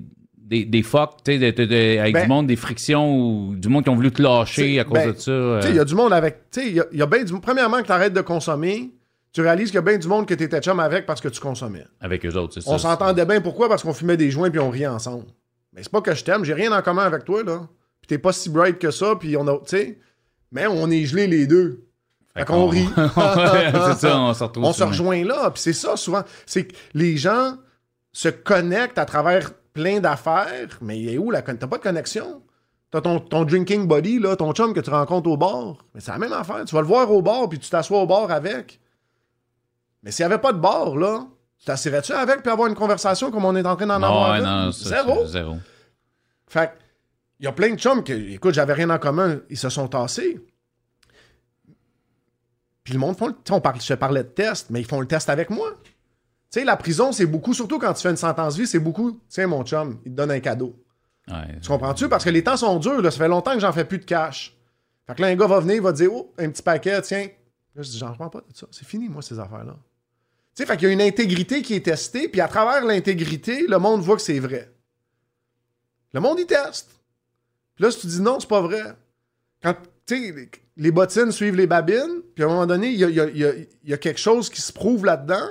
[0.45, 3.55] des, des fucks, tu sais, de- de- de- avec Ben- du monde, des frictions ou
[3.55, 5.31] du monde qui ont voulu te lâcher à cause ben, de ça.
[5.31, 5.59] euh.
[5.59, 6.51] Tu sais, il y a du monde avec.
[6.51, 7.33] Tu sais, il y a, il y a bien du.
[7.39, 8.91] Premièrement, que tu arrêtes de consommer,
[9.33, 11.29] tu réalises qu'il y a bien du monde que tu étais chum avec parce que
[11.29, 11.85] tu consommais.
[11.99, 12.69] avec eux autres, c'est ça.
[12.71, 13.67] On s'entendait bien pourquoi?
[13.67, 15.25] Parce qu'on fumait des joints puis on riait ensemble.
[15.73, 17.61] Mais c'est pas que je t'aime, j'ai rien en commun avec toi, là.
[18.01, 19.53] Puis t'es pas si bright que ça, puis on a.
[19.59, 19.97] Tu sais.
[20.51, 21.81] Mais on est gelés les deux.
[22.37, 22.87] Fait qu'on rit.
[22.95, 24.63] c'est ça, on se retrouve.
[24.65, 25.49] On se rejoint là.
[25.51, 26.21] Puis c'est ça, souvent.
[26.45, 27.55] C'est que les gens
[28.13, 32.41] se connectent à travers plein d'affaires, mais il est où la T'as pas de connexion?
[32.89, 35.75] T'as ton, ton drinking buddy, là, ton chum que tu rencontres au bar.
[35.93, 36.63] Mais c'est la même affaire.
[36.65, 38.79] Tu vas le voir au bar, puis tu t'assois au bar avec.
[40.01, 41.27] Mais s'il n'y avait pas de bar, là,
[41.59, 44.31] tu t'assirais-tu avec puis avoir une conversation comme on est en train d'en avoir?
[44.31, 45.25] Ouais, non, Zéro.
[45.25, 45.57] Zéro.
[46.47, 46.71] Fait que,
[47.41, 49.89] il y a plein de chums qui, écoute, j'avais rien en commun, ils se sont
[49.89, 50.39] tassés.
[52.85, 55.01] Puis le monde font le, on parle, je te parlais de test, mais ils font
[55.01, 55.73] le test avec moi.
[56.55, 59.19] Tu sais, la prison, c'est beaucoup, surtout quand tu fais une sentence vie, c'est beaucoup.
[59.27, 60.73] Tiens, mon chum, il te donne un cadeau.
[61.27, 61.59] Ouais.
[61.61, 62.07] Tu comprends-tu?
[62.07, 63.11] Parce que les temps sont durs, là.
[63.11, 64.55] Ça fait longtemps que j'en fais plus de cash.
[65.05, 67.27] Fait que là, un gars va venir, il va dire, oh, un petit paquet, tiens.
[67.75, 68.67] Là, je dis, j'en prends pas de ça.
[68.71, 69.75] C'est fini, moi, ces affaires-là.
[69.75, 73.65] Tu sais, fait qu'il y a une intégrité qui est testée, puis à travers l'intégrité,
[73.67, 74.71] le monde voit que c'est vrai.
[76.13, 76.89] Le monde, il teste.
[77.75, 78.95] Puis là, si tu dis non, c'est pas vrai.
[79.61, 79.75] Quand,
[80.05, 83.09] tu sais, les- bottines suivent les babines, puis à un moment donné, il y a,
[83.09, 85.49] il y a- il y a- il y a quelque chose qui se prouve là-dedans.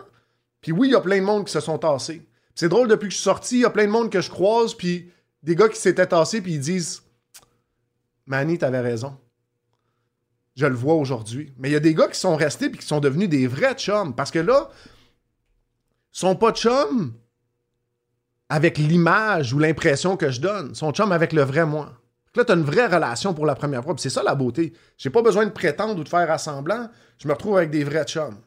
[0.65, 2.27] Puis oui, il y a plein de monde qui se sont tassés.
[2.55, 4.31] C'est drôle, depuis que je suis sorti, il y a plein de monde que je
[4.31, 5.13] croise, puis
[5.43, 7.03] des gars qui s'étaient tassés, puis ils disent
[8.25, 9.15] Manny, t'avais raison.
[10.57, 11.53] Je le vois aujourd'hui.
[11.59, 13.75] Mais il y a des gars qui sont restés, puis qui sont devenus des vrais
[13.75, 14.15] chums.
[14.15, 17.13] Parce que là, ils sont pas chums
[18.49, 20.69] avec l'image ou l'impression que je donne.
[20.71, 21.93] Ils sont chums avec le vrai moi.
[22.37, 23.95] Là, tu as une vraie relation pour la première fois.
[23.99, 24.73] C'est ça la beauté.
[24.97, 26.89] J'ai pas besoin de prétendre ou de faire assemblant.
[27.19, 28.39] Je me retrouve avec des vrais chums.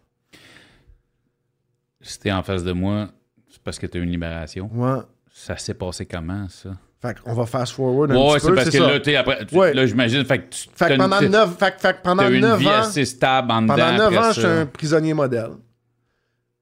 [2.01, 3.09] Si t'es en face de moi,
[3.49, 4.69] c'est parce que t'as eu une libération.
[4.73, 4.99] Ouais.
[5.31, 6.71] Ça s'est passé comment, ça?
[7.01, 8.55] Fait qu'on va fast forward un Ouais, petit c'est peu.
[8.55, 8.87] parce que ça.
[8.87, 9.73] là, tu sais, après, tu- Ouais.
[9.73, 12.41] là, j'imagine, fait que tu Fait que pendant 9, fait, que- fait pendant t'as une
[12.41, 14.31] neuf vie ans, assez stable en pendant 9 après ans, ça.
[14.33, 15.51] j'étais un prisonnier modèle.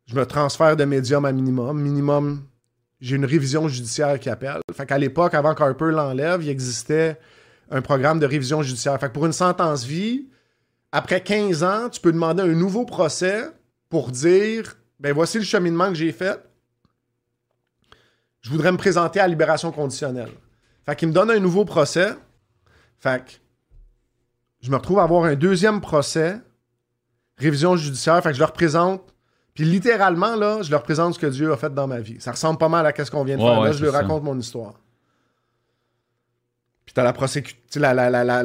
[0.07, 1.81] Je me transfère de médium à minimum.
[1.81, 2.43] Minimum,
[2.99, 4.59] j'ai une révision judiciaire qui appelle.
[4.73, 7.17] Fait qu'à l'époque, avant qu'Harper l'enlève, il existait
[7.71, 8.99] un programme de révision judiciaire.
[8.99, 10.27] Fait que pour une sentence vie,
[10.91, 13.45] après 15 ans, tu peux demander un nouveau procès
[13.89, 14.75] pour dire
[15.05, 16.39] ben voici le cheminement que j'ai fait.
[18.41, 20.31] Je voudrais me présenter à libération conditionnelle.
[20.83, 22.15] Fait qu'il me donne un nouveau procès.
[22.97, 23.31] Fait que
[24.61, 26.37] je me retrouve à avoir un deuxième procès,
[27.37, 28.19] révision judiciaire.
[28.23, 29.13] Fait que je leur présente.
[29.53, 32.19] Puis littéralement, là, je leur présente ce que Dieu a fait dans ma vie.
[32.19, 33.59] Ça ressemble pas mal à ce qu'on vient de Ouais, faire.
[33.59, 34.01] ouais, là, je leur ça.
[34.01, 34.73] raconte mon histoire.
[36.83, 38.43] Puis t'as la prosécution, la, la, la,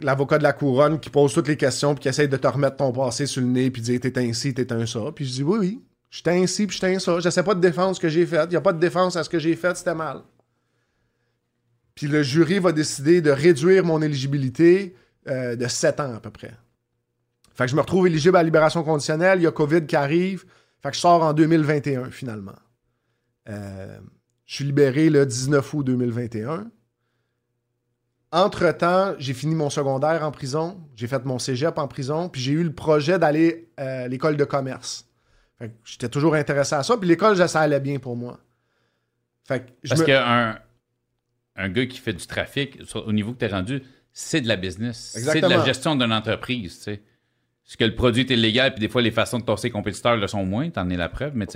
[0.00, 2.78] l'avocat de la couronne qui pose toutes les questions puis qui essaye de te remettre
[2.78, 5.00] ton passé sur le nez puis dire t'es ainsi, t'es un ça.
[5.14, 7.20] Puis je dis oui, oui, j'étais ainsi puis j'étais un ça.
[7.20, 8.44] J'essaie pas de défendre ce que j'ai fait.
[8.46, 10.22] Il y a pas de défense à ce que j'ai fait, c'était mal.
[11.94, 14.96] Puis le jury va décider de réduire mon éligibilité
[15.28, 16.52] euh, de 7 ans à peu près.
[17.54, 19.38] Fait que je me retrouve éligible à la libération conditionnelle.
[19.40, 20.44] Il y a COVID qui arrive.
[20.82, 22.56] Fait que je sors en 2021 finalement.
[23.48, 23.98] Euh,
[24.46, 26.70] je suis libéré le 19 août 2021.
[28.32, 30.80] Entre-temps, j'ai fini mon secondaire en prison.
[30.94, 32.28] J'ai fait mon cégep en prison.
[32.28, 35.09] Puis j'ai eu le projet d'aller euh, à l'école de commerce.
[35.84, 36.96] J'étais toujours intéressé à ça.
[36.96, 38.38] Puis l'école, ça allait bien pour moi.
[39.46, 40.58] Fait que je Parce me- qu'un
[41.56, 43.82] un gars qui fait du trafic, sur- au niveau que tu es rendu,
[44.12, 45.12] c'est de la business.
[45.14, 47.02] C'est de la gestion d'une entreprise, tu sais.
[47.64, 50.16] Parce que le produit est illégal, puis des fois, les façons de tasser les compétiteurs
[50.16, 51.46] le sont moins, t'en es la preuve, mais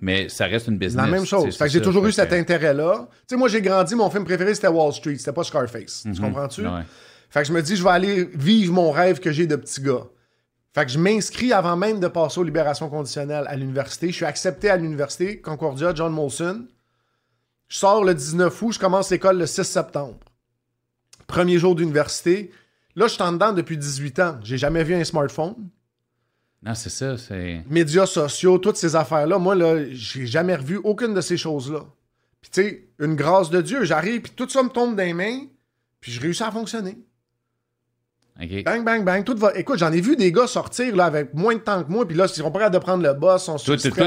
[0.00, 1.04] mais ça reste une business.
[1.04, 1.56] La même chose.
[1.56, 3.08] Fait que j'ai toujours eu cet intérêt-là.
[3.10, 5.16] Tu sais, moi, j'ai grandi, mon film préféré, c'était Wall Street.
[5.16, 6.06] C'était pas Scarface.
[6.12, 6.66] Tu comprends-tu?
[6.66, 6.82] Ouais.
[7.28, 9.80] Fait que je me dis, je vais aller vivre mon rêve que j'ai de petit
[9.80, 10.02] gars.
[10.72, 14.08] Fait que je m'inscris avant même de passer aux libérations conditionnelles à l'université.
[14.08, 16.66] Je suis accepté à l'université, Concordia, John Molson.
[17.68, 20.18] Je sors le 19 août, je commence l'école le 6 septembre.
[21.26, 22.50] Premier jour d'université.
[22.96, 24.38] Là, je suis en dedans depuis 18 ans.
[24.42, 25.54] J'ai jamais vu un smartphone.
[26.62, 27.64] Non, c'est ça, c'est...
[27.68, 31.86] médias sociaux, toutes ces affaires-là, moi, là, j'ai jamais revu aucune de ces choses-là.
[32.40, 35.46] Puis, tu sais, une grâce de Dieu, j'arrive, puis tout ça me tombe les mains,
[36.00, 36.98] puis je réussis à fonctionner.
[38.64, 39.52] Bang, bang, bang, tout va.
[39.54, 42.16] Écoute, j'en ai vu des gars sortir, là, avec moins de temps que moi, puis
[42.16, 43.48] là, ils sont pas capables de prendre le boss,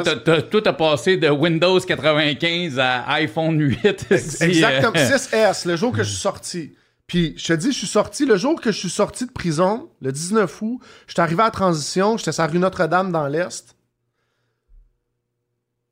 [0.04, 4.06] t'as- t'as- toi, t'as passé de Windows 95 à iPhone 8.
[4.18, 6.76] si, Exactement, euh, 6S, le jour que je suis sorti.
[7.06, 9.90] Puis, je te dis, je suis sorti, le jour que je suis sorti de prison,
[10.02, 13.28] le 19 août, je suis arrivé à la transition, j'étais sur la rue Notre-Dame dans
[13.28, 13.76] l'Est.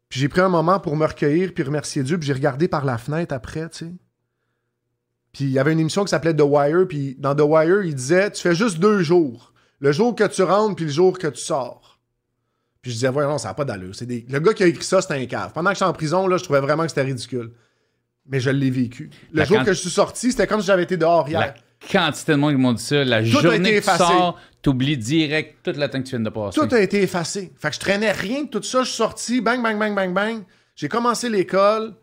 [0.09, 2.85] Puis j'ai pris un moment pour me recueillir puis remercier Dieu, puis j'ai regardé par
[2.85, 3.91] la fenêtre après, tu sais.
[5.33, 7.95] Puis il y avait une émission qui s'appelait The Wire, puis dans The Wire, il
[7.95, 9.53] disait Tu fais juste deux jours.
[9.79, 11.99] Le jour que tu rentres, puis le jour que tu sors.
[12.81, 13.93] Puis je disais Ouais, non, ça n'a pas d'allure.
[14.01, 14.25] Des...
[14.29, 15.51] Le gars qui a écrit ça, c'était un cave.
[15.53, 17.51] Pendant que j'étais en prison, là, je trouvais vraiment que c'était ridicule.
[18.27, 19.09] Mais je l'ai vécu.
[19.31, 21.39] Le La jour que je suis sorti, c'était comme si j'avais été dehors hier.
[21.39, 21.53] La
[21.91, 25.77] quantité de monde qui m'ont dit ça, la journée que tu sors, t'oublies direct toute
[25.77, 26.59] la temps que tu viens de passer.
[26.59, 27.51] Tout a été effacé.
[27.57, 28.83] Fait que je traînais rien de tout ça.
[28.83, 30.43] Je suis sorti, bang, bang, bang, bang, bang.
[30.75, 31.95] J'ai commencé l'école.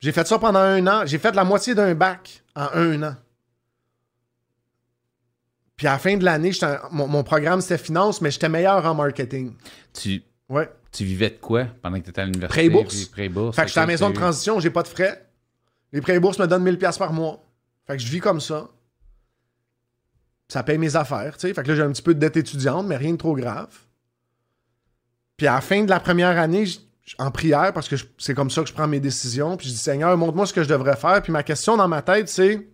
[0.00, 1.06] J'ai fait ça pendant un an.
[1.06, 3.16] J'ai fait la moitié d'un bac en un an.
[5.76, 6.52] Puis à la fin de l'année,
[6.90, 9.54] mon, mon programme c'était finance, mais j'étais meilleur en marketing.
[9.92, 10.70] Tu, Ouais.
[10.92, 12.48] tu vivais de quoi pendant que tu étais à l'université?
[12.60, 12.94] Prêt et bourse.
[12.94, 13.56] puis Prêt et bourse.
[13.56, 15.28] Fait que j'étais à la maison de transition, j'ai pas de frais.
[15.92, 17.42] Les prêts et bourses me donnent 1000$ piastres par mois.
[17.86, 18.68] Fait que je vis comme ça.
[20.48, 21.54] Ça paye mes affaires, tu sais.
[21.54, 23.68] Fait que là, j'ai un petit peu de dette étudiante, mais rien de trop grave.
[25.36, 26.64] Puis à la fin de la première année,
[27.18, 29.78] en prière, parce que c'est comme ça que je prends mes décisions, puis je dis
[29.78, 31.22] Seigneur, montre-moi ce que je devrais faire.
[31.22, 32.68] Puis ma question dans ma tête, c'est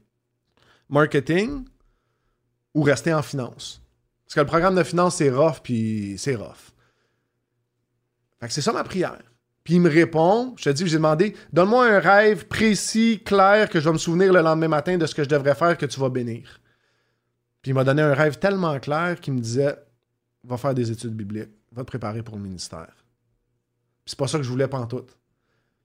[0.89, 1.65] marketing
[2.75, 3.83] ou rester en finance?
[4.25, 6.73] Parce que le programme de finance, c'est rough, puis c'est rough.
[8.41, 9.23] Fait que c'est ça ma prière.
[9.65, 13.79] Puis il me répond, je te dis, j'ai demandé, donne-moi un rêve précis, clair, que
[13.79, 16.01] je vais me souvenir le lendemain matin de ce que je devrais faire que tu
[16.01, 16.59] vas bénir.
[17.61, 19.77] Puis il m'a donné un rêve tellement clair qu'il me disait,
[20.43, 23.02] va faire des études bibliques, va te préparer pour le ministère.
[24.07, 25.17] C'est pas ça que je voulais pantoute.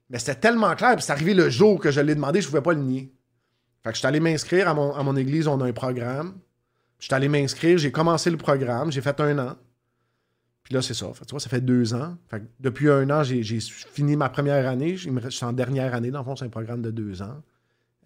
[0.09, 2.61] Mais c'était tellement clair, puis c'est arrivé le jour que je l'ai demandé, je pouvais
[2.61, 3.11] pas le nier.
[3.83, 6.35] Fait que je suis allé m'inscrire à mon, à mon église, on a un programme.
[6.99, 9.55] Je suis allé m'inscrire, j'ai commencé le programme, j'ai fait un an.
[10.63, 11.09] Puis là, c'est ça.
[11.25, 12.17] Tu vois, ça fait deux ans.
[12.59, 14.97] Depuis un an, j'ai fini ma première année.
[14.97, 16.11] Je suis en dernière année.
[16.11, 17.41] Dans le fond, c'est un programme de deux ans.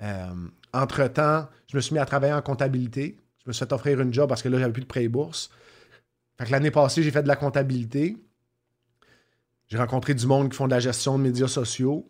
[0.03, 0.29] Euh,
[0.71, 3.17] Entre-temps, je me suis mis à travailler en comptabilité.
[3.43, 5.49] Je me suis fait offrir une job parce que là, j'avais plus de prêt bourse.
[6.37, 8.15] Fait que l'année passée, j'ai fait de la comptabilité.
[9.71, 12.05] J'ai rencontré du monde qui font de la gestion de médias sociaux.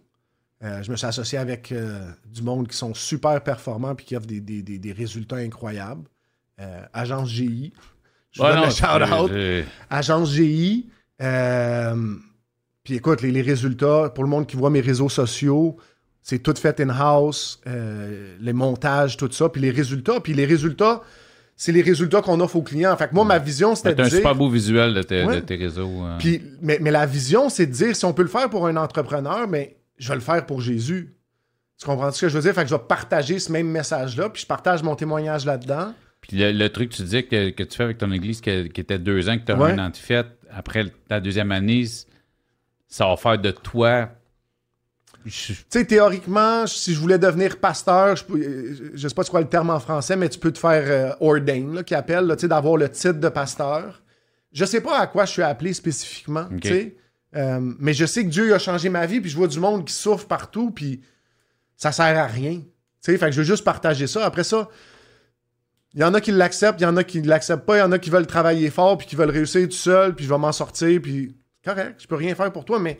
[0.63, 4.15] Euh, je me suis associé avec euh, du monde qui sont super performants et qui
[4.15, 6.03] offrent des, des- des- des résultats incroyables.
[6.59, 7.71] Euh, Agence GI.
[8.31, 9.65] Je vous Ouais, donne non, le shout-out.
[9.91, 10.89] Agence GI.
[12.83, 15.77] puis écoute, les, les résultats, pour le monde qui voit mes réseaux sociaux,
[16.23, 20.19] C'est tout fait in-house, les montages, tout ça, puis les résultats.
[20.19, 21.01] Puis les résultats,
[21.55, 22.95] c'est les résultats qu'on offre aux clients.
[22.97, 24.17] Fait que moi, ma vision, c'était de T'as un dire...
[24.17, 25.35] super beau visuel de tes, Ouais.
[25.35, 26.03] de tes réseaux.
[26.19, 28.75] Puis, mais, mais la vision, c'est de dire, si on peut le faire pour un
[28.77, 31.15] entrepreneur, mais je vais le faire pour Jésus.
[31.79, 32.53] Tu comprends ce que je veux dire?
[32.53, 35.93] Fait que je vais partager ce même message-là, puis je partage mon témoignage là-dedans.
[36.21, 38.49] Puis le, le truc que tu dis que, que tu fais avec ton église, qui
[38.51, 39.71] était deux ans, que tu as Ouais.
[39.71, 41.85] un an de fête, après ta deuxième année,
[42.87, 44.09] ça va faire de toi.
[45.25, 48.23] Tu sais, théoriquement, si je voulais devenir pasteur, je,
[48.93, 51.13] je sais pas c'est quoi le terme en français, mais tu peux te faire euh,
[51.19, 54.01] ordain, là, qui appelle, là, tu sais, d'avoir le titre de pasteur.
[54.51, 56.61] Je sais pas à quoi je suis appelé spécifiquement, Ok.
[56.61, 56.95] tu sais.
[57.35, 59.85] Euh, mais je sais que Dieu a changé ma vie, puis je vois du monde
[59.85, 61.01] qui souffre partout, puis
[61.77, 62.55] ça sert à rien.
[62.59, 62.65] Tu
[62.99, 64.25] sais, fait que je veux juste partager ça.
[64.25, 64.67] Après ça,
[65.93, 67.79] il y en a qui l'acceptent, il y en a qui ne l'acceptent pas, il
[67.79, 70.29] y en a qui veulent travailler fort, puis qui veulent réussir tout seul, puis je
[70.29, 72.99] vais m'en sortir, puis correct, je peux rien faire pour toi, mais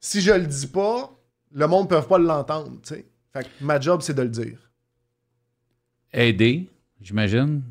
[0.00, 1.17] si je le dis pas,
[1.52, 2.72] le monde ne peut pas l'entendre.
[2.84, 3.04] Fait
[3.34, 4.58] que ma job, c'est de le dire.
[6.12, 6.68] aider,
[7.00, 7.62] j'imagine.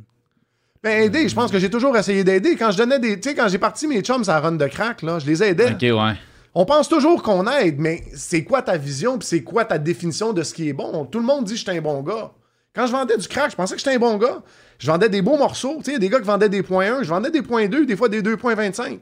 [0.83, 2.55] Ben, aider, je pense que j'ai toujours essayé d'aider.
[2.55, 3.19] Quand je donnais des.
[3.19, 5.71] Tu sais, quand j'ai parti mes chums à run de crack, là, je les aidais.
[5.71, 6.15] Ok, ouais.
[6.53, 10.33] On pense toujours qu'on aide, mais c'est quoi ta vision, puis c'est quoi ta définition
[10.33, 11.05] de ce qui est bon?
[11.05, 12.31] Tout le monde dit que je suis un bon gars.
[12.73, 14.41] Quand je vendais du crack, je pensais que j'étais un bon gars.
[14.79, 17.09] Je vendais des beaux morceaux, tu sais, des gars qui vendaient des points 1, je
[17.09, 18.99] vendais des points 2, des fois des 2.25.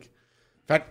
[0.68, 0.84] Fait que,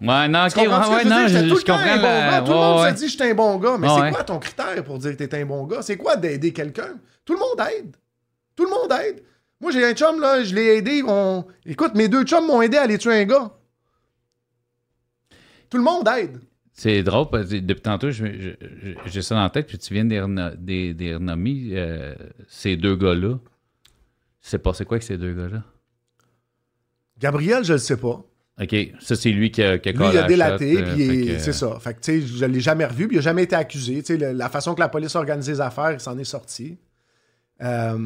[0.00, 2.42] Ouais, non, ok, ouais, non, je, tout je comprends un bon la- gars.
[2.42, 2.90] Tout le monde ouais.
[2.90, 5.16] se dit que je suis un bon gars, mais c'est quoi ton critère pour dire
[5.16, 5.82] que t'es un bon gars?
[5.82, 6.98] C'est quoi d'aider quelqu'un?
[7.24, 7.96] Tout le monde aide.
[8.54, 9.22] Tout le monde aide.
[9.60, 11.02] Moi, j'ai un chum, là, je l'ai aidé.
[11.06, 11.44] On...
[11.66, 13.50] Écoute, mes deux chums m'ont aidé à aller tuer un gars.
[15.68, 16.38] Tout le monde aide.
[16.72, 20.94] C'est drôle, parce que depuis tantôt, j'ai ça dans la tête, puis tu viens des,
[20.94, 22.14] des renommer, euh,
[22.46, 23.34] ces deux gars-là.
[24.40, 25.64] C'est passé quoi avec ces deux gars-là?
[27.18, 28.22] Gabriel, je le sais pas.
[28.60, 31.26] OK, ça, c'est lui qui a, qui a Lui, il a la délaté, euh, puis
[31.26, 31.78] que- c'est ça.
[31.80, 34.02] Fait que, tu sais, je l'ai jamais revu, puis il a jamais été accusé.
[34.02, 36.76] Tu sais, la façon que la police organise les affaires, il s'en est sorti.
[37.62, 37.98] Euh,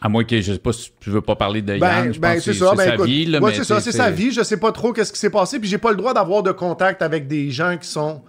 [0.00, 2.20] À moins que, je sais pas si tu veux pas parler de Ben, Yann, je
[2.20, 2.70] ben, pense c'est ça.
[2.70, 3.26] c'est Ben, sa écoute, vie.
[3.26, 4.32] Là, ouais, c'est ça, c'est sais, sa vie.
[4.32, 6.50] Je sais pas trop qu'est-ce qui s'est passé, puis j'ai pas le droit d'avoir de
[6.52, 8.22] contact avec des gens qui sont,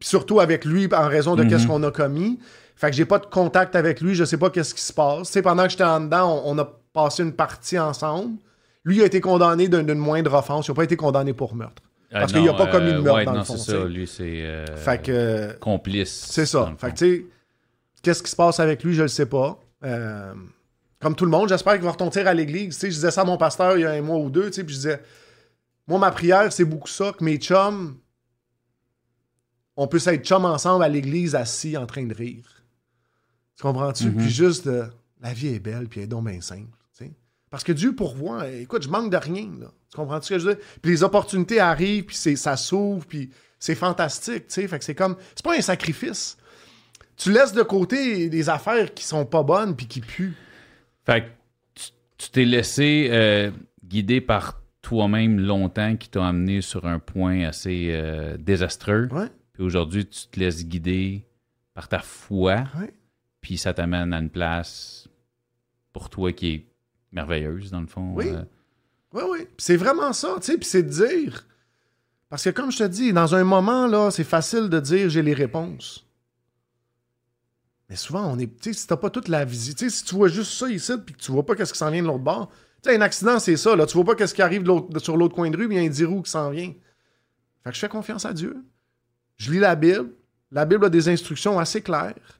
[0.00, 1.50] surtout avec lui en raison de Mhm.
[1.50, 2.38] qu'est-ce qu'on a commis.
[2.76, 5.36] Fait que j'ai pas de contact avec lui, je sais pas qu'est-ce qui se passe.
[5.42, 8.36] Pendant que j'étais en dedans, on, on a passé une partie ensemble.
[8.84, 11.82] Lui il a été condamné d'une moindre offense, il a pas été condamné pour meurtre.
[12.12, 13.56] Ah, Parce qu'il a pas commis de euh, meurtre ouais, dans non, le fond.
[13.56, 16.10] c'est ça, lui, c'est euh, Fait que euh, complice.
[16.30, 16.74] c'est ça.
[16.76, 17.26] Fait que tu sais,
[18.02, 19.60] qu'est-ce qui se passe avec lui, je le sais pas.
[19.84, 20.34] Euh,
[20.98, 22.74] comme tout le monde, j'espère qu'il va retomber à l'église.
[22.74, 24.46] Tu sais, je disais ça à mon pasteur il y a un mois ou deux,
[24.46, 25.02] tu sais, puis je disais,
[25.86, 27.96] moi, ma prière, c'est beaucoup ça, que mes chums,
[29.76, 32.64] on peut s'être chums ensemble à l'église, assis, en train de rire.
[33.56, 34.06] Tu comprends-tu?
[34.06, 34.16] Mhm.
[34.16, 34.68] Puis juste,
[35.22, 36.76] la vie est belle, puis elle est donc bien simple.
[37.50, 37.52] Tu.
[37.52, 38.48] Parce que Dieu pourvoit.
[38.48, 39.50] Écoute, je manque de rien.
[39.60, 39.66] Là.
[39.90, 40.64] Tu comprends ce que je veux dire?
[40.82, 44.46] Puis les opportunités arrivent, puis ça s'ouvre, puis c'est fantastique.
[44.48, 44.68] tu sais.
[44.68, 45.16] Fait que c'est comme.
[45.34, 46.36] C'est pas un sacrifice.
[47.16, 50.34] Tu laisses de côté des affaires qui sont pas bonnes, puis qui puent.
[51.04, 51.26] Fait que
[51.74, 53.50] tu- tu t'es laissé euh,
[53.84, 59.08] guider par toi-même longtemps qui t'a amené sur un point assez euh, désastreux.
[59.12, 59.26] Ouais.
[59.52, 61.26] Puis aujourd'hui, tu te laisses guider
[61.74, 62.64] par ta foi.
[62.80, 62.94] Ouais.
[63.42, 65.08] Puis ça t'amène à une place
[65.92, 66.64] pour toi qui est
[67.12, 68.12] merveilleuse, dans le fond.
[68.14, 68.28] Oui.
[68.28, 68.42] Euh,
[69.12, 69.38] Oui, oui.
[69.58, 70.56] C'est vraiment ça, tu sais.
[70.58, 71.46] Puis c'est de dire.
[72.28, 75.22] Parce que comme je te dis, dans un moment, là, c'est facile de dire j'ai
[75.22, 76.06] les réponses.
[77.88, 78.46] Mais souvent, on est.
[78.60, 81.14] Tu sais, si t'as pas toute la visite, si tu vois juste ça ici, puis
[81.14, 82.50] que tu vois pas qu'est-ce qui s'en vient de l'autre bord.
[82.82, 83.84] Tu sais, un accident, c'est ça, là.
[83.86, 85.84] Tu vois pas qu'est-ce qui arrive de- sur l'autre coin de rue, puis il y
[85.84, 86.72] a un 10 roues qui s'en vient.
[87.64, 88.56] Fait que je fais confiance à Dieu.
[89.36, 90.10] Je lis la Bible.
[90.52, 92.39] La Bible a des instructions assez claires.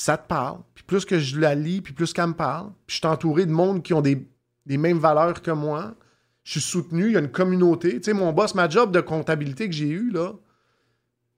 [0.00, 0.60] Puis ça te parle.
[0.74, 2.68] Puis plus que je la lis, puis plus qu'elle me parle.
[2.86, 4.26] Puis je suis entouré de monde qui ont des,
[4.64, 5.94] des mêmes valeurs que moi.
[6.42, 7.96] Je suis soutenu, il y a une communauté.
[7.96, 10.32] Tu sais, mon boss, ma job de comptabilité que j'ai eu, là,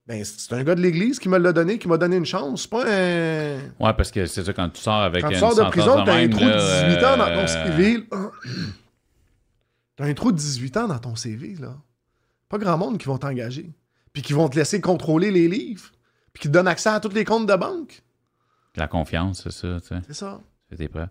[0.06, 2.62] ben, c'est un gars de l'église qui me l'a donné, qui m'a donné une chance.
[2.62, 3.56] C'est pas un.
[3.80, 6.14] Ouais, parce que c'est ça, quand tu sors avec Quand tu sors de prison, t'as
[6.14, 8.06] un trou de là, 18 ans dans euh, ton CV.
[9.96, 11.74] T'as un trou de 18 ans dans ton CV, là.
[12.48, 13.72] Pas grand monde qui vont t'engager.
[14.12, 15.90] Puis qui vont te laisser contrôler les livres.
[16.32, 18.04] Puis qui te donnent accès à tous les comptes de banque.
[18.76, 20.00] La confiance, c'est ça, tu sais.
[20.06, 20.40] C'est ça.
[20.76, 21.08] Tes preuves.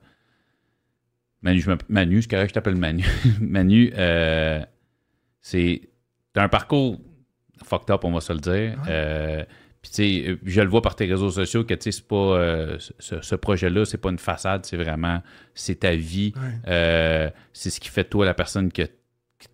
[1.44, 3.04] Manu, je Manu, c'est correct, je t'appelle Manu.
[3.42, 4.64] Manu, euh,
[5.40, 5.82] c'est.
[6.34, 7.00] T'as un parcours
[7.64, 8.82] fucked up, on va se le dire.
[8.88, 9.44] Euh,
[9.82, 12.16] Puis, tu sais, je le vois par tes réseaux sociaux que, tu sais, c'est pas.
[12.16, 15.22] euh, ce, ce projet-là, c'est pas une façade, c'est vraiment.
[15.56, 16.34] C'est ta vie.
[16.66, 17.34] Ouais.
[17.54, 18.84] C'est ce qui fait de toi la personne que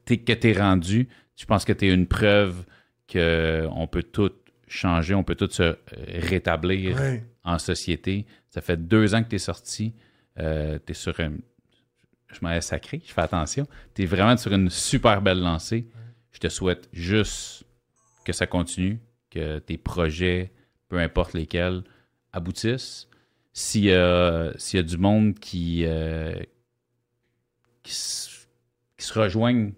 [0.06, 1.08] t'es, que t'es rendu.
[1.38, 2.64] Je pense que t'es une preuve
[3.12, 4.32] qu'on peut tout
[4.68, 5.76] changer, on peut tout se euh,
[6.08, 7.24] rétablir Ouais.
[7.44, 8.26] en société.
[8.50, 9.94] Ça fait deux ans que tu es sorti.
[10.40, 11.34] Euh, tu es sur un.
[12.34, 13.68] Je m'en ai sacré, je fais attention.
[13.96, 15.88] Tu es vraiment sur une super belle lancée.
[16.32, 17.64] Je te souhaite juste
[18.26, 19.00] que ça continue,
[19.32, 20.52] que tes projets
[20.90, 21.84] peu importe lesquels,
[22.32, 23.08] aboutissent.
[23.54, 26.36] S'il y, a, s'il y a du monde qui, euh,
[27.84, 29.72] qui se rejoignent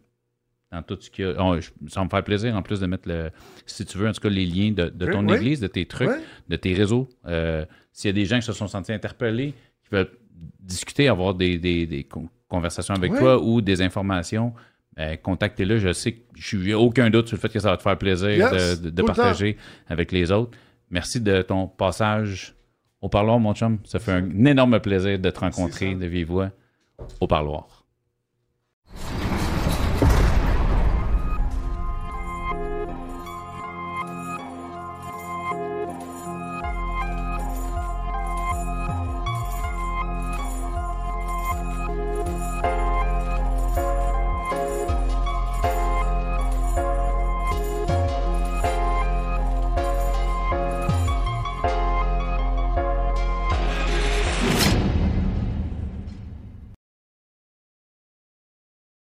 [0.71, 1.35] dans tout ce qu'il y a.
[1.43, 3.31] Oh, je- ça va me faire plaisir en plus de mettre, le,
[3.65, 5.35] si tu veux, en tout cas, les liens de, de ton oui.
[5.35, 6.09] église, de tes trucs,
[6.47, 7.09] de tes réseaux.
[7.27, 10.11] Euh, s'il y a des gens qui se sont sentis interpellés, qui veulent
[10.59, 14.53] discuter, avoir des, des- des con- conversations avec toi ou des informations,
[14.95, 15.77] ben, contactez-le.
[15.79, 17.97] Je sais que je n'ai aucun doute sur le fait que ça va te faire
[17.97, 20.57] plaisir Yes, de, de- de tout le partager avec les autres.
[20.91, 22.55] Merci de ton passage
[23.01, 23.79] au parloir, mon chum.
[23.85, 26.51] Ça fait un énorme plaisir de te rencontrer de vive voix
[27.19, 27.78] au parloir.